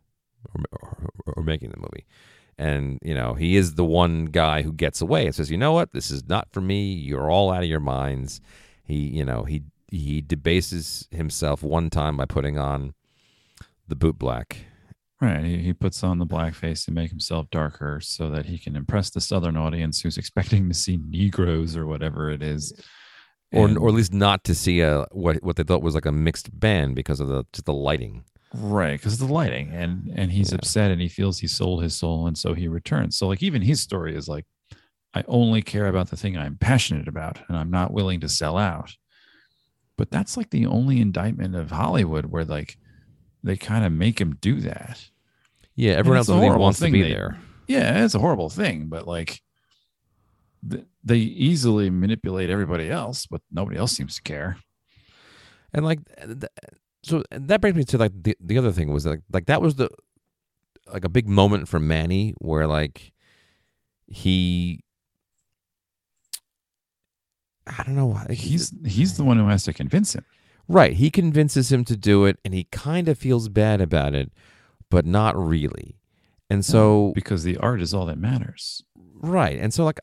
or, 0.54 0.64
or, 0.72 1.10
or 1.38 1.44
making 1.44 1.70
the 1.70 1.78
movie. 1.78 2.06
And 2.58 2.98
you 3.02 3.14
know, 3.14 3.36
he 3.36 3.56
is 3.56 3.76
the 3.76 3.86
one 3.86 4.26
guy 4.26 4.64
who 4.64 4.74
gets 4.74 5.00
away 5.02 5.26
and 5.26 5.36
says, 5.36 5.52
"You 5.52 5.58
know 5.58 5.74
what? 5.74 5.94
This 5.94 6.10
is 6.10 6.28
not 6.28 6.48
for 6.52 6.60
me. 6.60 6.92
You're 6.92 7.30
all 7.30 7.52
out 7.52 7.64
of 7.64 7.70
your 7.70 7.80
minds." 7.80 8.42
He, 8.84 8.96
you 8.96 9.24
know, 9.24 9.44
he 9.44 9.64
he 9.90 10.22
debases 10.22 11.08
himself 11.12 11.62
one 11.64 11.90
time 11.90 12.18
by 12.18 12.26
putting 12.26 12.58
on 12.58 12.94
the 13.88 13.96
boot 13.96 14.18
black. 14.18 14.58
Right. 15.22 15.44
He, 15.44 15.58
he 15.58 15.74
puts 15.74 16.04
on 16.04 16.20
the 16.20 16.26
blackface 16.26 16.86
to 16.86 16.92
make 16.92 17.10
himself 17.10 17.50
darker 17.50 18.00
so 18.02 18.30
that 18.30 18.46
he 18.46 18.58
can 18.58 18.76
impress 18.76 19.10
the 19.10 19.22
Southern 19.22 19.58
audience 19.58 20.02
who's 20.02 20.18
expecting 20.18 20.68
to 20.68 20.76
see 20.76 20.98
Negroes 20.98 21.76
or 21.76 21.88
whatever 21.88 22.30
it 22.30 22.44
is. 22.44 22.74
Or, 23.54 23.66
And- 23.68 23.78
or 23.78 23.88
at 23.88 23.94
least 23.96 24.14
not 24.14 24.44
to 24.46 24.54
see 24.56 24.82
a 24.82 25.06
what 25.12 25.42
what 25.42 25.56
they 25.56 25.64
thought 25.64 25.82
was 25.82 25.96
like 25.96 26.06
a 26.06 26.12
mixed 26.12 26.58
band 26.60 26.96
because 26.96 27.20
of 27.22 27.30
the 27.30 27.46
just 27.54 27.66
the 27.66 27.74
lighting. 27.74 28.24
right 28.54 28.94
because 29.00 29.14
of 29.22 29.28
the 29.28 29.34
lighting 29.34 29.70
and 29.74 30.12
and 30.16 30.32
he's 30.32 30.52
Yeah. 30.52 30.58
upset 30.58 30.92
and 30.92 31.00
he 31.02 31.08
feels 31.10 31.40
he 31.40 31.48
sold 31.48 31.82
his 31.84 31.96
soul 31.96 32.28
and 32.28 32.38
so 32.38 32.54
he 32.54 32.68
returns 32.68 33.18
so 33.18 33.28
like 33.28 33.44
even 33.44 33.62
his 33.62 33.82
story 33.82 34.16
is 34.16 34.28
like 34.30 34.46
i 35.14 35.24
only 35.28 35.62
care 35.62 35.88
about 35.88 36.10
the 36.10 36.16
thing 36.18 36.38
i'm 36.38 36.56
passionate 36.58 37.08
about 37.10 37.40
and 37.50 37.58
i'm 37.58 37.70
not 37.70 37.92
willing 37.92 38.22
to 38.22 38.30
sell 38.30 38.58
out 38.58 38.96
but 39.98 40.10
that's 40.12 40.38
like 40.38 40.50
the 40.52 40.66
only 40.66 41.02
indictment 41.02 41.56
of 41.56 41.72
hollywood 41.72 42.28
where 42.28 42.46
like 42.46 42.78
they 43.44 43.58
kind 43.58 43.84
of 43.86 43.92
make 43.92 44.20
him 44.20 44.38
do 44.40 44.62
that 44.62 45.10
Yeah, 45.76 45.94
everyone 45.94 46.18
else 46.18 46.30
wants 46.30 46.80
to 46.80 46.90
be 46.90 47.02
they- 47.02 47.10
there. 47.10 47.38
yeah 47.68 48.04
it's 48.06 48.16
a 48.16 48.20
horrible 48.20 48.50
thing 48.50 48.88
but 48.88 49.06
like 49.08 49.42
th- 50.70 50.86
they 51.08 51.18
easily 51.18 51.90
manipulate 51.90 52.50
everybody 52.50 52.90
else 52.90 53.26
but 53.26 53.42
nobody 53.52 53.78
else 53.78 53.92
seems 53.94 54.16
to 54.16 54.22
care 54.22 54.58
And 55.74 55.84
like, 55.86 56.00
so 57.04 57.24
that 57.32 57.62
brings 57.62 57.76
me 57.78 57.84
to 57.86 57.98
like 57.98 58.14
the 58.24 58.36
the 58.40 58.58
other 58.58 58.72
thing 58.72 58.92
was 58.92 59.06
like 59.06 59.22
like 59.32 59.46
that 59.48 59.62
was 59.62 59.76
the 59.76 59.90
like 60.94 61.06
a 61.06 61.10
big 61.10 61.28
moment 61.28 61.68
for 61.68 61.80
Manny 61.80 62.34
where 62.40 62.66
like 62.68 63.12
he. 64.08 64.82
I 67.68 67.84
don't 67.84 67.96
know. 67.96 68.08
why- 68.08 68.34
he's 68.34 68.74
he's 68.86 69.18
the 69.18 69.24
one 69.26 69.38
who 69.38 69.48
has 69.48 69.64
to 69.64 69.74
convince 69.74 70.16
him 70.16 70.26
Right. 70.70 70.94
He 70.94 71.10
convinces 71.10 71.72
him 71.72 71.86
to 71.86 71.96
do 71.96 72.26
it 72.26 72.40
and 72.44 72.54
he 72.54 72.66
kind 72.72 73.08
of 73.08 73.18
feels 73.18 73.48
bad 73.50 73.80
about 73.80 74.14
it, 74.14 74.32
but 74.90 75.06
not 75.06 75.36
really. 75.38 75.96
And 76.50 76.64
so, 76.66 77.12
because 77.16 77.44
the 77.44 77.58
art 77.58 77.82
is 77.82 77.94
all 77.94 78.06
that 78.06 78.18
matters 78.18 78.84
right. 79.22 79.58
And 79.60 79.74
so, 79.74 79.84
like, 79.86 80.00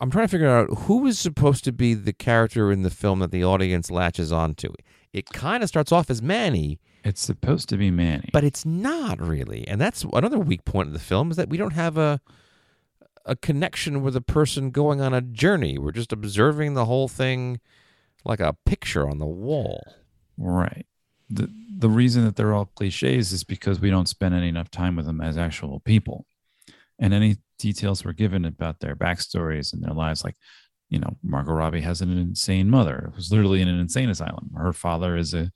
I'm 0.00 0.10
trying 0.10 0.26
to 0.26 0.30
figure 0.30 0.48
out 0.48 0.68
who 0.80 1.06
is 1.06 1.18
supposed 1.18 1.64
to 1.64 1.72
be 1.72 1.94
the 1.94 2.12
character 2.12 2.70
in 2.70 2.82
the 2.82 2.90
film 2.90 3.18
that 3.18 3.32
the 3.32 3.44
audience 3.44 3.90
latches 3.90 4.32
onto. 4.32 4.72
It 5.12 5.30
kind 5.30 5.62
of 5.62 5.68
starts 5.68 5.90
off 5.90 6.10
as 6.10 6.22
Manny, 6.22 6.78
it's 7.04 7.22
supposed 7.22 7.68
to 7.68 7.76
be 7.76 7.90
manny 7.90 8.28
but 8.32 8.44
it's 8.44 8.66
not 8.66 9.20
really. 9.20 9.66
And 9.66 9.80
that's 9.80 10.04
another 10.12 10.38
weak 10.38 10.64
point 10.64 10.88
of 10.88 10.92
the 10.92 10.98
film 10.98 11.30
is 11.30 11.36
that 11.36 11.48
we 11.48 11.56
don't 11.56 11.72
have 11.72 11.96
a 11.96 12.20
a 13.24 13.36
connection 13.36 14.02
with 14.02 14.16
a 14.16 14.22
person 14.22 14.70
going 14.70 15.00
on 15.00 15.12
a 15.12 15.20
journey. 15.20 15.76
We're 15.76 15.92
just 15.92 16.12
observing 16.12 16.74
the 16.74 16.86
whole 16.86 17.08
thing 17.08 17.60
like 18.24 18.40
a 18.40 18.56
picture 18.64 19.08
on 19.08 19.18
the 19.18 19.26
wall. 19.26 19.82
Right. 20.36 20.86
The 21.28 21.52
the 21.78 21.90
reason 21.90 22.24
that 22.24 22.36
they're 22.36 22.54
all 22.54 22.66
cliches 22.66 23.32
is 23.32 23.44
because 23.44 23.80
we 23.80 23.90
don't 23.90 24.08
spend 24.08 24.34
any 24.34 24.48
enough 24.48 24.70
time 24.70 24.96
with 24.96 25.06
them 25.06 25.20
as 25.20 25.36
actual 25.36 25.80
people. 25.80 26.26
And 26.98 27.14
any 27.14 27.36
details 27.58 28.04
we're 28.04 28.12
given 28.12 28.44
about 28.44 28.80
their 28.80 28.96
backstories 28.96 29.72
and 29.72 29.82
their 29.82 29.94
lives, 29.94 30.24
like, 30.24 30.36
you 30.88 30.98
know, 30.98 31.16
Margot 31.22 31.52
Robbie 31.52 31.82
has 31.82 32.00
an 32.00 32.16
insane 32.16 32.70
mother 32.70 33.12
who's 33.14 33.30
literally 33.30 33.60
in 33.60 33.68
an 33.68 33.78
insane 33.78 34.08
asylum. 34.08 34.50
Her 34.56 34.72
father 34.72 35.16
is 35.16 35.34
a 35.34 35.50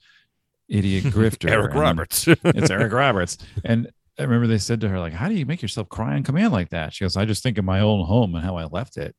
idiot 0.68 1.04
grifter. 1.06 1.50
Eric 1.50 1.74
Roberts. 1.74 2.26
It's 2.44 2.70
Eric 2.70 2.92
Roberts. 2.92 3.38
And 3.64 3.90
I 4.18 4.22
remember 4.22 4.46
they 4.46 4.58
said 4.58 4.80
to 4.82 4.88
her, 4.88 4.98
like, 4.98 5.14
how 5.14 5.28
do 5.28 5.34
you 5.34 5.46
make 5.46 5.62
yourself 5.62 5.88
cry 5.88 6.14
on 6.14 6.22
command 6.22 6.52
like 6.52 6.70
that? 6.70 6.92
She 6.92 7.04
goes, 7.04 7.16
I 7.16 7.24
just 7.24 7.42
think 7.42 7.58
of 7.58 7.64
my 7.64 7.80
own 7.80 8.04
home 8.04 8.34
and 8.34 8.44
how 8.44 8.56
I 8.56 8.64
left 8.64 8.96
it. 8.98 9.16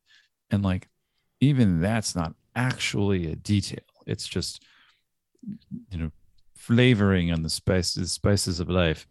And 0.50 0.62
like, 0.62 0.88
even 1.40 1.80
that's 1.80 2.14
not 2.14 2.34
actually 2.54 3.32
a 3.32 3.36
detail. 3.36 3.80
It's 4.06 4.26
just, 4.26 4.62
you 5.90 5.98
know, 5.98 6.10
flavoring 6.56 7.32
on 7.32 7.42
the 7.42 7.50
spices, 7.50 8.12
spices 8.12 8.60
of 8.60 8.70
life. 8.70 9.06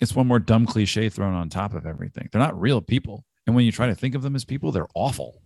It's 0.00 0.14
one 0.14 0.26
more 0.26 0.38
dumb 0.38 0.66
cliche 0.66 1.08
thrown 1.08 1.34
on 1.34 1.48
top 1.50 1.74
of 1.74 1.86
everything. 1.86 2.28
They're 2.32 2.40
not 2.40 2.58
real 2.58 2.80
people. 2.80 3.24
And 3.46 3.54
when 3.56 3.64
you 3.64 3.72
try 3.72 3.86
to 3.88 3.94
think 3.94 4.14
of 4.14 4.22
them 4.22 4.34
as 4.36 4.44
people, 4.44 4.72
they're 4.72 4.88
awful. 4.94 5.42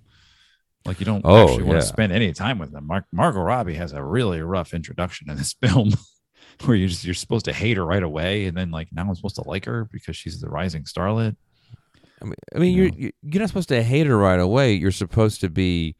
Like 0.85 1.01
you 1.01 1.07
don't 1.07 1.23
Oh, 1.25 1.49
actually 1.49 1.65
want 1.65 1.81
to 1.81 1.87
spend 1.87 2.13
any 2.13 2.33
time 2.33 2.59
with 2.59 2.71
them. 2.73 2.87
Mar- 2.87 3.07
Margot 3.13 3.41
Robbie 3.41 3.75
has 3.75 3.93
a 3.93 4.03
really 4.05 4.43
rough 4.43 4.75
introduction 4.75 5.31
in 5.31 5.37
this 5.37 5.55
film 5.63 5.91
where 6.65 6.77
you 6.77 6.89
just 6.89 7.05
you're 7.05 7.15
supposed 7.15 7.47
to 7.47 7.53
hate 7.53 7.77
her 7.79 7.87
right 7.87 8.03
away, 8.03 8.45
and 8.45 8.57
then 8.57 8.71
like 8.71 8.89
now 8.93 9.03
I'm 9.09 9.15
supposed 9.15 9.37
to 9.37 9.49
like 9.49 9.65
her 9.65 9.89
because 9.91 10.17
she's 10.17 10.41
the 10.41 10.49
rising 10.51 10.85
starlet. 10.85 11.37
I 12.21 12.25
mean, 12.27 12.35
I 12.55 12.59
mean, 12.59 12.75
You 12.77 12.83
you're 12.83 12.91
know. 12.91 12.97
you're 12.99 13.11
you're 13.23 13.41
not 13.41 13.49
supposed 13.49 13.69
to 13.71 13.83
hate 13.83 14.07
her 14.07 14.17
right 14.19 14.39
away. 14.39 14.75
You're 14.75 14.91
supposed 14.93 15.41
to 15.41 15.49
be 15.49 15.97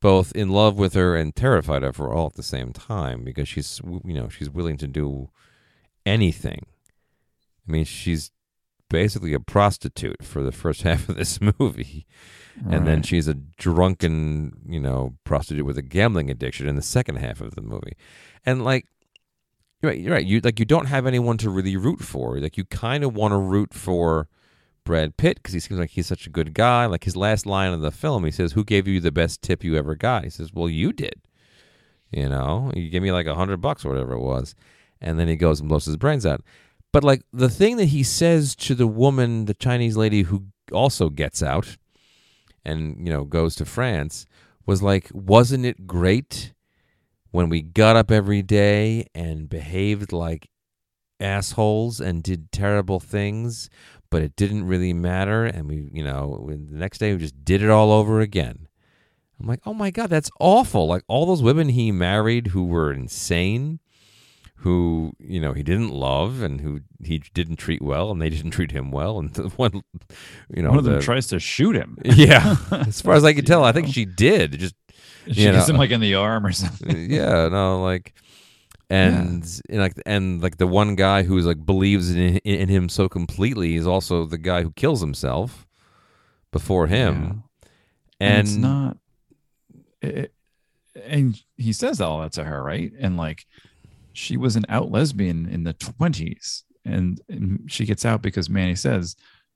both 0.00 0.32
in 0.32 0.48
love 0.50 0.76
with 0.78 0.94
her 0.94 1.16
and 1.16 1.34
terrified 1.34 1.82
of 1.84 1.96
her 1.96 2.12
all 2.12 2.26
at 2.26 2.34
the 2.34 2.42
same 2.42 2.72
time 2.72 3.24
because 3.24 3.48
she's 3.48 3.80
you 4.04 4.14
know 4.14 4.28
she's 4.28 4.50
willing 4.50 4.76
to 4.78 4.86
do 4.88 5.30
anything. 6.04 6.66
I 7.68 7.72
mean, 7.72 7.84
she's 7.84 8.30
basically 8.88 9.34
a 9.34 9.40
prostitute 9.40 10.24
for 10.24 10.42
the 10.42 10.52
first 10.52 10.82
half 10.88 11.08
of 11.08 11.16
this 11.16 11.38
movie, 11.58 12.06
and 12.68 12.86
then 12.86 13.02
she's 13.02 13.28
a 13.28 13.34
drunken 13.34 14.52
you 14.68 14.80
know 14.80 15.14
prostitute 15.24 15.66
with 15.66 15.78
a 15.78 15.82
gambling 15.82 16.30
addiction 16.30 16.66
in 16.68 16.76
the 16.76 16.82
second 16.82 17.16
half 17.16 17.40
of 17.40 17.54
the 17.54 17.62
movie, 17.62 17.96
and 18.44 18.64
like. 18.64 18.86
You're 19.80 19.92
right. 19.92 20.00
You're 20.00 20.12
right. 20.12 20.26
You 20.26 20.40
like 20.40 20.58
you 20.58 20.64
don't 20.64 20.86
have 20.86 21.06
anyone 21.06 21.36
to 21.36 21.48
really 21.48 21.76
root 21.76 22.00
for. 22.00 22.40
Like 22.40 22.56
you 22.56 22.64
kind 22.64 23.04
of 23.04 23.14
want 23.14 23.30
to 23.30 23.38
root 23.38 23.72
for 23.72 24.28
Brad 24.88 25.16
Pitt 25.16 25.36
because 25.36 25.52
he 25.54 25.60
seems 25.60 25.78
like 25.78 25.90
he's 25.90 26.08
such 26.08 26.26
a 26.26 26.30
good 26.30 26.54
guy. 26.54 26.86
Like 26.86 27.04
his 27.04 27.14
last 27.14 27.46
line 27.46 27.72
of 27.72 27.80
the 27.80 27.92
film, 27.92 28.24
he 28.24 28.32
says, 28.32 28.52
"Who 28.52 28.64
gave 28.64 28.88
you 28.88 28.98
the 28.98 29.12
best 29.12 29.40
tip 29.40 29.62
you 29.62 29.76
ever 29.76 29.94
got?" 29.94 30.24
He 30.24 30.30
says, 30.30 30.52
"Well, 30.52 30.68
you 30.68 30.92
did. 30.92 31.20
You 32.10 32.28
know, 32.28 32.72
you 32.74 32.88
gave 32.88 33.02
me 33.02 33.12
like 33.12 33.26
a 33.26 33.36
hundred 33.36 33.58
bucks 33.58 33.84
or 33.84 33.90
whatever 33.90 34.14
it 34.14 34.20
was." 34.20 34.56
And 35.00 35.16
then 35.16 35.28
he 35.28 35.36
goes 35.36 35.60
and 35.60 35.68
blows 35.68 35.84
his 35.84 35.96
brains 35.96 36.26
out. 36.26 36.42
But 36.92 37.04
like 37.04 37.22
the 37.32 37.50
thing 37.50 37.76
that 37.76 37.86
he 37.86 38.02
says 38.02 38.56
to 38.56 38.74
the 38.74 38.86
woman, 38.86 39.44
the 39.44 39.54
Chinese 39.54 39.96
lady 39.96 40.22
who 40.22 40.46
also 40.72 41.08
gets 41.08 41.42
out 41.42 41.76
and 42.64 43.06
you 43.06 43.12
know 43.12 43.24
goes 43.24 43.54
to 43.56 43.64
France, 43.64 44.26
was 44.66 44.82
like, 44.82 45.08
"Wasn't 45.12 45.64
it 45.64 45.86
great 45.86 46.52
when 47.30 47.48
we 47.48 47.62
got 47.62 47.96
up 47.96 48.10
every 48.10 48.42
day 48.42 49.06
and 49.14 49.48
behaved 49.48 50.12
like 50.12 50.48
assholes 51.20 52.00
and 52.00 52.22
did 52.22 52.52
terrible 52.52 53.00
things?" 53.00 53.68
but 54.10 54.22
it 54.22 54.36
didn't 54.36 54.66
really 54.66 54.92
matter. 54.92 55.44
And 55.44 55.68
we, 55.68 55.88
you 55.92 56.04
know, 56.04 56.46
the 56.48 56.56
next 56.76 56.98
day 56.98 57.12
we 57.12 57.18
just 57.18 57.44
did 57.44 57.62
it 57.62 57.70
all 57.70 57.92
over 57.92 58.20
again. 58.20 58.68
I'm 59.40 59.46
like, 59.46 59.60
oh 59.66 59.74
my 59.74 59.90
God, 59.90 60.10
that's 60.10 60.30
awful. 60.40 60.86
Like 60.86 61.04
all 61.06 61.26
those 61.26 61.42
women 61.42 61.68
he 61.68 61.92
married 61.92 62.48
who 62.48 62.64
were 62.64 62.92
insane, 62.92 63.80
who, 64.62 65.12
you 65.20 65.40
know, 65.40 65.52
he 65.52 65.62
didn't 65.62 65.90
love 65.90 66.42
and 66.42 66.60
who 66.60 66.80
he 67.02 67.18
didn't 67.32 67.56
treat 67.56 67.80
well 67.80 68.10
and 68.10 68.20
they 68.20 68.28
didn't 68.36 68.50
treat 68.50 68.72
him 68.72 68.90
well. 68.90 69.18
And 69.18 69.32
the 69.34 69.48
one, 69.50 69.82
you 70.54 70.62
know, 70.62 70.70
One 70.70 70.78
of 70.78 70.84
them 70.84 70.94
the- 70.94 71.00
tries 71.02 71.26
to 71.28 71.38
shoot 71.38 71.76
him. 71.76 71.96
yeah, 72.04 72.56
as 72.72 73.00
far 73.00 73.14
as 73.14 73.24
I 73.24 73.32
can 73.32 73.44
tell, 73.44 73.64
I 73.64 73.72
think 73.72 73.88
she 73.88 74.04
did. 74.04 74.58
Just, 74.58 74.74
She 75.26 75.42
you 75.42 75.52
gets 75.52 75.68
know. 75.68 75.74
him 75.74 75.78
like 75.78 75.90
in 75.90 76.00
the 76.00 76.14
arm 76.14 76.44
or 76.46 76.52
something. 76.52 77.10
yeah, 77.10 77.48
no, 77.48 77.82
like, 77.82 78.14
and, 78.90 79.44
and 79.68 79.80
like 79.80 79.92
and 80.06 80.42
like 80.42 80.56
the 80.56 80.66
one 80.66 80.94
guy 80.96 81.22
who's 81.22 81.44
like 81.44 81.64
believes 81.66 82.10
in, 82.10 82.18
in 82.38 82.38
in 82.60 82.68
him 82.70 82.88
so 82.88 83.06
completely 83.08 83.76
is 83.76 83.86
also 83.86 84.24
the 84.24 84.38
guy 84.38 84.62
who 84.62 84.70
kills 84.72 85.00
himself 85.02 85.66
before 86.52 86.86
him, 86.86 87.42
and, 88.18 88.32
and, 88.38 88.48
it's 88.48 88.56
not 88.56 88.96
it, 90.00 90.32
and 91.04 91.38
he 91.58 91.72
says 91.74 92.00
all 92.00 92.22
that 92.22 92.32
to 92.32 92.44
her 92.44 92.62
right 92.62 92.90
and 92.98 93.18
like 93.18 93.44
she 94.18 94.36
was 94.36 94.56
an 94.56 94.66
out 94.68 94.90
lesbian 94.90 95.46
in 95.46 95.62
the 95.64 95.74
20s 95.74 96.62
and, 96.84 97.20
she 97.66 97.84
gets 97.84 98.04
out 98.04 98.22
because 98.22 98.50
manny 98.50 98.74
says 98.74 99.14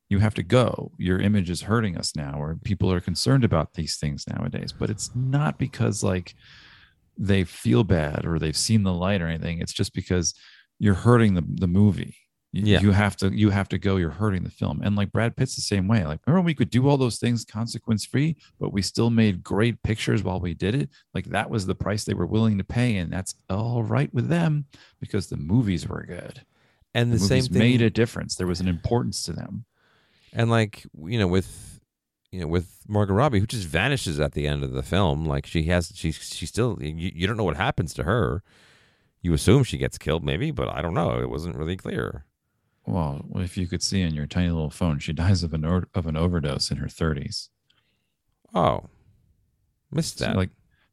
you 0.09 0.19
have 0.19 0.35
to 0.35 0.43
go. 0.43 0.93
Your 0.99 1.19
image 1.19 1.49
is 1.49 1.63
hurting 1.63 1.97
us 1.97 2.15
now 2.15 2.41
or 2.41 2.59
people 2.63 2.93
are 2.93 3.01
concerned 3.01 3.45
about 3.45 3.73
these 3.73 3.97
things 3.97 4.27
nowadays. 4.29 4.71
But 4.71 4.91
it's 4.91 5.11
not 5.15 5.59
because 5.59 6.03
like 6.03 6.35
they 7.17 7.45
feel 7.45 7.83
bad 7.83 8.27
or 8.27 8.39
they've 8.39 8.57
seen 8.57 8.83
the 8.83 8.93
light 8.93 9.23
or 9.23 9.27
anything. 9.27 9.61
It's 9.61 9.73
just 9.73 9.95
because 9.95 10.35
you're 10.79 10.95
hurting 10.95 11.35
the, 11.35 11.45
the 11.49 11.67
movie 11.67 12.17
Yeah. 12.53 12.81
You 12.81 12.91
have 12.91 13.17
to 13.17 13.31
you 13.31 13.49
have 13.49 13.69
to 13.71 13.79
go, 13.79 13.97
you're 13.97 14.11
hurting 14.11 14.45
the 14.45 14.51
film. 14.51 14.83
And 14.83 14.95
like 14.95 15.11
Brad 15.11 15.37
Pitt's 15.37 15.55
the 15.55 15.63
same 15.63 15.89
way. 15.89 16.05
Like, 16.05 16.21
remember 16.27 16.45
we 16.45 16.55
could 16.55 16.69
do 16.69 16.87
all 16.87 16.99
those 16.99 17.19
things 17.19 17.47
consequence 17.47 18.05
free, 18.05 18.37
but 18.61 18.73
we 18.75 18.83
still 18.83 19.09
made 19.09 19.43
great 19.43 19.83
pictures 19.83 20.23
while 20.23 20.39
we 20.39 20.53
did 20.53 20.75
it. 20.75 20.91
Like 21.15 21.27
that 21.27 21.49
was 21.49 21.65
the 21.67 21.75
price 21.75 22.05
they 22.05 22.13
were 22.15 22.27
willing 22.27 22.59
to 22.59 22.65
pay, 22.65 22.97
and 22.99 23.11
that's 23.11 23.35
all 23.49 23.83
right 23.83 24.13
with 24.13 24.29
them 24.29 24.67
because 25.01 25.29
the 25.29 25.39
movies 25.39 25.89
were 25.89 26.05
good. 26.07 26.43
and 26.95 27.11
The, 27.11 27.17
the, 27.17 27.25
same 27.25 27.45
thing 27.45 27.59
made 27.59 27.83
a 27.83 27.89
difference. 27.89 28.37
There 28.37 28.47
was 28.47 28.61
an 28.61 28.69
importance 28.69 29.23
to 29.25 29.33
them. 29.33 29.65
and 30.35 30.51
like 30.51 30.85
you 31.07 31.19
know 31.19 31.29
with 31.29 31.81
you 32.31 32.41
know 32.41 32.47
with 32.47 32.81
Margot 32.87 33.15
Robbie 33.15 33.41
who 33.41 33.47
just 33.47 33.67
vanishes 33.67 34.21
at 34.21 34.33
the 34.33 34.47
end 34.47 34.63
of 34.63 34.73
the 34.73 34.83
film 34.83 35.25
like 35.25 35.47
she 35.47 35.65
has 35.65 35.91
she 35.95 36.13
she 36.13 36.45
still 36.47 36.77
you, 36.83 37.11
you 37.15 37.27
don't 37.27 37.37
know 37.39 37.45
what 37.45 37.57
happens 37.57 37.95
to 37.95 38.03
her 38.05 38.43
you 39.23 39.33
assume 39.35 39.65
she 39.65 39.79
gets 39.79 39.97
killed 39.99 40.23
maybe 40.25 40.51
but 40.51 40.69
I 40.69 40.83
don't 40.83 40.95
know 40.95 41.19
it 41.21 41.31
wasn't 41.31 41.57
really 41.57 41.77
clear 41.77 42.25
Well, 42.87 43.25
if 43.37 43.57
you 43.57 43.67
could 43.67 43.83
see 43.83 44.03
in 44.03 44.15
your 44.15 44.27
tiny 44.27 44.51
little 44.51 44.71
phone, 44.71 44.99
she 44.99 45.13
dies 45.25 45.43
of 45.43 45.53
an 45.55 45.65
or- 45.65 45.89
of 45.95 46.07
an 46.07 46.17
overdose 46.17 46.71
in 46.71 46.79
her 46.79 46.87
30s. 46.89 47.49
oh 48.55 48.89
missed 49.91 50.19
So, 50.19 50.25
that 50.27 50.37
like 50.37 50.51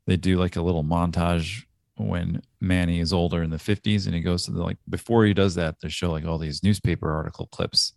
they 0.07 0.17
do 0.17 0.37
like 0.37 0.55
a 0.55 0.61
little 0.61 0.83
montage 0.83 1.63
when 1.95 2.41
Manny 2.59 2.99
is 2.99 3.13
older 3.13 3.43
in 3.43 3.49
the 3.49 3.57
50s 3.57 4.05
and 4.05 4.15
he 4.15 4.21
goes 4.21 4.43
to 4.45 4.51
the 4.51 4.61
like 4.61 4.77
before 4.89 5.25
he 5.25 5.33
does 5.33 5.55
that 5.55 5.75
they 5.81 5.89
show 5.89 6.11
like 6.11 6.25
all 6.25 6.37
these 6.37 6.63
newspaper 6.63 7.11
article 7.13 7.47
clips 7.47 7.93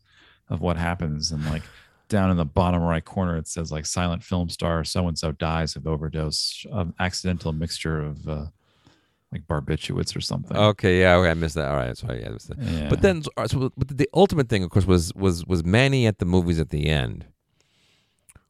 of 0.48 0.60
what 0.60 0.76
happens 0.76 1.32
and 1.32 1.44
like 1.46 1.62
down 2.08 2.30
in 2.30 2.36
the 2.36 2.44
bottom 2.44 2.82
right 2.82 3.04
corner 3.04 3.36
it 3.36 3.48
says 3.48 3.72
like 3.72 3.86
silent 3.86 4.22
film 4.22 4.48
star 4.48 4.84
so 4.84 5.08
and 5.08 5.18
so 5.18 5.32
dies 5.32 5.76
of 5.76 5.86
overdose 5.86 6.64
of 6.70 6.92
accidental 7.00 7.52
mixture 7.52 8.00
of 8.00 8.28
uh 8.28 8.46
like 9.32 9.46
barbiturates 9.48 10.14
or 10.16 10.20
something. 10.20 10.56
okay 10.56 11.00
yeah 11.00 11.16
okay, 11.16 11.30
I 11.30 11.34
missed 11.34 11.54
that 11.56 11.68
all 11.70 11.76
right 11.76 11.96
sorry 11.96 12.20
yeah, 12.20 12.28
I 12.28 12.32
missed 12.32 12.48
that. 12.48 12.58
Yeah. 12.58 12.88
but 12.88 13.00
then 13.02 13.22
uh, 13.36 13.48
so, 13.48 13.72
but 13.76 13.88
the 13.96 14.08
ultimate 14.14 14.48
thing 14.48 14.62
of 14.62 14.70
course 14.70 14.86
was 14.86 15.12
was 15.14 15.44
was 15.46 15.64
Manny 15.64 16.06
at 16.06 16.18
the 16.18 16.24
movies 16.26 16.60
at 16.60 16.70
the 16.70 16.86
end 16.88 17.26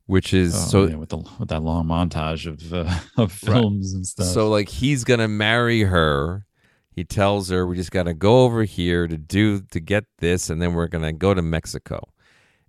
which 0.06 0.34
is 0.34 0.54
Oh, 0.54 0.58
so 0.58 0.86
yeah, 0.88 0.96
with 0.96 1.10
the 1.10 1.18
with 1.38 1.48
that 1.48 1.62
long 1.62 1.86
montage 1.86 2.46
of 2.46 2.72
uh, 2.74 2.98
of 3.22 3.30
Right. 3.44 3.52
films 3.52 3.92
and 3.94 4.06
stuff. 4.06 4.26
So 4.26 4.48
like 4.50 4.68
he's 4.68 5.04
gonna 5.04 5.28
marry 5.28 5.82
her. 5.82 6.44
He 6.90 7.04
tells 7.04 7.48
her 7.50 7.66
we 7.66 7.76
just 7.76 7.92
gotta 7.92 8.12
go 8.12 8.40
over 8.42 8.64
here 8.64 9.06
to 9.06 9.16
do 9.16 9.60
to 9.70 9.80
get 9.80 10.04
this, 10.18 10.50
and 10.50 10.60
then 10.60 10.74
we're 10.74 10.88
gonna 10.88 11.12
go 11.12 11.32
to 11.32 11.40
Mexico. 11.40 12.12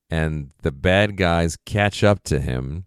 And 0.10 0.52
the 0.62 0.72
bad 0.72 1.18
guys 1.18 1.58
catch 1.66 2.04
up 2.04 2.24
to 2.26 2.40
him. 2.40 2.86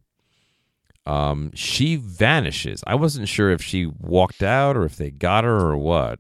Um, 1.06 1.50
she 1.54 1.96
vanishes. 1.96 2.82
I 2.86 2.94
wasn't 2.96 3.28
sure 3.28 3.50
if 3.50 3.62
she 3.62 3.86
walked 3.86 4.42
out 4.42 4.76
or 4.76 4.84
if 4.84 4.96
they 4.96 5.10
got 5.10 5.44
her 5.44 5.56
or 5.56 5.76
what. 5.76 6.18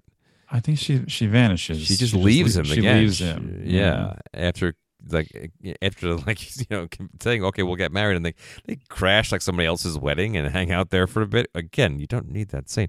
I 0.50 0.60
think 0.60 0.78
she 0.78 1.02
she 1.08 1.26
vanishes. 1.26 1.82
She 1.84 1.96
just 1.96 2.14
leaves 2.14 2.56
him 2.56 2.64
She 2.64 2.78
again. 2.78 2.98
leaves 3.00 3.16
She- 3.16 3.24
him. 3.24 3.62
Yeah, 3.64 4.14
after 4.32 4.74
like 5.10 5.50
after 5.82 6.14
like 6.14 6.56
you 6.58 6.66
know 6.70 6.86
saying 7.20 7.44
okay 7.44 7.62
we'll 7.62 7.76
get 7.76 7.90
married 7.92 8.16
and 8.16 8.24
they 8.24 8.34
they 8.64 8.76
crash 8.88 9.32
like 9.32 9.42
somebody 9.42 9.66
else's 9.66 9.98
wedding 9.98 10.36
and 10.36 10.48
hang 10.52 10.70
out 10.70 10.90
there 10.90 11.06
for 11.08 11.22
a 11.22 11.26
bit. 11.26 11.48
Again, 11.54 11.98
you 11.98 12.06
don't 12.06 12.30
need 12.30 12.48
that 12.50 12.68
scene. 12.70 12.88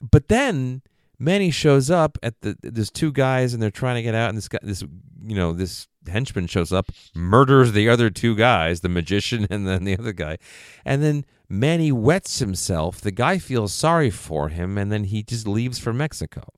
But 0.00 0.28
then 0.28 0.82
Manny 1.18 1.50
shows 1.50 1.90
up 1.90 2.18
at 2.22 2.38
the 2.42 2.56
there's 2.62 2.90
two 2.90 3.10
guys 3.10 3.54
and 3.54 3.62
they're 3.62 3.70
trying 3.70 3.96
to 3.96 4.02
get 4.02 4.14
out 4.14 4.28
and 4.28 4.36
this 4.36 4.48
guy 4.48 4.58
this 4.62 4.82
you 5.24 5.34
know 5.34 5.54
this 5.54 5.88
henchman 6.08 6.46
shows 6.46 6.72
up 6.72 6.90
murders 7.14 7.72
the 7.72 7.88
other 7.88 8.10
two 8.10 8.34
guys 8.34 8.80
the 8.80 8.88
magician 8.88 9.46
and 9.50 9.66
then 9.66 9.84
the 9.84 9.98
other 9.98 10.12
guy. 10.12 10.38
And 10.84 11.02
then 11.02 11.24
Manny 11.48 11.92
wets 11.92 12.38
himself. 12.38 13.00
The 13.00 13.10
guy 13.10 13.38
feels 13.38 13.72
sorry 13.72 14.10
for 14.10 14.48
him 14.48 14.76
and 14.78 14.90
then 14.90 15.04
he 15.04 15.22
just 15.22 15.46
leaves 15.46 15.78
for 15.78 15.92
Mexico. 15.92 16.52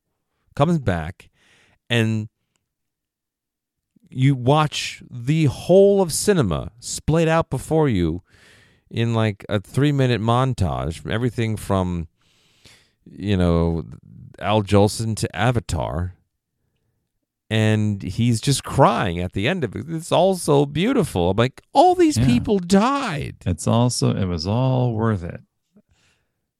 Comes 0.54 0.78
back 0.78 1.30
and 1.90 2.28
you 4.10 4.34
watch 4.34 5.02
the 5.10 5.44
whole 5.46 6.00
of 6.00 6.12
cinema 6.12 6.72
splayed 6.80 7.28
out 7.28 7.50
before 7.50 7.88
you 7.88 8.22
in 8.90 9.14
like 9.14 9.44
a 9.48 9.60
three 9.60 9.92
minute 9.92 10.20
montage. 10.20 11.08
Everything 11.10 11.56
from 11.56 12.08
you 13.04 13.36
know 13.36 13.84
Al 14.38 14.62
Jolson 14.62 15.14
to 15.16 15.36
Avatar 15.36 16.14
and 17.50 18.02
he's 18.02 18.40
just 18.40 18.62
crying 18.64 19.20
at 19.20 19.32
the 19.32 19.48
end 19.48 19.64
of 19.64 19.74
it. 19.74 19.86
It's 19.88 20.12
all 20.12 20.36
so 20.36 20.66
beautiful. 20.66 21.30
I'm 21.30 21.36
like, 21.36 21.62
all 21.72 21.94
these 21.94 22.18
Yeah. 22.18 22.26
people 22.26 22.58
died. 22.58 23.36
It's 23.46 23.66
also 23.66 24.14
it 24.14 24.26
was 24.26 24.46
all 24.46 24.92
worth 24.94 25.22
it. 25.22 25.40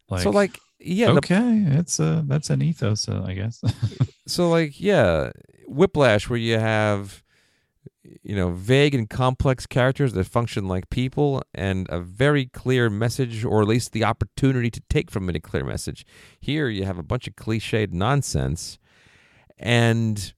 Like, 0.09 0.22
so 0.22 0.30
like 0.30 0.59
yeah, 0.80 1.09
the 1.12 1.18
okay, 1.18 1.64
it's 1.72 1.99
a 1.99 2.24
that's 2.26 2.51
an 2.51 2.62
ethos, 2.62 3.09
uh, 3.09 3.22
I 3.26 3.34
guess. 3.34 3.61
so 4.26 4.49
like 4.49 4.80
yeah 4.80 5.30
whiplash 5.66 6.30
where 6.30 6.39
you 6.39 6.59
have 6.59 7.22
you 8.22 8.34
know 8.34 8.53
vague 8.53 8.95
and 8.95 9.11
complex 9.11 9.66
characters 9.66 10.14
that 10.14 10.24
function 10.26 10.66
like 10.66 10.89
people 10.89 11.43
and 11.53 11.86
a 11.91 12.01
very 12.01 12.47
clear 12.47 12.89
message 12.89 13.45
or 13.45 13.61
at 13.61 13.68
least 13.68 13.93
the 13.93 14.03
opportunity 14.05 14.70
to 14.70 14.80
take 14.89 15.11
from 15.11 15.28
it 15.28 15.36
a 15.36 15.41
clear 15.41 15.64
message 15.64 16.07
here 16.41 16.68
you 16.70 16.84
have 16.86 16.97
a 16.99 17.03
bunch 17.03 17.26
of 17.28 17.36
cliched 17.36 17.93
nonsense 17.93 18.78
and 19.59 20.32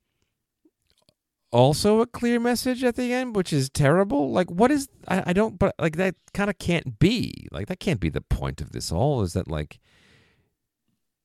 also 1.52 2.00
a 2.00 2.06
clear 2.06 2.38
message 2.38 2.84
at 2.84 2.94
the 2.96 3.12
end 3.12 3.34
which 3.34 3.52
is 3.52 3.68
terrible 3.68 4.30
like 4.30 4.48
what 4.50 4.70
is 4.70 4.88
i, 5.08 5.22
I 5.26 5.32
don't 5.32 5.58
but 5.58 5.74
like 5.80 5.96
that 5.96 6.14
kind 6.32 6.48
of 6.48 6.58
can't 6.58 6.98
be 6.98 7.48
like 7.50 7.66
that 7.66 7.80
can't 7.80 7.98
be 7.98 8.08
the 8.08 8.20
point 8.20 8.60
of 8.60 8.70
this 8.70 8.92
all 8.92 9.22
is 9.22 9.32
that 9.32 9.48
like 9.48 9.80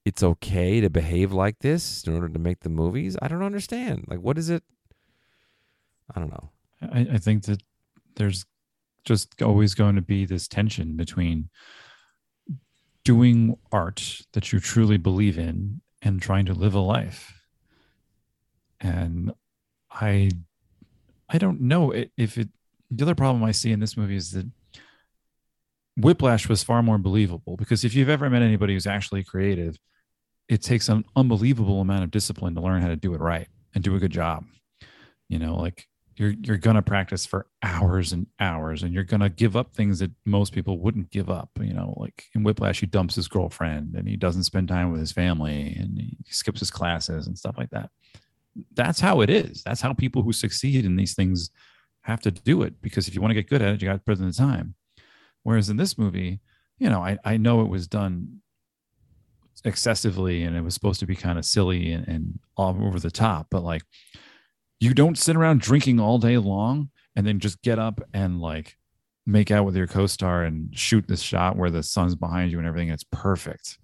it's 0.05 0.21
okay 0.21 0.79
to 0.79 0.89
behave 0.89 1.33
like 1.33 1.59
this 1.59 2.03
in 2.03 2.13
order 2.13 2.29
to 2.29 2.39
make 2.39 2.59
the 2.59 2.69
movies? 2.69 3.17
I 3.21 3.27
don't 3.27 3.41
understand. 3.41 4.05
Like, 4.07 4.19
what 4.19 4.37
is 4.37 4.51
it? 4.51 4.63
I 6.15 6.19
don't 6.19 6.29
know. 6.29 6.51
I, 6.81 7.07
I 7.13 7.17
think 7.17 7.45
that 7.45 7.63
there's 8.15 8.45
just 9.03 9.41
always 9.41 9.73
going 9.73 9.95
to 9.95 10.01
be 10.01 10.25
this 10.25 10.47
tension 10.47 10.95
between 10.95 11.49
doing 13.03 13.57
art 13.71 14.21
that 14.33 14.53
you 14.53 14.59
truly 14.59 14.97
believe 14.97 15.37
in 15.39 15.81
and 16.03 16.21
trying 16.21 16.45
to 16.45 16.53
live 16.53 16.75
a 16.75 16.79
life. 16.79 17.41
And 18.79 19.33
I 19.95 20.31
I 21.29 21.37
don't 21.37 21.61
know 21.61 21.91
if 22.17 22.37
it 22.37 22.49
the 22.91 23.03
other 23.03 23.15
problem 23.15 23.43
I 23.43 23.51
see 23.51 23.71
in 23.71 23.79
this 23.79 23.97
movie 23.97 24.15
is 24.15 24.31
that 24.31 24.45
Whiplash 25.97 26.47
was 26.49 26.63
far 26.63 26.83
more 26.83 26.97
believable 26.97 27.55
because 27.55 27.83
if 27.83 27.95
you've 27.95 28.09
ever 28.09 28.29
met 28.29 28.41
anybody 28.41 28.73
who's 28.73 28.85
actually 28.85 29.23
creative, 29.23 29.77
it 30.49 30.61
takes 30.61 30.89
an 30.89 31.05
unbelievable 31.15 31.81
amount 31.81 32.03
of 32.03 32.11
discipline 32.11 32.53
to 32.55 32.61
learn 32.61 32.81
how 32.81 32.89
to 32.89 32.95
do 32.95 33.13
it 33.13 33.21
right 33.21 33.47
and 33.73 33.83
do 33.83 33.95
a 33.95 33.99
good 33.99 34.11
job. 34.11 34.45
You 35.29 35.39
know, 35.39 35.55
like 35.55 35.87
you're 36.17 36.33
you're 36.43 36.57
gonna 36.57 36.81
practice 36.81 37.25
for 37.25 37.47
hours 37.63 38.13
and 38.13 38.27
hours, 38.39 38.83
and 38.83 38.93
you're 38.93 39.03
gonna 39.03 39.29
give 39.29 39.55
up 39.55 39.73
things 39.73 39.99
that 39.99 40.11
most 40.25 40.53
people 40.53 40.79
wouldn't 40.79 41.11
give 41.11 41.29
up. 41.29 41.49
You 41.59 41.73
know, 41.73 41.93
like 41.97 42.25
in 42.35 42.43
Whiplash, 42.43 42.81
he 42.81 42.85
dumps 42.85 43.15
his 43.15 43.27
girlfriend 43.27 43.95
and 43.95 44.07
he 44.07 44.17
doesn't 44.17 44.43
spend 44.43 44.67
time 44.67 44.91
with 44.91 44.99
his 44.99 45.11
family 45.11 45.75
and 45.79 45.97
he 45.97 46.17
skips 46.29 46.59
his 46.59 46.71
classes 46.71 47.27
and 47.27 47.37
stuff 47.37 47.57
like 47.57 47.69
that. 47.71 47.89
That's 48.73 48.99
how 48.99 49.21
it 49.21 49.29
is. 49.29 49.63
That's 49.63 49.81
how 49.81 49.93
people 49.93 50.21
who 50.21 50.33
succeed 50.33 50.85
in 50.85 50.95
these 50.95 51.13
things 51.13 51.49
have 52.01 52.21
to 52.21 52.31
do 52.31 52.61
it. 52.61 52.81
Because 52.81 53.07
if 53.07 53.15
you 53.15 53.21
want 53.21 53.31
to 53.31 53.35
get 53.35 53.49
good 53.49 53.61
at 53.61 53.73
it, 53.73 53.81
you 53.81 53.87
got 53.87 53.93
to 53.93 53.99
put 53.99 54.19
in 54.19 54.27
the 54.27 54.33
time. 54.33 54.75
Whereas 55.43 55.69
in 55.69 55.77
this 55.77 55.97
movie, 55.97 56.39
you 56.79 56.89
know, 56.89 57.01
I, 57.01 57.17
I 57.23 57.37
know 57.37 57.61
it 57.61 57.69
was 57.69 57.87
done 57.87 58.41
excessively 59.63 60.43
and 60.43 60.55
it 60.55 60.61
was 60.61 60.73
supposed 60.73 60.99
to 60.99 61.05
be 61.05 61.15
kind 61.15 61.37
of 61.37 61.45
silly 61.45 61.91
and, 61.91 62.07
and 62.07 62.39
all 62.57 62.77
over 62.81 62.99
the 62.99 63.11
top, 63.11 63.47
but 63.49 63.63
like 63.63 63.83
you 64.79 64.93
don't 64.93 65.17
sit 65.17 65.35
around 65.35 65.61
drinking 65.61 65.99
all 65.99 66.17
day 66.17 66.37
long 66.37 66.89
and 67.15 67.25
then 67.25 67.39
just 67.39 67.61
get 67.61 67.79
up 67.79 68.01
and 68.13 68.41
like 68.41 68.75
make 69.25 69.51
out 69.51 69.65
with 69.65 69.75
your 69.75 69.87
co-star 69.87 70.43
and 70.43 70.77
shoot 70.77 71.07
this 71.07 71.21
shot 71.21 71.57
where 71.57 71.71
the 71.71 71.81
sun's 71.81 72.15
behind 72.15 72.51
you 72.51 72.59
and 72.59 72.67
everything. 72.67 72.89
It's 72.89 73.05
perfect. 73.11 73.77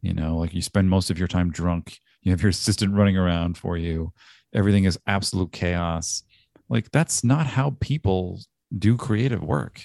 You 0.00 0.14
know, 0.14 0.36
like 0.36 0.54
you 0.54 0.62
spend 0.62 0.88
most 0.88 1.10
of 1.10 1.18
your 1.18 1.28
time 1.28 1.50
drunk. 1.50 1.98
You 2.24 2.32
have 2.32 2.42
your 2.42 2.50
assistant 2.50 2.94
running 2.94 3.16
around 3.16 3.56
for 3.56 3.76
you. 3.76 4.12
Everything 4.52 4.84
is 4.84 4.98
absolute 5.06 5.52
chaos. 5.52 6.24
Like 6.68 6.90
that's 6.90 7.22
not 7.22 7.46
how 7.46 7.76
people 7.80 8.40
do 8.76 8.96
creative 8.96 9.42
work 9.42 9.80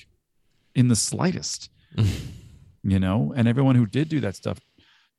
in 0.74 0.88
the 0.88 0.96
slightest. 0.96 1.70
you 2.84 3.00
know, 3.00 3.34
and 3.36 3.48
everyone 3.48 3.76
who 3.76 3.86
did 3.86 4.10
do 4.10 4.20
that 4.22 4.36
stuff 4.36 4.60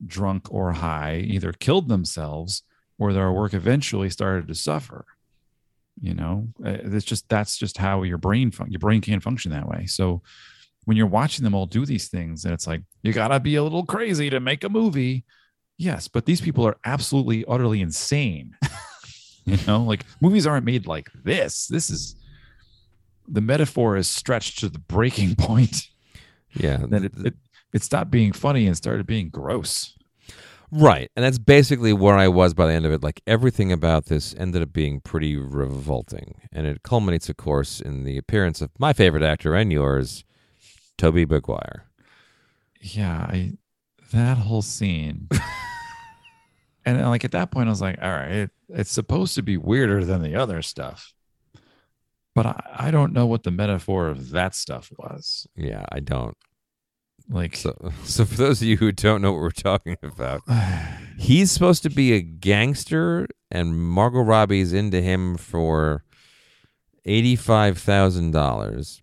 drunk 0.07 0.49
or 0.51 0.73
high 0.73 1.18
either 1.27 1.53
killed 1.53 1.89
themselves 1.89 2.62
or 2.99 3.12
their 3.12 3.31
work 3.31 3.55
eventually 3.55 4.11
started 4.11 4.49
to 4.49 4.55
suffer 4.55 5.05
you 6.01 6.14
know 6.14 6.49
Uh, 6.64 6.79
it's 6.85 7.05
just 7.05 7.29
that's 7.29 7.59
just 7.59 7.77
how 7.77 8.03
your 8.03 8.16
brain 8.16 8.51
fun- 8.51 8.71
your 8.71 8.79
brain 8.79 9.01
can't 9.01 9.23
function 9.23 9.51
that 9.51 9.68
way 9.68 9.85
so 9.87 10.23
when 10.87 10.97
you're 10.97 11.07
watching 11.07 11.45
them 11.45 11.55
all 11.55 11.66
do 11.66 11.85
these 11.85 12.09
things 12.09 12.45
and 12.45 12.55
it's 12.55 12.66
like 12.66 12.83
you 13.03 13.12
gotta 13.12 13.39
be 13.39 13.57
a 13.57 13.62
little 13.62 13.85
crazy 13.85 14.31
to 14.31 14.41
make 14.41 14.64
a 14.64 14.68
movie 14.68 15.25
yes 15.81 16.09
but 16.09 16.26
these 16.26 16.41
people 16.41 16.66
are 16.66 16.76
absolutely 16.85 17.45
utterly 17.49 17.81
insane 17.81 18.55
you 19.47 19.57
know 19.66 19.83
like 19.83 20.05
movies 20.20 20.47
aren't 20.47 20.66
made 20.66 20.87
like 20.87 21.09
this 21.24 21.66
this 21.68 21.89
is 21.89 22.16
the 23.26 23.41
metaphor 23.41 23.97
is 23.97 24.09
stretched 24.09 24.59
to 24.59 24.68
the 24.68 24.78
breaking 24.78 25.35
point 25.39 25.89
Yeah, 26.53 26.85
that 26.89 27.05
it, 27.05 27.12
it, 27.24 27.35
it 27.72 27.83
stopped 27.83 28.11
being 28.11 28.33
funny 28.33 28.66
and 28.66 28.76
started 28.76 29.07
being 29.07 29.31
gross 29.31 29.97
Right. 30.72 31.11
And 31.16 31.24
that's 31.24 31.39
basically 31.39 31.93
where 31.93 32.14
I 32.16 32.28
was 32.28 32.55
by 32.55 32.66
the 32.68 32.72
end 32.74 32.87
of 32.87 32.93
it. 32.93 33.03
Like 33.03 33.22
everything 33.26 33.72
about 33.72 34.07
this 34.07 34.37
ended 34.39 34.62
up 34.62 34.72
being 34.72 35.01
pretty 35.01 35.37
revolting. 35.37 36.43
And 36.53 36.64
it 36.64 36.85
culminates, 36.85 37.28
of 37.28 37.37
course, 37.37 37.81
in 37.81 38.05
the 38.05 38.16
appearance 38.16 38.61
of 38.61 38.70
my 38.78 38.93
favorite 38.93 39.24
actor 39.24 39.57
and 39.57 39.72
yours, 39.72 40.22
Tobey 40.97 41.26
Maguire. 41.26 41.87
Yeah, 42.81 43.18
I 43.22 43.55
that 44.12 44.39
whole 44.39 44.62
scene. 44.62 45.28
and 46.99 47.09
like 47.09 47.24
at 47.24 47.32
that 47.32 47.51
point, 47.51 47.68
I 47.68 47.70
was 47.70 47.80
like, 47.80 47.99
all 48.01 48.11
right, 48.11 48.30
it, 48.30 48.51
it's 48.68 48.93
supposed 48.93 49.34
to 49.36 49.43
be 49.43 49.57
weirder 49.57 50.05
than 50.05 50.22
the 50.22 50.36
other 50.36 50.62
stuff. 50.62 51.12
But 52.34 52.47
I, 52.47 52.76
I 52.76 52.91
don't 52.91 53.12
know 53.12 53.26
what 53.26 53.43
the 53.43 53.51
metaphor 53.51 54.09
of 54.09 54.30
that 54.30 54.55
stuff 54.55 54.93
was. 54.97 55.47
Yeah, 55.57 55.84
I 55.91 56.01
don't. 56.01 56.36
Like 57.28 57.57
So, 57.57 57.93
so 58.05 58.24
for 58.24 58.34
those 58.34 58.61
of 58.61 58.68
you 58.68 58.76
who 58.76 58.93
don't 58.93 59.22
know 59.22 59.32
what 59.32 59.41
we're 59.41 59.51
talking 59.51 59.97
about, 60.03 60.43
he's 61.18 61.51
supposed 61.51 61.82
to 61.84 61.91
be 61.91 62.12
a 62.12 62.20
gangster, 62.20 63.26
and 63.51 63.78
Margot 63.78 64.20
Robbie's 64.20 64.72
into 64.72 65.01
him 65.01 65.36
for 65.36 66.05
eighty-five 67.05 67.78
thousand 67.78 68.32
dollars, 68.32 69.03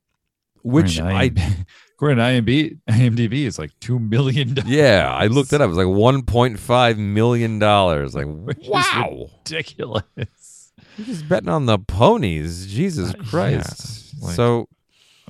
which 0.61 0.99
I 0.99 1.31
according 1.97 2.17
to 2.17 2.23
IMDb, 2.23 2.77
IMDb 2.89 3.45
is 3.45 3.57
like 3.59 3.71
two 3.79 3.97
million 3.99 4.53
dollars. 4.53 4.69
yeah 4.71 5.11
I 5.13 5.27
looked 5.27 5.51
it 5.51 5.61
up. 5.61 5.65
It 5.65 5.69
was 5.69 5.77
like 5.77 5.87
one 5.87 6.23
point 6.23 6.59
five 6.59 6.97
million 6.97 7.59
dollars. 7.59 8.13
Like 8.15 8.27
Which 8.29 8.59
is 8.59 8.69
wow, 8.69 9.29
ridiculous. 9.39 10.71
you're 10.95 11.05
just 11.07 11.27
betting 11.27 11.49
on 11.49 11.65
the 11.65 11.79
ponies. 11.79 12.67
Jesus 12.67 13.09
Uh, 13.13 13.17
yeah, 13.17 13.29
Christ. 13.29 14.13
like- 14.21 14.35
so 14.35 14.67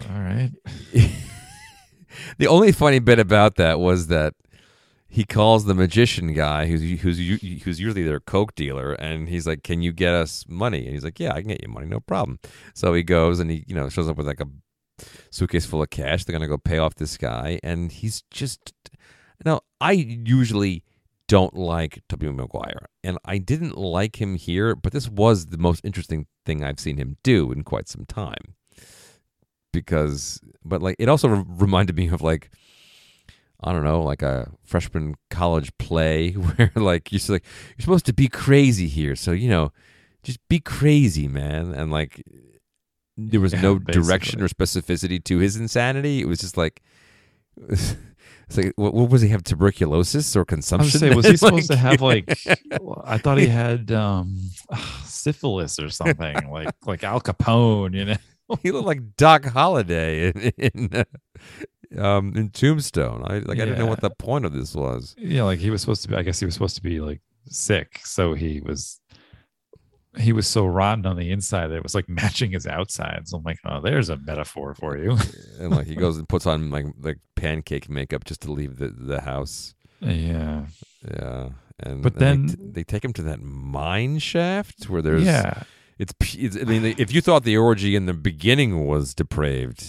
All 0.09 0.19
right. 0.19 0.51
the 2.37 2.47
only 2.47 2.71
funny 2.71 2.99
bit 2.99 3.19
about 3.19 3.55
that 3.55 3.79
was 3.79 4.07
that 4.07 4.33
he 5.09 5.23
calls 5.23 5.65
the 5.65 5.73
magician 5.73 6.33
guy 6.33 6.65
who's 6.67 6.81
who's 7.01 7.17
who's 7.63 7.79
usually 7.79 8.03
their 8.03 8.19
coke 8.19 8.53
dealer 8.55 8.93
and 8.93 9.29
he's 9.29 9.47
like 9.47 9.63
can 9.63 9.81
you 9.81 9.91
get 9.93 10.13
us 10.13 10.43
money 10.47 10.83
and 10.85 10.93
he's 10.93 11.03
like 11.03 11.19
yeah 11.19 11.31
i 11.33 11.39
can 11.39 11.47
get 11.47 11.61
you 11.63 11.69
money 11.69 11.87
no 11.87 11.99
problem 12.01 12.37
so 12.73 12.93
he 12.93 13.01
goes 13.03 13.39
and 13.39 13.49
he 13.49 13.63
you 13.67 13.73
know 13.73 13.87
shows 13.89 14.07
up 14.09 14.17
with 14.17 14.27
like 14.27 14.41
a 14.41 14.45
suitcase 15.29 15.65
full 15.65 15.81
of 15.81 15.89
cash 15.89 16.23
they're 16.23 16.33
gonna 16.33 16.47
go 16.47 16.57
pay 16.57 16.77
off 16.77 16.95
this 16.95 17.17
guy 17.17 17.59
and 17.63 17.91
he's 17.91 18.23
just 18.31 18.73
now 19.45 19.61
i 19.81 19.91
usually 19.91 20.83
don't 21.27 21.55
like 21.55 22.01
Tobey 22.07 22.29
Maguire 22.29 22.87
and 23.03 23.17
I 23.25 23.37
didn't 23.37 23.77
like 23.77 24.21
him 24.21 24.35
here 24.35 24.75
but 24.75 24.93
this 24.93 25.09
was 25.09 25.47
the 25.47 25.57
most 25.57 25.83
interesting 25.83 26.25
thing 26.45 26.63
I've 26.63 26.79
seen 26.79 26.95
him 26.95 27.17
do 27.21 27.51
in 27.51 27.65
quite 27.65 27.89
some 27.89 28.05
time 28.05 28.55
because 29.73 30.39
but 30.63 30.81
like 30.81 30.95
it 30.99 31.09
also 31.09 31.27
re- 31.27 31.43
reminded 31.45 31.97
me 31.97 32.07
of 32.07 32.21
like 32.21 32.49
I 33.59 33.73
don't 33.73 33.83
know, 33.83 34.03
like 34.03 34.21
a 34.21 34.51
freshman 34.63 35.15
college 35.29 35.75
play 35.77 36.31
where 36.33 36.71
like 36.75 37.11
you're 37.11 37.21
like 37.27 37.45
you're 37.77 37.83
supposed 37.83 38.05
to 38.05 38.13
be 38.13 38.27
crazy 38.27 38.87
here, 38.87 39.15
so 39.15 39.31
you 39.31 39.49
know, 39.49 39.71
just 40.23 40.39
be 40.47 40.59
crazy, 40.59 41.27
man. 41.27 41.73
And 41.73 41.91
like 41.91 42.23
there 43.17 43.39
was 43.41 43.53
Yeah, 43.53 43.61
no 43.61 43.79
direction 43.79 44.41
or 44.41 44.47
specificity 44.47 45.23
to 45.25 45.39
his 45.39 45.55
insanity. 45.55 46.21
It 46.21 46.27
was 46.27 46.39
just 46.39 46.55
like 46.57 46.81
it's 47.69 47.95
like 48.55 48.73
what, 48.75 48.93
what 48.93 49.09
was 49.09 49.21
he 49.21 49.29
have 49.29 49.43
tuberculosis 49.43 50.35
or 50.35 50.39
I 50.39 50.41
was 50.41 50.47
consumption? 50.47 50.99
say, 50.99 51.09
was 51.15 51.25
he 51.25 51.31
Like- 51.31 51.39
supposed 51.39 51.71
to 51.71 51.75
have 51.77 52.01
like? 52.01 52.29
I 53.03 53.17
thought 53.17 53.37
he 53.37 53.47
had 53.47 53.91
um, 53.91 54.37
syphilis 55.05 55.79
or 55.79 55.89
something, 55.89 56.35
like 56.49 56.69
like 56.85 57.03
Al 57.03 57.21
Capone. 57.21 57.93
You 57.95 58.05
know, 58.05 58.17
he 58.63 58.71
looked 58.71 58.87
like 58.87 59.15
Doc 59.17 59.45
Holliday 59.45 60.29
in, 60.29 60.51
in 60.57 60.89
uh, 60.93 61.03
um 62.01 62.33
in 62.35 62.49
Tombstone. 62.49 63.23
I 63.25 63.39
like 63.39 63.59
I 63.59 63.65
didn't 63.65 63.79
know 63.79 63.85
what 63.87 64.01
the 64.01 64.09
point 64.11 64.45
of 64.45 64.53
this 64.53 64.75
was. 64.75 65.15
yeah, 65.17 65.43
like 65.43 65.59
he 65.59 65.69
was 65.69 65.81
supposed 65.81 66.03
to 66.03 66.09
be. 66.09 66.15
I 66.15 66.21
guess 66.21 66.39
he 66.39 66.45
was 66.45 66.53
supposed 66.53 66.75
to 66.75 66.83
be 66.83 66.99
like 66.99 67.21
sick, 67.47 67.99
so 68.03 68.33
he 68.33 68.61
was. 68.61 68.99
He 70.19 70.33
was 70.33 70.47
so 70.47 70.65
rotten 70.65 71.05
on 71.05 71.15
the 71.17 71.31
inside 71.31 71.67
that 71.67 71.75
it 71.75 71.83
was 71.83 71.95
like 71.95 72.09
matching 72.09 72.51
his 72.51 72.65
outsides. 72.67 73.33
I'm 73.33 73.43
like, 73.43 73.59
oh, 73.65 73.81
there's 73.81 74.09
a 74.09 74.17
metaphor 74.17 74.73
for 74.73 74.97
you. 74.97 75.17
and 75.59 75.71
like 75.71 75.87
he 75.87 75.95
goes 75.95 76.17
and 76.17 76.27
puts 76.27 76.45
on 76.45 76.69
like 76.69 76.85
like 77.01 77.19
pancake 77.35 77.89
makeup 77.89 78.23
just 78.25 78.41
to 78.41 78.51
leave 78.51 78.77
the 78.77 78.89
the 78.89 79.21
house. 79.21 79.73
yeah, 80.01 80.65
Yeah, 81.07 81.49
and 81.79 82.01
But 82.03 82.13
and 82.13 82.21
they 82.21 82.25
then- 82.25 82.47
t- 82.47 82.55
they, 82.71 82.83
take 82.83 83.03
him 83.05 83.13
to 83.13 83.23
that 83.23 83.41
mine 83.41 84.19
shaft 84.19 84.89
where 84.89 85.01
there's 85.01 85.23
yeah. 85.23 85.63
It's, 85.99 86.13
it's 86.35 86.55
I 86.55 86.63
mean 86.63 86.85
if 86.85 87.11
you 87.11 87.21
thought 87.21 87.43
the 87.43 87.57
orgy 87.57 87.95
in 87.95 88.05
the 88.05 88.13
beginning 88.13 88.85
was 88.85 89.15
depraved, 89.15 89.83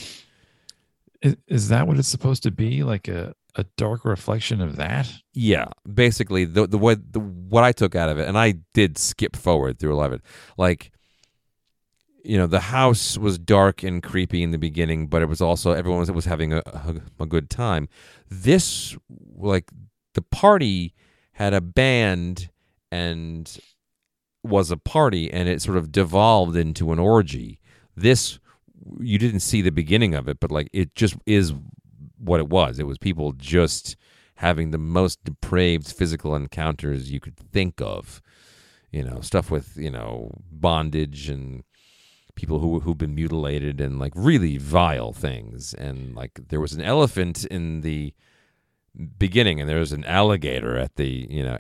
Is, 1.23 1.37
is 1.47 1.69
that 1.69 1.87
what 1.87 1.99
it's 1.99 2.09
supposed 2.09 2.43
to 2.45 2.51
be? 2.51 2.83
Like 2.83 3.09
a 3.09 3.35
a 3.55 3.65
dark 3.77 4.05
reflection 4.05 4.61
of 4.61 4.77
that? 4.77 5.13
yeah, 5.35 5.67
basically 5.93 6.45
the 6.45 6.67
the 6.67 6.79
way 6.79 6.95
the 6.95 7.21
what 7.21 7.65
I 7.65 7.73
took 7.73 7.95
out 7.95 8.09
of 8.09 8.19
it, 8.19 8.29
and 8.29 8.39
I 8.39 8.55
did 8.73 8.99
skip 8.99 9.37
forward 9.37 9.79
through 9.79 10.01
it, 10.13 10.23
like. 10.57 10.93
You 12.25 12.37
know, 12.37 12.49
the 12.49 12.61
house 12.61 13.17
was 13.17 13.39
dark 13.39 13.83
and 13.83 14.03
creepy 14.03 14.43
in 14.43 14.51
the 14.51 14.59
beginning, 14.59 15.07
but 15.07 15.23
it 15.23 15.29
was 15.29 15.41
also 15.41 15.71
everyone 15.71 16.01
was, 16.01 16.11
was 16.11 16.25
having 16.27 16.53
a, 16.53 16.59
a, 16.67 16.97
a 17.21 17.27
good 17.27 17.49
time. 17.49 17.89
This, 18.29 18.99
like, 19.35 19.71
the 20.13 20.21
party 20.21 20.95
had 21.33 21.55
a 21.55 21.61
band 21.61 22.51
and 22.91 23.59
was 24.43 24.71
a 24.71 24.77
party 24.77 25.33
and 25.33 25.49
it 25.49 25.63
sort 25.63 25.77
of 25.77 25.93
devolved 25.93 26.57
into 26.57 26.93
an 26.93 26.99
orgy. 26.99 27.61
This 27.97 28.41
you 29.01 29.19
didn't 29.19 29.41
see 29.41 29.63
the 29.63 29.71
beginning 29.71 30.15
of 30.15 30.29
it, 30.29 30.41
but 30.41 30.51
like 30.51 30.69
it 30.73 30.95
just 30.95 31.17
is 31.27 31.53
what 32.19 32.41
it 32.41 32.49
was. 32.49 32.79
It 32.79 32.87
was 32.87 32.99
people 32.99 33.33
just 33.33 33.97
having 34.37 34.71
the 34.71 34.79
most 34.79 35.25
depraved 35.25 35.91
physical 35.91 36.35
encounters 36.35 37.11
you 37.11 37.21
could 37.21 37.37
think 37.37 37.81
of. 37.81 38.21
You 38.91 39.05
know, 39.05 39.21
stuff 39.21 39.51
with, 39.51 39.77
you 39.77 39.91
know, 39.91 40.31
bondage 40.51 41.29
and 41.29 41.63
people 42.37 42.59
who 42.61 42.81
who've 42.81 42.97
been 42.97 43.15
mutilated 43.15 43.81
and 43.81 43.99
like 43.99 44.13
really 44.15 44.57
vile 44.57 45.13
things. 45.13 45.75
And 45.75 46.15
like 46.15 46.41
there 46.49 46.61
was 46.61 46.73
an 46.73 46.81
elephant 46.81 47.45
in 47.47 47.83
the 47.83 48.15
beginning 49.19 49.61
and 49.61 49.69
there 49.69 49.79
was 49.79 49.93
an 49.93 50.05
alligator 50.05 50.77
at 50.79 50.97
the, 50.97 51.27
you 51.29 51.43
know, 51.43 51.59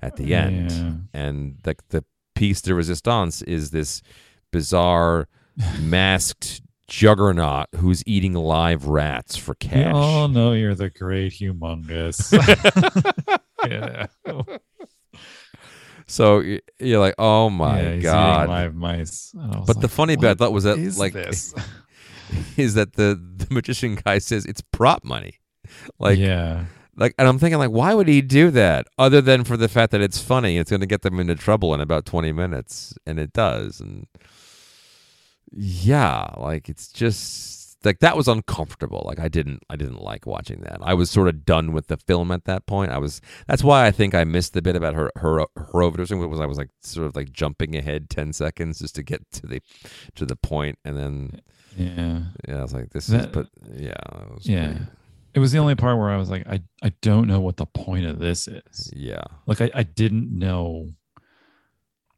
at 0.00 0.16
the 0.16 0.34
end 0.34 0.70
Yeah. 0.72 0.92
and 1.12 1.58
like 1.64 1.86
the 1.88 2.04
piece 2.34 2.60
de 2.62 2.74
resistance 2.74 3.42
is 3.42 3.70
this 3.70 4.02
bizarre 4.50 5.28
masked 5.80 6.62
juggernaut 6.88 7.66
who's 7.76 8.02
eating 8.06 8.34
live 8.34 8.86
rats 8.86 9.36
for 9.36 9.54
cash. 9.54 9.92
all 9.94 10.28
know 10.28 10.52
you're 10.52 10.74
the 10.74 10.90
great 10.90 11.32
humongous. 11.32 12.32
yeah. 13.68 14.06
So 16.06 16.40
you're 16.78 17.00
like, 17.00 17.14
oh 17.18 17.50
my 17.50 17.80
yeah, 17.80 17.94
he's 17.94 18.02
god! 18.04 18.48
live 18.48 18.74
mice. 18.74 19.32
And 19.34 19.54
I 19.54 19.58
was 19.58 19.66
But 19.66 19.80
the 19.80 19.88
funny 19.88 20.16
bit 20.16 20.30
I 20.30 20.34
thought 20.34 20.52
was 20.52 20.64
that 20.64 20.78
is 20.78 20.98
like 20.98 21.12
this? 21.12 21.54
is 22.56 22.74
that 22.74 22.94
the 22.94 23.20
the 23.36 23.52
magician 23.52 23.98
guy 24.04 24.18
says 24.18 24.46
it's 24.46 24.60
prop 24.60 25.02
money, 25.04 25.40
like 25.98 26.18
yeah, 26.18 26.66
like, 26.96 27.14
and 27.18 27.28
I'm 27.28 27.38
thinking 27.38 27.58
like, 27.58 27.70
why 27.70 27.92
would 27.92 28.08
he 28.08 28.22
do 28.22 28.50
that 28.52 28.86
other 28.98 29.20
than 29.20 29.44
for 29.44 29.56
the 29.56 29.68
fact 29.68 29.92
that 29.92 30.00
it's 30.00 30.20
funny? 30.20 30.56
It's 30.56 30.70
going 30.70 30.80
to 30.80 30.86
get 30.86 31.02
them 31.02 31.20
into 31.20 31.34
trouble 31.34 31.74
in 31.74 31.80
about 31.80 32.06
20 32.06 32.32
minutes, 32.32 32.94
and 33.04 33.18
it 33.18 33.32
does. 33.32 33.80
And 33.80 34.06
yeah, 35.52 36.28
like 36.36 36.68
it's 36.68 36.88
just 36.88 37.76
like 37.84 38.00
that 38.00 38.16
was 38.16 38.26
uncomfortable. 38.26 39.04
Like 39.06 39.18
I 39.20 39.28
didn't, 39.28 39.62
I 39.70 39.76
didn't 39.76 40.00
like 40.02 40.26
watching 40.26 40.60
that. 40.62 40.78
I 40.82 40.94
was 40.94 41.10
sort 41.10 41.28
of 41.28 41.44
done 41.44 41.72
with 41.72 41.86
the 41.86 41.96
film 41.96 42.32
at 42.32 42.44
that 42.46 42.66
point. 42.66 42.90
I 42.90 42.98
was. 42.98 43.20
That's 43.46 43.62
why 43.62 43.86
I 43.86 43.90
think 43.90 44.14
I 44.14 44.24
missed 44.24 44.54
the 44.54 44.62
bit 44.62 44.76
about 44.76 44.94
her 44.94 45.10
her 45.16 45.40
her 45.56 45.80
overdosing. 45.80 46.26
Was 46.28 46.40
I 46.40 46.46
was 46.46 46.58
like 46.58 46.70
sort 46.82 47.06
of 47.06 47.14
like 47.14 47.30
jumping 47.32 47.76
ahead 47.76 48.10
10 48.10 48.32
seconds 48.32 48.80
just 48.80 48.94
to 48.96 49.02
get 49.02 49.22
to 49.32 49.46
the 49.46 49.60
to 50.16 50.24
the 50.26 50.36
point, 50.36 50.78
and 50.84 50.96
then 50.96 51.40
yeah. 51.76 52.22
yeah, 52.48 52.58
I 52.58 52.62
was 52.62 52.72
like, 52.74 52.90
this 52.90 53.08
is. 53.08 53.26
But 53.26 53.48
yeah, 53.72 53.90
it 53.90 54.34
was 54.34 54.46
Yeah. 54.46 54.66
pretty- 54.68 54.86
It 55.34 55.38
was 55.40 55.52
the 55.52 55.58
only 55.58 55.74
part 55.74 55.98
where 55.98 56.08
I 56.10 56.16
was 56.16 56.30
like, 56.30 56.46
I, 56.48 56.62
I 56.82 56.92
don't 57.02 57.28
know 57.28 57.40
what 57.40 57.58
the 57.58 57.66
point 57.66 58.06
of 58.06 58.18
this 58.18 58.48
is. 58.48 58.90
yeah. 58.96 59.22
Like 59.46 59.60
I, 59.60 59.70
I 59.74 59.82
didn't 59.82 60.36
know. 60.36 60.88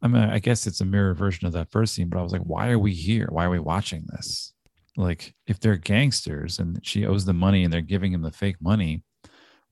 I 0.01 0.07
mean, 0.07 0.23
I 0.23 0.39
guess 0.39 0.65
it's 0.65 0.81
a 0.81 0.85
mirror 0.85 1.13
version 1.13 1.45
of 1.45 1.53
that 1.53 1.71
first 1.71 1.93
scene, 1.93 2.07
but 2.07 2.19
I 2.19 2.23
was 2.23 2.31
like, 2.31 2.43
why 2.43 2.69
are 2.69 2.79
we 2.79 2.93
here? 2.93 3.27
Why 3.29 3.45
are 3.45 3.49
we 3.49 3.59
watching 3.59 4.05
this? 4.07 4.53
Like, 4.95 5.33
if 5.45 5.59
they're 5.59 5.75
gangsters 5.75 6.59
and 6.59 6.79
she 6.83 7.05
owes 7.05 7.25
them 7.25 7.37
money 7.37 7.63
and 7.63 7.73
they're 7.73 7.81
giving 7.81 8.13
him 8.13 8.21
the 8.21 8.31
fake 8.31 8.61
money, 8.61 9.03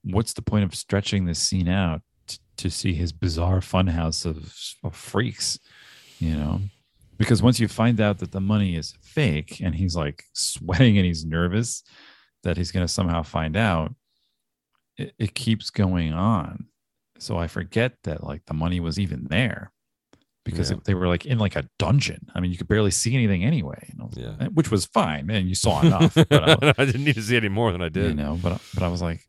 what's 0.03 0.33
the 0.33 0.41
point 0.41 0.65
of 0.65 0.75
stretching 0.75 1.25
this 1.25 1.39
scene 1.39 1.69
out 1.69 2.01
t- 2.27 2.37
to 2.57 2.69
see 2.69 2.93
his 2.93 3.13
bizarre 3.13 3.59
funhouse 3.59 4.25
of, 4.25 4.53
of 4.83 4.95
freaks? 4.95 5.59
You 6.19 6.35
know, 6.35 6.61
because 7.17 7.41
once 7.41 7.59
you 7.59 7.67
find 7.67 8.01
out 8.01 8.19
that 8.19 8.31
the 8.31 8.41
money 8.41 8.75
is 8.75 8.95
fake 9.01 9.61
and 9.61 9.75
he's 9.75 9.95
like 9.95 10.23
sweating 10.33 10.97
and 10.97 11.05
he's 11.05 11.25
nervous 11.25 11.83
that 12.43 12.57
he's 12.57 12.71
going 12.71 12.85
to 12.85 12.91
somehow 12.91 13.23
find 13.23 13.55
out, 13.55 13.95
it, 14.97 15.13
it 15.17 15.33
keeps 15.35 15.69
going 15.69 16.13
on. 16.13 16.67
So 17.19 17.37
I 17.37 17.47
forget 17.47 17.93
that 18.03 18.23
like 18.23 18.45
the 18.45 18.53
money 18.53 18.79
was 18.79 18.99
even 18.99 19.25
there 19.29 19.71
because 20.47 20.71
Yeah. 20.71 20.77
it- 20.77 20.85
they 20.85 20.93
were 20.95 21.07
like 21.07 21.25
in 21.25 21.37
like 21.37 21.55
a 21.55 21.69
dungeon. 21.77 22.27
I 22.33 22.39
mean, 22.39 22.51
you 22.51 22.57
could 22.57 22.67
barely 22.67 22.91
see 22.91 23.13
anything 23.13 23.43
anyway, 23.43 23.89
you 23.91 23.97
know, 23.99 24.09
Yeah. 24.15 24.47
which 24.47 24.71
was 24.71 24.85
fine, 24.85 25.25
man. 25.27 25.47
You 25.47 25.55
saw 25.55 25.81
enough, 25.85 26.15
but 26.15 26.33
I, 26.63 26.73
I 26.77 26.85
didn't 26.85 27.03
need 27.03 27.15
to 27.15 27.21
see 27.21 27.37
any 27.37 27.49
more 27.49 27.71
than 27.71 27.81
I 27.81 27.89
did. 27.89 28.09
you 28.09 28.15
know, 28.15 28.39
but 28.41 28.61
but 28.73 28.81
I 28.83 28.87
was 28.87 29.01
like, 29.01 29.27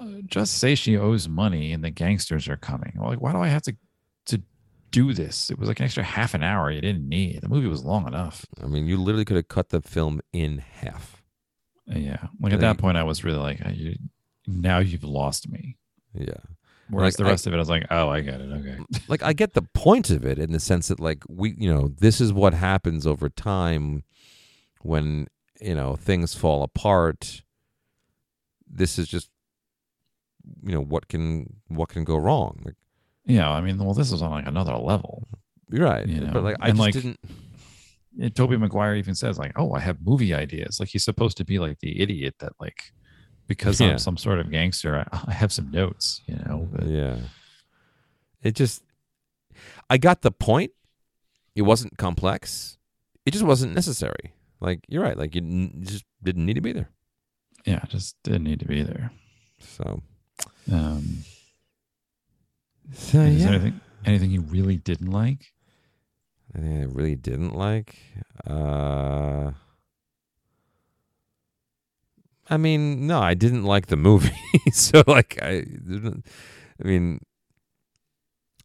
uh, 0.00 0.06
just 0.26 0.58
say 0.58 0.74
she 0.74 0.96
owes 0.98 1.28
money 1.28 1.72
and 1.72 1.82
the 1.82 1.90
gangsters 1.90 2.48
are 2.48 2.56
coming. 2.58 2.92
Like, 3.00 3.20
why 3.20 3.32
do 3.32 3.38
I 3.38 3.48
have 3.48 3.62
to 3.62 3.76
to 4.26 4.42
do 4.90 5.12
this? 5.14 5.50
It 5.50 5.58
was 5.58 5.68
like 5.68 5.80
an 5.80 5.84
extra 5.84 6.02
half 6.02 6.34
an 6.34 6.42
hour 6.42 6.70
you 6.70 6.80
didn't 6.80 7.08
need. 7.08 7.40
The 7.42 7.48
movie 7.48 7.68
was 7.68 7.84
long 7.84 8.06
enough. 8.06 8.44
I 8.62 8.66
mean, 8.66 8.86
you 8.86 8.96
literally 8.98 9.24
could 9.24 9.36
have 9.36 9.48
cut 9.48 9.68
the 9.70 9.80
film 9.80 10.20
in 10.32 10.58
half. 10.58 11.22
Yeah. 11.86 12.26
Like 12.40 12.52
at 12.52 12.60
They- 12.60 12.66
that 12.66 12.78
point, 12.78 12.96
I 12.96 13.04
was 13.04 13.22
really 13.24 13.38
like, 13.38 13.64
uh, 13.64 13.70
now 14.46 14.78
you've 14.80 15.04
lost 15.04 15.48
me. 15.48 15.76
Yeah. 16.14 16.42
Whereas 16.88 17.14
Like, 17.14 17.24
the 17.24 17.28
I- 17.28 17.30
rest 17.32 17.46
of 17.46 17.52
it, 17.52 17.56
I 17.56 17.58
was 17.58 17.68
like, 17.68 17.86
oh, 17.90 18.08
I 18.08 18.20
get 18.20 18.40
it. 18.40 18.50
Okay. 18.52 18.78
like 19.08 19.22
I 19.22 19.32
get 19.32 19.54
the 19.54 19.62
point 19.74 20.10
of 20.10 20.24
it 20.24 20.38
in 20.38 20.52
the 20.52 20.60
sense 20.60 20.88
that 20.88 21.00
like 21.00 21.22
we 21.28 21.54
you 21.58 21.72
know 21.72 21.88
this 21.88 22.20
is 22.20 22.32
what 22.32 22.54
happens 22.54 23.06
over 23.06 23.28
time 23.28 24.04
when 24.82 25.26
you 25.60 25.74
know 25.74 25.96
things 25.96 26.34
fall 26.34 26.62
apart 26.62 27.42
this 28.70 28.98
is 28.98 29.08
just 29.08 29.30
you 30.62 30.72
know 30.72 30.80
what 30.82 31.08
can 31.08 31.54
what 31.68 31.88
can 31.88 32.04
go 32.04 32.16
wrong 32.16 32.60
like 32.64 32.74
Yeah. 33.24 33.50
I 33.50 33.60
mean, 33.60 33.78
well, 33.78 33.94
this 33.94 34.12
was 34.12 34.22
on 34.22 34.30
like 34.30 34.46
another 34.46 34.76
level. 34.76 35.26
you're 35.70 35.84
right 35.84 36.06
You 36.06 36.20
know, 36.20 36.32
but 36.32 36.44
like 36.44 36.56
I 36.60 36.68
and, 36.68 36.78
just 36.78 36.94
like, 36.94 36.94
didn't 36.94 38.34
Tobey 38.34 38.56
Maguire 38.56 38.94
even 38.94 39.14
says 39.14 39.38
like, 39.38 39.52
"Oh, 39.56 39.72
I 39.74 39.80
have 39.80 39.98
movie 40.00 40.32
ideas." 40.32 40.80
Like 40.80 40.88
he's 40.88 41.04
supposed 41.04 41.36
to 41.36 41.44
be 41.44 41.58
like 41.58 41.80
the 41.80 42.00
idiot 42.00 42.36
that 42.38 42.52
like, 42.58 42.92
because 43.46 43.80
Yeah. 43.80 43.92
I'm 43.92 43.98
some 43.98 44.16
sort 44.16 44.38
of 44.40 44.50
gangster, 44.50 44.96
I, 45.12 45.20
I 45.28 45.32
have 45.32 45.52
some 45.52 45.70
notes. 45.70 46.20
You 46.26 46.36
know. 46.36 46.68
But, 46.72 46.86
yeah 46.88 47.18
it 48.42 48.54
just 48.54 48.82
I 49.90 49.98
got 49.98 50.22
the 50.22 50.30
point 50.30 50.70
it 51.56 51.62
wasn't 51.62 51.96
complex 51.98 52.76
it 53.24 53.32
just 53.32 53.44
wasn't 53.44 53.74
necessary 53.74 54.34
like 54.60 54.80
you're 54.88 55.02
right 55.02 55.16
like 55.16 55.34
you 55.34 55.40
n- 55.40 55.72
you 55.78 55.84
just 55.86 56.04
didn't 56.22 56.44
need 56.46 56.54
to 56.54 56.60
be 56.60 56.72
there 56.72 56.90
yeah, 57.64 57.80
just 57.88 58.14
didn't 58.22 58.44
need 58.44 58.60
to 58.60 58.66
be 58.66 58.82
there. 58.84 59.10
so 59.58 60.00
Um, 60.70 61.24
so 62.92 63.18
is 63.20 63.40
yeah 63.40 63.46
there 63.46 63.54
anything 63.54 63.80
anything 64.04 64.30
you 64.30 64.42
really 64.42 64.76
didn't 64.76 65.10
like? 65.10 65.52
I 66.54 66.60
think 66.60 66.80
I 66.82 66.84
really 66.84 67.16
didn't 67.16 67.54
like. 67.56 67.96
Uh, 68.46 69.50
I 72.48 72.56
mean, 72.56 73.06
no, 73.06 73.20
I 73.20 73.34
didn't 73.34 73.64
like 73.64 73.86
the 73.86 73.96
movie. 73.96 74.36
so, 74.72 75.02
like, 75.06 75.38
I, 75.42 75.64
I 75.64 76.86
mean, 76.86 77.20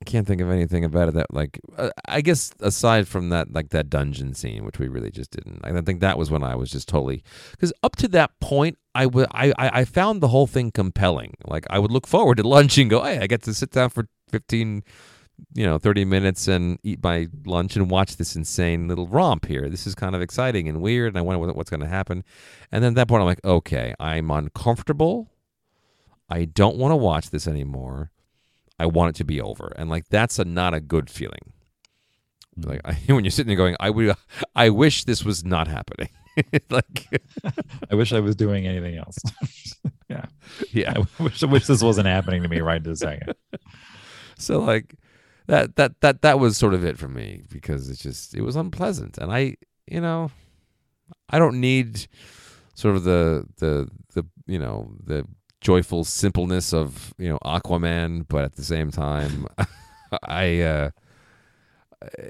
I 0.01 0.03
can't 0.05 0.27
think 0.27 0.41
of 0.41 0.49
anything 0.49 0.83
about 0.83 1.09
it 1.09 1.13
that, 1.15 1.33
like, 1.33 1.59
uh, 1.77 1.89
I 2.07 2.21
guess 2.21 2.51
aside 2.59 3.07
from 3.07 3.29
that, 3.29 3.53
like 3.53 3.69
that 3.69 3.89
dungeon 3.89 4.33
scene, 4.33 4.65
which 4.65 4.79
we 4.79 4.87
really 4.87 5.11
just 5.11 5.31
didn't. 5.31 5.61
I 5.63 5.79
think 5.81 5.99
that 6.01 6.17
was 6.17 6.31
when 6.31 6.43
I 6.43 6.55
was 6.55 6.71
just 6.71 6.87
totally 6.87 7.23
because 7.51 7.73
up 7.83 7.95
to 7.97 8.07
that 8.09 8.31
point, 8.39 8.77
I 8.93 9.05
would, 9.05 9.27
I, 9.31 9.53
I, 9.57 9.85
found 9.85 10.19
the 10.19 10.27
whole 10.27 10.47
thing 10.47 10.71
compelling. 10.71 11.35
Like, 11.45 11.65
I 11.69 11.79
would 11.79 11.91
look 11.91 12.07
forward 12.07 12.37
to 12.37 12.47
lunch 12.47 12.77
and 12.77 12.89
go, 12.89 13.03
hey, 13.03 13.19
I 13.19 13.27
get 13.27 13.43
to 13.43 13.53
sit 13.53 13.71
down 13.71 13.89
for 13.89 14.07
fifteen 14.27 14.83
you 15.53 15.65
know 15.65 15.77
30 15.77 16.05
minutes 16.05 16.47
and 16.47 16.79
eat 16.83 17.03
my 17.03 17.27
lunch 17.45 17.75
and 17.75 17.89
watch 17.89 18.17
this 18.17 18.35
insane 18.35 18.87
little 18.87 19.07
romp 19.07 19.45
here. 19.45 19.69
This 19.69 19.85
is 19.85 19.95
kind 19.95 20.15
of 20.15 20.21
exciting 20.21 20.67
and 20.67 20.81
weird 20.81 21.09
and 21.09 21.17
i 21.17 21.21
wonder 21.21 21.53
what's 21.53 21.69
going 21.69 21.81
to 21.81 21.87
happen. 21.87 22.23
And 22.71 22.83
then 22.83 22.93
at 22.93 22.95
that 22.95 23.07
point 23.07 23.21
i'm 23.21 23.27
like 23.27 23.43
okay 23.45 23.93
i'm 23.99 24.31
uncomfortable. 24.31 25.31
I 26.29 26.45
don't 26.45 26.77
want 26.77 26.93
to 26.93 26.95
watch 26.95 27.29
this 27.29 27.47
anymore. 27.47 28.11
I 28.79 28.85
want 28.85 29.09
it 29.09 29.17
to 29.17 29.25
be 29.25 29.41
over. 29.41 29.73
And 29.75 29.89
like 29.89 30.07
that's 30.09 30.39
a 30.39 30.45
not 30.45 30.73
a 30.73 30.79
good 30.79 31.09
feeling. 31.09 31.53
Like 32.57 32.81
I, 32.85 32.93
when 33.07 33.23
you're 33.23 33.31
sitting 33.31 33.49
there 33.49 33.57
going 33.57 33.75
i 33.79 33.89
would 33.89 34.15
i 34.55 34.69
wish 34.69 35.03
this 35.03 35.23
was 35.25 35.43
not 35.43 35.67
happening. 35.67 36.09
Like 36.69 37.07
I 37.91 37.95
wish 37.95 38.13
I 38.13 38.21
was 38.21 38.37
doing 38.37 38.65
anything 38.65 38.95
else. 38.97 39.17
yeah, 40.09 40.25
yeah. 40.71 40.93
I 40.95 41.23
wish 41.23 41.43
I 41.43 41.45
wish 41.45 41.67
this 41.67 41.83
wasn't 41.83 42.07
happening 42.07 42.41
to 42.43 42.47
me 42.47 42.61
right 42.61 42.81
this 42.81 42.99
second. 42.99 43.33
So 44.37 44.59
like 44.59 44.95
that 45.51 45.75
that 45.75 45.99
that 45.99 46.21
that 46.21 46.39
was 46.39 46.55
sort 46.55 46.73
of 46.73 46.85
it 46.85 46.97
for 46.97 47.09
me 47.09 47.41
because 47.51 47.89
it's 47.89 48.01
just 48.01 48.33
it 48.33 48.41
was 48.41 48.55
unpleasant. 48.55 49.17
And 49.17 49.33
I 49.33 49.57
you 49.85 49.99
know 49.99 50.31
I 51.29 51.39
don't 51.39 51.59
need 51.59 52.07
sort 52.73 52.95
of 52.95 53.03
the 53.03 53.45
the 53.57 53.89
the 54.13 54.25
you 54.47 54.57
know 54.57 54.93
the 55.03 55.27
joyful 55.59 56.05
simpleness 56.05 56.73
of 56.73 57.13
you 57.17 57.27
know 57.27 57.37
Aquaman 57.43 58.25
but 58.29 58.45
at 58.45 58.55
the 58.55 58.63
same 58.63 58.91
time 58.91 59.45
I 60.23 60.61
uh 60.61 60.89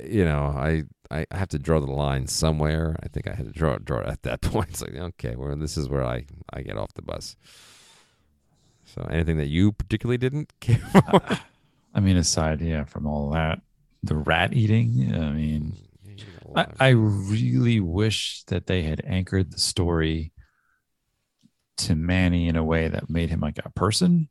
you 0.03 0.25
know 0.25 0.45
I 0.45 0.83
I 1.11 1.27
have 1.31 1.49
to 1.49 1.59
draw 1.59 1.79
the 1.79 1.91
line 1.91 2.25
somewhere. 2.25 2.95
I 3.03 3.07
think 3.07 3.27
I 3.27 3.35
had 3.35 3.45
to 3.45 3.51
draw 3.51 3.77
draw 3.77 3.99
it 3.99 4.07
at 4.07 4.23
that 4.23 4.41
point. 4.51 4.69
It's 4.71 4.81
like 4.81 4.95
okay 4.95 5.35
well 5.35 5.55
this 5.55 5.77
is 5.77 5.89
where 5.89 6.03
I 6.03 6.25
I 6.51 6.63
get 6.63 6.75
off 6.75 6.95
the 6.95 7.03
bus. 7.03 7.35
So 8.83 9.07
anything 9.11 9.37
that 9.37 9.47
you 9.47 9.73
particularly 9.73 10.17
didn't 10.17 10.51
care 10.59 10.79
for 10.91 11.39
I 11.93 11.99
mean, 11.99 12.17
aside 12.17 12.61
yeah 12.61 12.85
from 12.85 13.05
all 13.05 13.31
that, 13.31 13.61
the 14.03 14.15
rat 14.15 14.53
eating. 14.53 15.13
I 15.13 15.31
mean, 15.31 15.77
I, 16.55 16.67
I 16.79 16.89
really 16.89 17.79
wish 17.79 18.43
that 18.47 18.67
they 18.67 18.83
had 18.83 19.01
anchored 19.05 19.51
the 19.51 19.59
story 19.59 20.31
to 21.77 21.95
Manny 21.95 22.47
in 22.47 22.55
a 22.55 22.63
way 22.63 22.87
that 22.87 23.09
made 23.09 23.29
him 23.29 23.39
like 23.39 23.59
a 23.63 23.69
person 23.71 24.29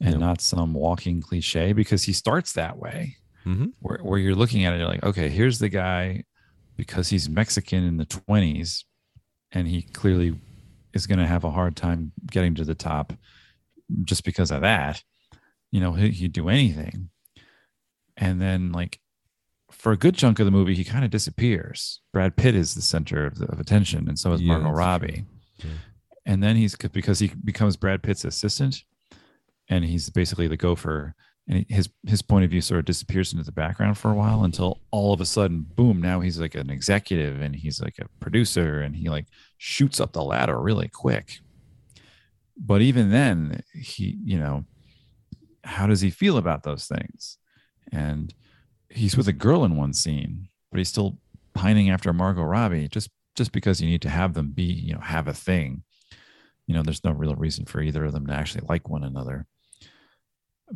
and 0.00 0.12
Yeah. 0.14 0.18
not 0.18 0.40
some 0.40 0.74
walking 0.74 1.20
cliche 1.20 1.72
because 1.72 2.04
he 2.04 2.12
starts 2.12 2.52
that 2.52 2.78
way 2.78 3.16
Mhm. 3.44 3.72
where, 3.80 3.98
where 3.98 4.18
you're 4.18 4.34
looking 4.34 4.64
at 4.64 4.74
it, 4.74 4.78
you're 4.78 4.86
like, 4.88 5.02
okay, 5.02 5.28
here's 5.28 5.58
the 5.58 5.68
guy 5.68 6.24
because 6.76 7.08
he's 7.08 7.28
Mexican 7.28 7.82
in 7.84 7.96
the 7.96 8.06
20s 8.06 8.84
and 9.50 9.66
he 9.66 9.82
clearly 9.82 10.38
is 10.92 11.06
going 11.06 11.18
to 11.18 11.26
have 11.26 11.44
a 11.44 11.50
hard 11.50 11.74
time 11.76 12.12
getting 12.30 12.54
to 12.54 12.64
the 12.64 12.74
top 12.74 13.12
just 14.04 14.24
because 14.24 14.50
of 14.50 14.60
that. 14.60 15.02
You 15.70 15.80
know, 15.80 15.92
he, 15.92 16.10
he'd 16.10 16.32
do 16.32 16.48
anything. 16.48 17.10
And 18.16 18.40
then, 18.40 18.72
like, 18.72 19.00
for 19.70 19.92
a 19.92 19.96
good 19.96 20.16
chunk 20.16 20.38
of 20.38 20.46
the 20.46 20.50
movie, 20.50 20.74
he 20.74 20.84
kind 20.84 21.04
of 21.04 21.10
disappears. 21.10 22.00
Brad 22.12 22.36
Pitt 22.36 22.54
is 22.54 22.74
the 22.74 22.82
center 22.82 23.26
of, 23.26 23.38
the, 23.38 23.46
of 23.46 23.60
attention, 23.60 24.08
and 24.08 24.18
so 24.18 24.32
is 24.32 24.40
Yeah, 24.40 24.58
Margot. 24.58 24.76
Robbie. 24.76 25.24
Yeah. 25.58 25.70
And 26.26 26.42
then 26.42 26.56
he's 26.56 26.74
because 26.76 27.18
he 27.18 27.30
becomes 27.44 27.76
Brad 27.76 28.02
Pitt's 28.02 28.24
assistant, 28.24 28.82
and 29.68 29.84
he's 29.84 30.10
basically 30.10 30.48
the 30.48 30.56
gopher. 30.56 31.14
And 31.46 31.64
his 31.70 31.88
his 32.06 32.20
point 32.20 32.44
of 32.44 32.50
view 32.50 32.60
sort 32.60 32.80
of 32.80 32.84
disappears 32.84 33.32
into 33.32 33.44
the 33.44 33.52
background 33.52 33.96
for 33.96 34.10
a 34.10 34.14
while 34.14 34.44
until 34.44 34.80
all 34.90 35.14
of 35.14 35.20
a 35.22 35.26
sudden, 35.26 35.64
boom! 35.74 36.02
Now 36.02 36.20
he's 36.20 36.38
like 36.38 36.54
an 36.54 36.68
executive, 36.68 37.40
and 37.40 37.56
he's 37.56 37.80
like 37.80 37.98
a 37.98 38.08
producer, 38.20 38.80
and 38.80 38.94
he 38.96 39.08
like 39.08 39.26
shoots 39.56 40.00
up 40.00 40.12
the 40.12 40.22
ladder 40.22 40.60
really 40.60 40.88
quick. 40.88 41.38
But 42.58 42.82
even 42.82 43.10
then, 43.10 43.62
he 43.72 44.18
you 44.22 44.38
know, 44.38 44.64
how 45.68 45.86
does 45.86 46.00
he 46.00 46.10
feel 46.10 46.36
about 46.36 46.62
those 46.62 46.86
things? 46.86 47.38
And 47.92 48.34
he's 48.90 49.16
with 49.16 49.28
a 49.28 49.32
girl 49.32 49.64
in 49.64 49.76
one 49.76 49.92
scene, 49.92 50.48
but 50.70 50.78
he's 50.78 50.88
still 50.88 51.18
pining 51.54 51.90
after 51.90 52.12
Margot 52.12 52.42
Robbie 52.42 52.88
just 52.88 53.10
just 53.34 53.52
because 53.52 53.80
you 53.80 53.88
need 53.88 54.02
to 54.02 54.08
have 54.08 54.34
them 54.34 54.50
be, 54.50 54.64
you 54.64 54.94
know, 54.94 55.00
have 55.00 55.28
a 55.28 55.34
thing. 55.34 55.82
You 56.66 56.74
know, 56.74 56.82
there's 56.82 57.04
no 57.04 57.12
real 57.12 57.34
reason 57.36 57.66
for 57.66 57.80
either 57.80 58.04
of 58.04 58.12
them 58.12 58.26
to 58.26 58.32
actually 58.32 58.64
like 58.68 58.88
one 58.88 59.04
another 59.04 59.46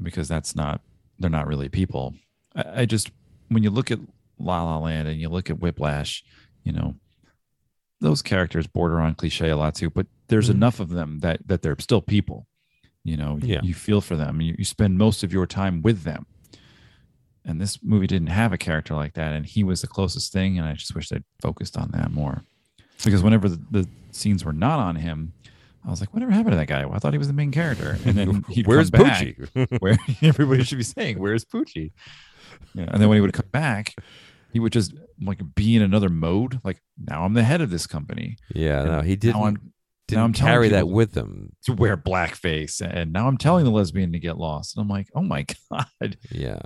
because 0.02 0.28
that's 0.28 0.54
not 0.54 0.80
they're 1.18 1.30
not 1.30 1.46
really 1.46 1.68
people. 1.68 2.14
I, 2.54 2.82
I 2.82 2.84
just 2.86 3.10
when 3.48 3.62
you 3.62 3.70
look 3.70 3.90
at 3.90 3.98
La 4.38 4.62
La 4.62 4.78
Land 4.78 5.08
and 5.08 5.20
you 5.20 5.28
look 5.28 5.50
at 5.50 5.60
Whiplash, 5.60 6.24
you 6.64 6.72
know, 6.72 6.94
those 8.00 8.22
characters 8.22 8.66
border 8.66 9.00
on 9.00 9.14
cliche 9.14 9.50
a 9.50 9.56
lot 9.56 9.74
too, 9.74 9.90
but 9.90 10.06
there's 10.28 10.48
Mhm. 10.48 10.54
enough 10.54 10.80
of 10.80 10.88
them 10.90 11.18
that 11.20 11.46
that 11.46 11.62
they're 11.62 11.76
still 11.78 12.00
people. 12.02 12.46
You 13.04 13.16
know, 13.16 13.38
Yeah. 13.42 13.60
you 13.62 13.74
feel 13.74 14.00
for 14.00 14.16
them. 14.16 14.40
You, 14.40 14.54
you 14.58 14.64
spend 14.64 14.96
most 14.98 15.22
of 15.24 15.32
your 15.32 15.46
time 15.46 15.82
with 15.82 16.02
them. 16.04 16.26
And 17.44 17.60
this 17.60 17.82
movie 17.82 18.06
didn't 18.06 18.28
have 18.28 18.52
a 18.52 18.58
character 18.58 18.94
like 18.94 19.14
that, 19.14 19.32
and 19.32 19.44
he 19.44 19.64
was 19.64 19.80
the 19.80 19.88
closest 19.88 20.32
thing. 20.32 20.58
And 20.58 20.66
I 20.68 20.74
just 20.74 20.94
wish 20.94 21.08
they'd 21.08 21.24
focused 21.40 21.76
on 21.76 21.90
that 21.92 22.12
more, 22.12 22.44
because 23.04 23.20
whenever 23.20 23.48
the, 23.48 23.60
the 23.72 23.88
scenes 24.12 24.44
were 24.44 24.52
not 24.52 24.78
on 24.78 24.94
him, 24.94 25.32
I 25.84 25.90
was 25.90 25.98
like, 25.98 26.14
"Whatever 26.14 26.30
happened 26.30 26.52
to 26.52 26.56
that 26.58 26.68
guy? 26.68 26.84
Well, 26.86 26.94
I 26.94 26.98
thought 27.00 27.12
he 27.14 27.18
was 27.18 27.26
the 27.26 27.32
main 27.32 27.50
character." 27.50 27.98
And 28.06 28.16
then 28.16 28.44
he'd 28.48 28.68
Where's 28.68 28.90
come 28.90 29.02
back, 29.08 29.24
Poochie? 29.26 29.66
where 29.80 29.98
everybody 30.22 30.62
should 30.62 30.78
be 30.78 30.84
saying, 30.84 31.18
"Where's 31.18 31.44
Poochie?" 31.44 31.90
Yeah, 32.74 32.84
and 32.92 33.02
then 33.02 33.08
when 33.08 33.16
he 33.16 33.20
would 33.20 33.32
come 33.32 33.48
back, 33.50 33.96
he 34.52 34.60
would 34.60 34.72
just 34.72 34.94
like 35.20 35.40
be 35.56 35.74
in 35.74 35.82
another 35.82 36.08
mode. 36.10 36.60
Like 36.62 36.80
now 36.96 37.24
I'm 37.24 37.34
the 37.34 37.42
head 37.42 37.60
of 37.60 37.70
this 37.70 37.88
company. 37.88 38.36
yeah, 38.54 38.82
And 38.82 38.90
no, 38.92 39.00
he 39.00 39.16
didn't 39.16 39.58
didn't 40.08 40.24
I'm 40.24 40.32
telling 40.32 40.52
carry 40.52 40.68
that 40.70 40.88
with 40.88 41.16
him. 41.16 41.54
to 41.64 41.72
wear 41.72 41.96
blackface, 41.96 42.80
and 42.80 43.12
now 43.12 43.28
I'm 43.28 43.38
telling 43.38 43.64
the 43.64 43.70
lesbian 43.70 44.12
to 44.12 44.18
get 44.18 44.36
lost. 44.38 44.76
And 44.76 44.82
I'm 44.82 44.88
like, 44.88 45.08
oh 45.14 45.22
my 45.22 45.46
god, 45.70 46.16
Yeah, 46.30 46.58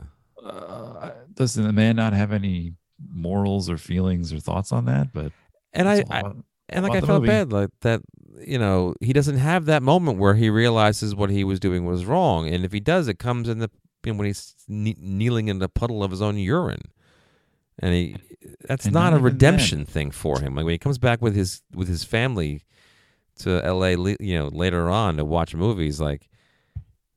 uh, 0.45 1.11
does 1.35 1.55
the 1.55 1.73
man 1.73 1.97
not 1.97 2.13
have 2.13 2.33
any 2.33 2.75
morals 3.13 3.69
or 3.71 3.77
feelings 3.79 4.33
or 4.33 4.41
thoughts 4.41 4.73
on 4.73 4.85
that? 4.87 5.13
But 5.13 5.33
and 5.73 5.89
I, 5.89 6.05
I 6.11 6.21
about- 6.21 6.37
and 6.69 6.85
like 6.85 6.97
I 7.01 7.07
felt 7.07 7.23
movie. 7.23 7.29
bad 7.33 7.53
like 7.53 7.71
that. 7.83 8.03
You 8.45 8.59
know, 8.59 8.95
he 9.01 9.13
doesn't 9.13 9.39
have 9.39 9.65
that 9.67 9.83
moment 9.83 10.19
where 10.19 10.35
he 10.35 10.51
realizes 10.51 11.15
what 11.15 11.31
he 11.31 11.43
was 11.45 11.61
doing 11.61 11.85
was 11.87 12.05
wrong, 12.05 12.49
and 12.49 12.65
if 12.65 12.73
he 12.73 12.81
does, 12.81 13.07
it 13.09 13.19
comes 13.19 13.49
in 13.49 13.59
the 13.61 13.71
you 14.05 14.13
know, 14.13 14.19
when 14.19 14.27
he's 14.27 14.55
kne- 14.71 14.99
kneeling 14.99 15.49
in 15.49 15.59
the 15.59 15.69
puddle 15.69 16.03
of 16.05 16.11
his 16.11 16.21
own 16.21 16.37
urine, 16.37 16.83
and 17.79 17.95
he 17.95 18.17
that's 18.69 18.85
And 18.87 18.95
not, 18.95 19.11
not 19.11 19.21
a 19.21 19.23
redemption 19.23 19.85
thing 19.87 20.11
for 20.11 20.41
him. 20.41 20.55
Like 20.55 20.65
when 20.65 20.73
he 20.75 20.79
comes 20.79 20.99
back 20.99 21.23
with 21.23 21.35
his 21.37 21.63
with 21.75 21.89
his 21.89 22.03
family 22.05 22.65
to 23.37 23.65
L.A. 23.65 23.93
You 23.93 24.39
know, 24.39 24.49
later 24.49 24.89
on 24.89 25.17
to 25.17 25.25
watch 25.25 25.55
movies, 25.55 26.01
like 26.01 26.29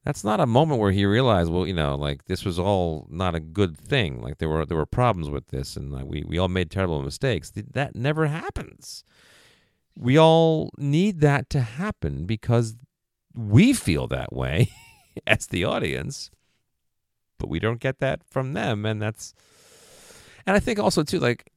that's 0.06 0.24
not 0.24 0.40
a 0.40 0.46
moment 0.46 0.80
where 0.80 0.92
he 0.92 1.06
realized, 1.06 1.52
well, 1.52 1.68
you 1.68 1.74
know, 1.74 1.96
like 1.96 2.26
this 2.26 2.46
was 2.46 2.58
all 2.58 3.08
not 3.10 3.36
a 3.36 3.40
good 3.40 3.78
thing. 3.78 4.22
Like 4.22 4.38
there 4.38 4.50
were 4.50 4.66
there 4.66 4.78
were 4.78 4.86
problems 4.86 5.30
with 5.30 5.48
this, 5.48 5.76
and 5.76 5.92
like 5.92 6.06
we 6.06 6.24
we 6.26 6.38
all 6.38 6.48
made 6.48 6.72
terrible 6.72 7.02
mistakes. 7.02 7.52
That 7.52 7.96
never 7.96 8.28
happens. 8.28 9.04
We 9.96 10.18
all 10.18 10.72
need 10.78 11.20
that 11.22 11.50
to 11.52 11.62
happen 11.62 12.26
because 12.26 12.76
we 13.36 13.74
feel 13.74 14.08
that 14.08 14.34
way 14.34 14.70
as 15.28 15.48
the 15.48 15.66
audience, 15.66 16.32
but 17.38 17.50
we 17.50 17.60
don't 17.60 17.80
get 17.80 18.00
that 18.00 18.24
from 18.24 18.54
them, 18.54 18.86
and 18.86 19.02
that's. 19.02 19.34
And 20.46 20.56
I 20.56 20.60
think 20.60 20.80
also 20.80 21.04
too, 21.04 21.20
like 21.20 21.52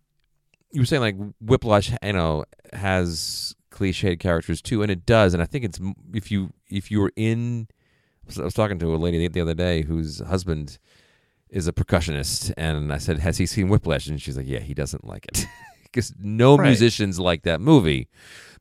you 0.73 0.83
were 0.83 0.87
saying, 0.87 1.03
like 1.03 1.17
Whiplash, 1.41 1.93
you 2.03 2.13
know, 2.13 2.45
has 2.73 3.55
cliched 3.73 4.21
characters 4.21 4.63
too, 4.63 4.83
and 4.83 4.91
it 4.91 5.05
does. 5.07 5.35
And 5.35 5.43
I 5.43 5.47
think 5.47 5.65
it's 5.65 5.81
if 6.15 6.31
you 6.31 6.53
if 6.71 6.91
you 6.91 7.01
were 7.01 7.13
in 7.17 7.67
I 8.39 8.43
was 8.45 8.55
talking 8.55 8.79
to 8.79 8.95
a 8.95 8.97
lady 8.97 9.27
the 9.27 9.41
other 9.41 9.55
day 9.55 9.83
whose 9.83 10.21
husband 10.21 10.79
is 11.51 11.67
a 11.69 11.73
percussionist, 11.73 12.53
and 12.57 12.93
I 12.93 12.99
said, 12.99 13.19
"Has 13.19 13.39
he 13.39 13.47
seen 13.47 13.69
Whiplash?" 13.69 14.07
And 14.07 14.21
she's 14.23 14.37
like, 14.37 14.47
"Yeah, 14.49 14.61
he 14.61 14.75
doesn't 14.75 15.05
like 15.05 15.27
it 15.27 15.47
because 15.83 16.15
no 16.21 16.57
Right. 16.57 16.65
musicians 16.69 17.19
like 17.19 17.43
that 17.43 17.61
movie 17.61 18.09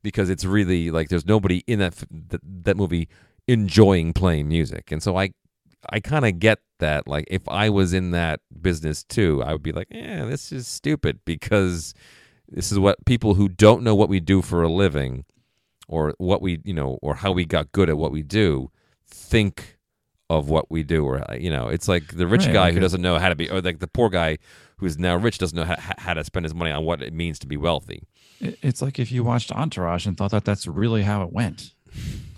because 0.01 0.29
it's 0.29 0.45
really 0.45 0.89
like 0.91 1.09
there's 1.09 1.25
nobody 1.25 1.63
in 1.67 1.79
that 1.79 1.93
that, 2.29 2.41
that 2.43 2.77
movie 2.77 3.07
enjoying 3.47 4.13
playing 4.13 4.47
music." 4.47 4.91
And 4.91 5.01
so 5.03 5.17
I 5.17 5.31
I 5.89 5.99
kind 5.99 6.25
of 6.25 6.39
get 6.39 6.59
that. 6.79 7.07
Like 7.07 7.25
if 7.29 7.47
I 7.47 7.69
was 7.69 7.93
in 7.93 8.11
that 8.11 8.39
business 8.61 9.03
too, 9.03 9.41
I 9.43 9.53
would 9.53 9.63
be 9.63 9.71
like, 9.71 9.87
"Yeah, 9.91 10.25
this 10.25 10.51
is 10.51 10.67
stupid 10.67 11.19
because 11.25 11.93
this 12.51 12.71
is 12.71 12.77
what 12.79 13.03
people 13.05 13.33
who 13.35 13.49
don't 13.49 13.83
know 13.83 13.95
what 13.95 14.09
we 14.09 14.19
do 14.19 14.41
for 14.41 14.61
a 14.63 14.69
living." 14.69 15.25
Or 15.87 16.13
what 16.19 16.41
we, 16.41 16.61
you 16.63 16.73
know, 16.73 16.99
or 17.01 17.15
how 17.15 17.33
we 17.33 17.43
got 17.43 17.73
good 17.73 17.89
at 17.89 17.97
what 17.97 18.13
we 18.13 18.23
do, 18.23 18.71
think 19.05 19.77
of 20.29 20.47
what 20.47 20.71
we 20.71 20.83
do 20.83 21.03
or 21.03 21.21
you 21.37 21.49
know 21.49 21.67
it's 21.67 21.89
like 21.89 22.15
the 22.15 22.25
rich 22.25 22.45
Right, 22.45 22.53
guy 22.53 22.63
like 22.67 22.73
who 22.75 22.79
doesn't 22.79 23.01
know 23.01 23.19
how 23.19 23.27
to 23.27 23.35
be 23.35 23.49
or 23.49 23.59
like 23.59 23.79
the 23.79 23.87
poor 23.87 24.09
guy 24.09 24.37
who's 24.77 24.97
now 24.97 25.17
rich 25.17 25.37
doesn't 25.37 25.57
know 25.57 25.65
how, 25.65 25.75
how 25.97 26.13
to 26.13 26.23
spend 26.23 26.45
his 26.45 26.55
money 26.55 26.71
on 26.71 26.85
what 26.85 27.01
it 27.01 27.13
means 27.13 27.37
to 27.39 27.47
be 27.47 27.57
wealthy 27.57 28.07
It's 28.39 28.81
like 28.81 28.97
if 28.97 29.11
you 29.11 29.25
watched 29.25 29.51
Entourage 29.51 30.05
and 30.05 30.15
thought 30.15 30.31
that 30.31 30.45
that's 30.45 30.65
really 30.67 31.03
how 31.03 31.21
it 31.23 31.33
went. 31.33 31.73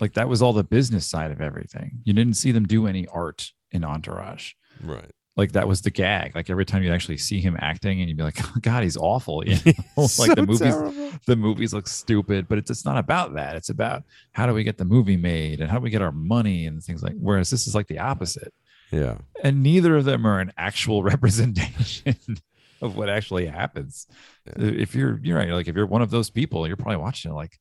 Like 0.00 0.14
that 0.14 0.28
was 0.28 0.42
all 0.42 0.52
the 0.52 0.64
business 0.64 1.06
side 1.06 1.30
of 1.30 1.40
everything. 1.40 2.00
You 2.02 2.12
didn't 2.12 2.36
see 2.36 2.50
them 2.50 2.66
do 2.66 2.88
any 2.88 3.06
art 3.06 3.52
in 3.70 3.84
Entourage. 3.84 4.54
right 4.82 5.12
Like 5.36 5.52
that 5.52 5.66
was 5.66 5.80
the 5.80 5.90
gag. 5.90 6.34
Like 6.34 6.48
every 6.48 6.64
time 6.64 6.82
you'd 6.82 6.92
actually 6.92 7.18
see 7.18 7.40
him 7.40 7.56
acting 7.60 8.00
and 8.00 8.08
you'd 8.08 8.16
be 8.16 8.22
like, 8.22 8.36
oh, 8.40 8.54
God, 8.62 8.84
he's 8.84 8.96
awful. 8.96 9.44
You 9.46 9.56
know? 9.96 10.06
like 10.18 10.34
the 10.36 10.44
movies, 10.46 11.20
the 11.26 11.36
movies 11.36 11.74
look 11.74 11.88
stupid, 11.88 12.46
but 12.48 12.58
it's, 12.58 12.70
it's 12.70 12.84
not 12.84 12.98
about 12.98 13.34
that. 13.34 13.56
It's 13.56 13.68
about 13.68 14.04
how 14.32 14.46
do 14.46 14.54
we 14.54 14.62
get 14.62 14.78
the 14.78 14.84
movie 14.84 15.16
made 15.16 15.60
and 15.60 15.70
how 15.70 15.78
do 15.78 15.82
we 15.82 15.90
get 15.90 16.02
our 16.02 16.12
money 16.12 16.66
and 16.66 16.82
things 16.82 17.02
like, 17.02 17.14
whereas 17.18 17.50
this 17.50 17.66
is 17.66 17.74
like 17.74 17.88
the 17.88 17.98
opposite. 17.98 18.54
yeah 18.92 19.16
And 19.42 19.62
neither 19.62 19.96
of 19.96 20.04
them 20.04 20.24
are 20.24 20.38
an 20.40 20.52
actual 20.56 21.02
representation 21.02 22.16
of 22.80 22.96
what 22.96 23.08
actually 23.08 23.46
happens. 23.46 24.06
If 24.56 24.94
you're, 24.94 25.18
you're 25.22 25.38
right. 25.38 25.50
Like 25.50 25.66
if 25.66 25.74
you're 25.74 25.86
one 25.86 26.02
of 26.02 26.10
those 26.10 26.30
people, 26.30 26.66
you're 26.68 26.76
probably 26.76 26.98
watching 26.98 27.32
it 27.32 27.34
like, 27.34 27.58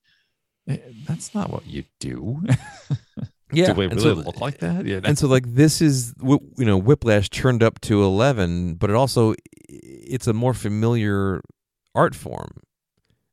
"Eh, 0.67 0.78
that's 1.07 1.34
not 1.34 1.49
what 1.49 1.65
you 1.65 1.86
do. 1.99 2.43
Yeah 3.56 3.68
do 3.68 3.74
we 3.74 3.88
really 3.88 4.01
so- 4.01 4.14
look 4.14 4.39
like 4.39 4.60
that? 4.60 4.86
Yeah. 4.86 4.99
and 5.04 5.18
so 5.18 5.28
like 5.28 5.56
this 5.56 5.82
is 5.82 6.14
you 6.22 6.66
know 6.66 6.78
whiplash 6.78 7.30
turned 7.30 7.64
up 7.64 7.80
to 7.82 8.04
11 8.04 8.76
but 8.76 8.89
it 8.89 8.95
also 8.95 9.36
it's 9.70 10.28
a 10.28 10.34
more 10.34 10.54
familiar 10.54 11.41
art 11.95 12.16
form 12.16 12.51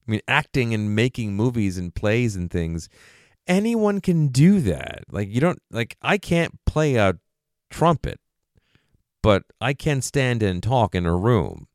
i 0.07 0.11
mean 0.11 0.21
acting 0.29 0.75
and 0.75 0.95
making 0.95 1.35
movies 1.35 1.79
and 1.79 1.95
plays 1.95 2.37
and 2.37 2.51
things 2.51 2.89
anyone 3.47 4.01
can 4.01 4.29
do 4.29 4.61
that 4.61 5.05
like 5.11 5.29
you 5.29 5.41
don't 5.41 5.61
like 5.71 5.97
i 6.03 6.17
can't 6.19 6.55
play 6.67 6.97
a 6.97 7.15
trumpet 7.71 8.19
but 9.23 9.43
i 9.61 9.73
can 9.73 10.01
stand 10.01 10.43
and 10.43 10.63
talk 10.63 10.95
in 10.95 11.07
a 11.07 11.17
room 11.17 11.67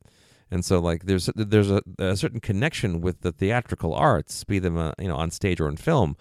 and 0.50 0.64
so 0.64 0.78
like 0.78 1.04
there's 1.04 1.28
there's 1.34 1.70
a, 1.70 1.82
a 1.98 2.16
certain 2.16 2.40
connection 2.40 3.00
with 3.00 3.20
the 3.20 3.32
theatrical 3.32 3.94
arts 3.94 4.44
be 4.44 4.58
them 4.58 4.76
uh, 4.76 4.92
you 4.98 5.08
know 5.08 5.16
on 5.16 5.30
stage 5.30 5.60
or 5.60 5.68
in 5.68 5.76
film 5.76 6.16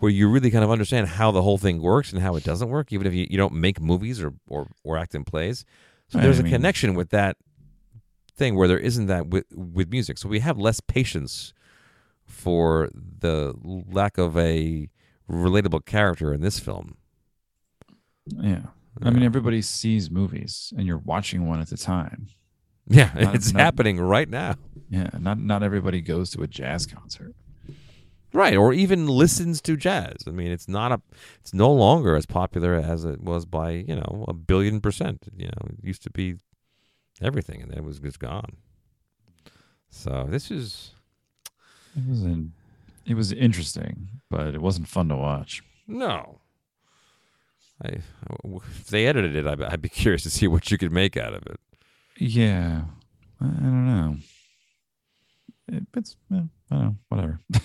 where 0.00 0.10
you 0.10 0.28
really 0.28 0.50
kind 0.50 0.64
of 0.64 0.70
understand 0.70 1.06
how 1.08 1.30
the 1.30 1.42
whole 1.42 1.58
thing 1.58 1.80
works 1.80 2.12
and 2.12 2.20
how 2.20 2.34
it 2.36 2.44
doesn't 2.44 2.68
work, 2.68 2.92
even 2.92 3.06
if 3.06 3.14
you, 3.14 3.26
you 3.30 3.36
don't 3.38 3.52
make 3.54 3.80
movies 3.80 4.20
or, 4.20 4.32
or, 4.48 4.68
or 4.84 4.96
act 4.98 5.14
in 5.14 5.24
plays. 5.24 5.64
So 6.08 6.18
Right, 6.18 6.24
there's 6.24 6.38
I 6.38 6.40
a 6.40 6.42
mean- 6.44 6.52
connection 6.52 6.94
with 6.94 7.10
that 7.10 7.36
thing 8.36 8.56
where 8.56 8.66
there 8.68 8.78
isn't 8.78 9.06
that 9.06 9.28
with, 9.28 9.44
with 9.54 9.90
music. 9.90 10.18
So 10.18 10.28
we 10.28 10.40
have 10.40 10.58
less 10.58 10.80
patience 10.80 11.52
for 12.26 12.90
the 12.94 13.54
lack 13.62 14.18
of 14.18 14.36
a 14.36 14.88
relatable 15.30 15.84
character 15.84 16.32
in 16.34 16.40
this 16.40 16.58
film. 16.58 16.96
yeah. 18.26 18.62
I 19.02 19.10
mean, 19.10 19.22
everybody 19.22 19.62
sees 19.62 20.10
movies 20.10 20.72
and 20.76 20.86
you're 20.86 20.98
watching 20.98 21.46
one 21.48 21.60
at 21.60 21.72
a 21.72 21.76
time. 21.76 22.26
Yeah, 22.88 23.10
Not- 23.20 23.34
it's 23.34 23.52
not- 23.52 23.60
happening 23.60 24.00
right 24.00 24.28
now. 24.28 24.56
Yeah. 24.90 25.10
Not, 25.18 25.38
not 25.38 25.62
everybody 25.62 26.00
goes 26.00 26.30
to 26.30 26.42
a 26.42 26.46
jazz 26.46 26.86
concert. 26.86 27.34
Right, 28.32 28.56
or 28.56 28.72
even 28.72 29.06
listens 29.08 29.60
to 29.62 29.76
jazz. 29.76 30.18
I 30.26 30.30
mean, 30.30 30.52
it's 30.52 30.68
not 30.68 30.92
a, 30.92 31.00
it's 31.40 31.52
no 31.52 31.72
longer 31.72 32.14
as 32.14 32.26
popular 32.26 32.74
as 32.74 33.04
it 33.04 33.20
was 33.20 33.44
by 33.44 33.70
you 33.70 33.96
know 33.96 34.24
a 34.28 34.32
billion 34.32 34.80
percent. 34.80 35.24
You 35.36 35.46
know, 35.46 35.68
it 35.68 35.84
used 35.84 36.02
to 36.04 36.10
be 36.10 36.36
everything, 37.20 37.60
and 37.60 37.70
then 37.70 37.78
it 37.78 37.84
was 37.84 37.98
just 37.98 38.20
gone. 38.20 38.56
So 39.88 40.26
this 40.30 40.50
is 40.50 40.92
It 41.96 42.08
was 42.08 42.22
in, 42.22 42.52
it 43.04 43.14
was 43.14 43.32
interesting, 43.32 44.08
but 44.30 44.54
it 44.54 44.62
wasn't 44.62 44.86
fun 44.88 45.08
to 45.08 45.16
watch. 45.16 45.62
no. 45.86 46.38
I 47.82 48.00
if 48.44 48.88
they 48.88 49.06
edited 49.06 49.34
it, 49.34 49.46
I'd, 49.46 49.62
I'd 49.62 49.80
be 49.82 49.88
curious 50.02 50.22
to 50.24 50.30
see 50.30 50.46
what 50.46 50.70
you 50.70 50.76
could 50.78 50.92
make 50.92 51.16
out 51.16 51.32
of 51.32 51.42
it. 51.46 51.58
Yeah. 52.18 52.82
I, 53.40 53.46
I 53.46 53.48
don't 53.48 53.86
know. 53.86 54.16
It, 55.66 55.86
it's, 55.96 56.16
I 56.30 56.34
don't 56.34 56.50
know. 56.70 56.96
Whatever. 57.08 57.40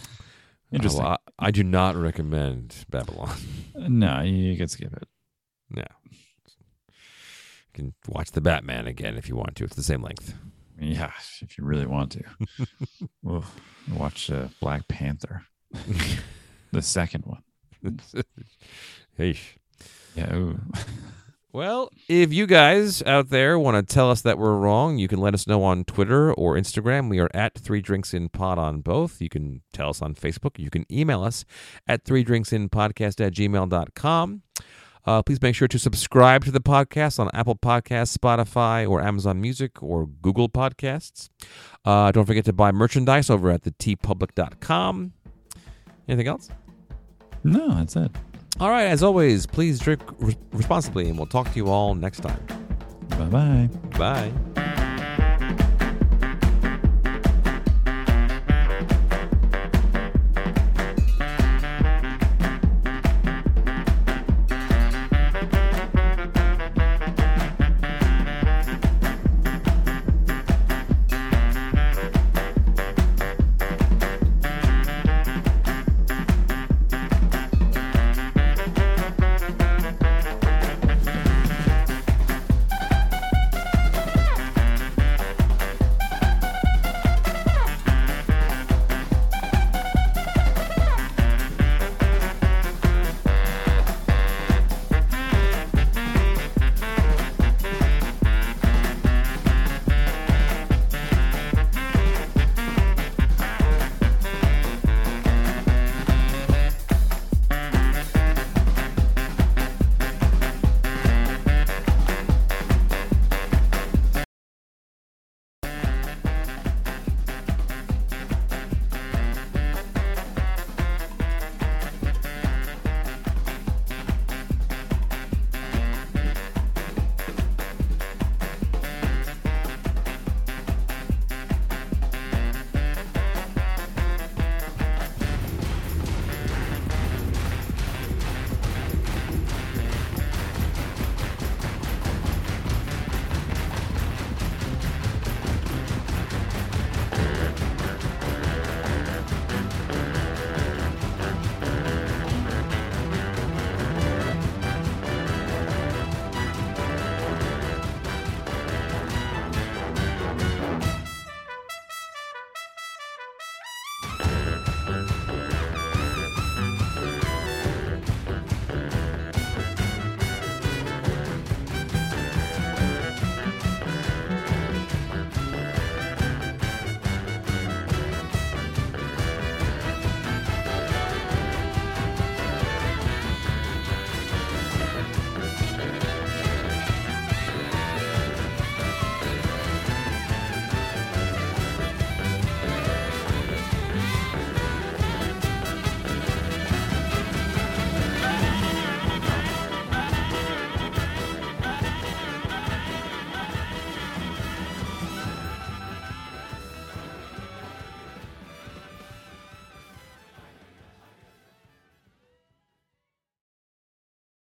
Interesting. 0.72 1.04
Well, 1.04 1.18
I, 1.40 1.48
I 1.48 1.52
do 1.52 1.64
not 1.64 1.96
recommend 1.96 2.86
Babylon. 2.90 3.36
no, 3.76 4.22
you 4.22 4.58
can 4.58 4.68
skip 4.68 4.94
it. 4.94 5.08
no, 5.70 5.86
you 6.12 6.18
can 7.74 7.94
watch 8.08 8.32
the 8.32 8.42
Batman 8.42 8.88
again 8.88 9.16
if 9.16 9.30
you 9.30 9.36
want 9.36 9.56
to. 9.56 9.64
It's 9.64 9.76
the 9.76 9.84
same 9.84 10.02
length. 10.02 10.34
Yeah, 10.80 11.12
if 11.42 11.58
you 11.58 11.64
really 11.64 11.86
want 11.86 12.12
to. 12.14 12.24
Watch 13.94 14.30
uh, 14.30 14.48
Black 14.60 14.88
Panther, 14.88 15.46
the 16.72 16.82
second 16.82 17.24
one. 17.26 17.44
Hey. 19.18 19.40
Yeah. 20.16 20.54
Well, 21.56 21.90
if 22.10 22.34
you 22.34 22.48
guys 22.48 23.02
out 23.04 23.30
there 23.30 23.58
want 23.58 23.78
to 23.78 23.94
tell 23.94 24.12
us 24.12 24.22
that 24.24 24.38
we're 24.38 24.58
wrong, 24.58 24.98
you 24.98 25.08
can 25.08 25.20
let 25.20 25.34
us 25.34 25.48
know 25.48 25.64
on 25.64 25.86
Twitter 25.86 26.34
or 26.34 26.56
Instagram. 26.56 27.10
We 27.10 27.20
are 27.20 27.30
at 27.34 27.58
Three 27.58 27.80
Drinks 27.80 28.14
in 28.14 28.28
Pod 28.28 28.60
on 28.60 28.82
both. 28.82 29.22
You 29.22 29.30
can 29.30 29.62
tell 29.72 29.88
us 29.88 30.02
on 30.02 30.16
Facebook. 30.16 30.60
You 30.60 30.70
can 30.70 30.86
email 30.92 31.24
us 31.24 31.46
at 31.88 32.04
Three 32.04 32.26
Drinks 32.26 32.52
in 32.52 32.68
Podcast 32.68 33.26
at 33.26 33.32
gmail.com. 33.32 34.42
Uh, 35.06 35.24
please 35.24 35.42
make 35.42 35.56
sure 35.56 35.70
to 35.70 35.80
subscribe 35.80 36.44
to 36.44 36.52
the 36.52 36.60
podcast 36.60 37.20
on 37.20 37.30
Apple 37.34 37.56
Podcasts, 37.56 38.18
Spotify, 38.18 38.86
or 38.86 39.02
Amazon 39.02 39.40
Music 39.40 39.82
or 39.82 40.08
Google 40.08 40.50
Podcasts. 40.50 41.30
Uh, 41.86 42.12
don't 42.12 42.26
forget 42.26 42.44
to 42.44 42.52
buy 42.52 42.74
merchandise 42.74 43.30
over 43.30 43.50
at 43.50 43.64
the 43.64 43.72
teepublic.com. 43.72 45.14
Anything 46.10 46.28
else? 46.28 46.50
No, 47.46 47.76
that's 47.76 47.96
it. 47.96 48.12
All 48.60 48.70
right, 48.70 48.86
as 48.86 49.04
always, 49.04 49.46
please 49.46 49.80
drink 49.80 50.02
re- 50.20 50.38
responsibly, 50.54 51.10
and 51.10 51.18
we'll 51.18 51.28
talk 51.28 51.52
to 51.52 51.56
you 51.58 51.68
all 51.68 51.94
next 51.94 52.22
time. 52.22 52.40
Bye 53.10 53.26
bye. 53.26 53.70
Bye. 54.56 54.72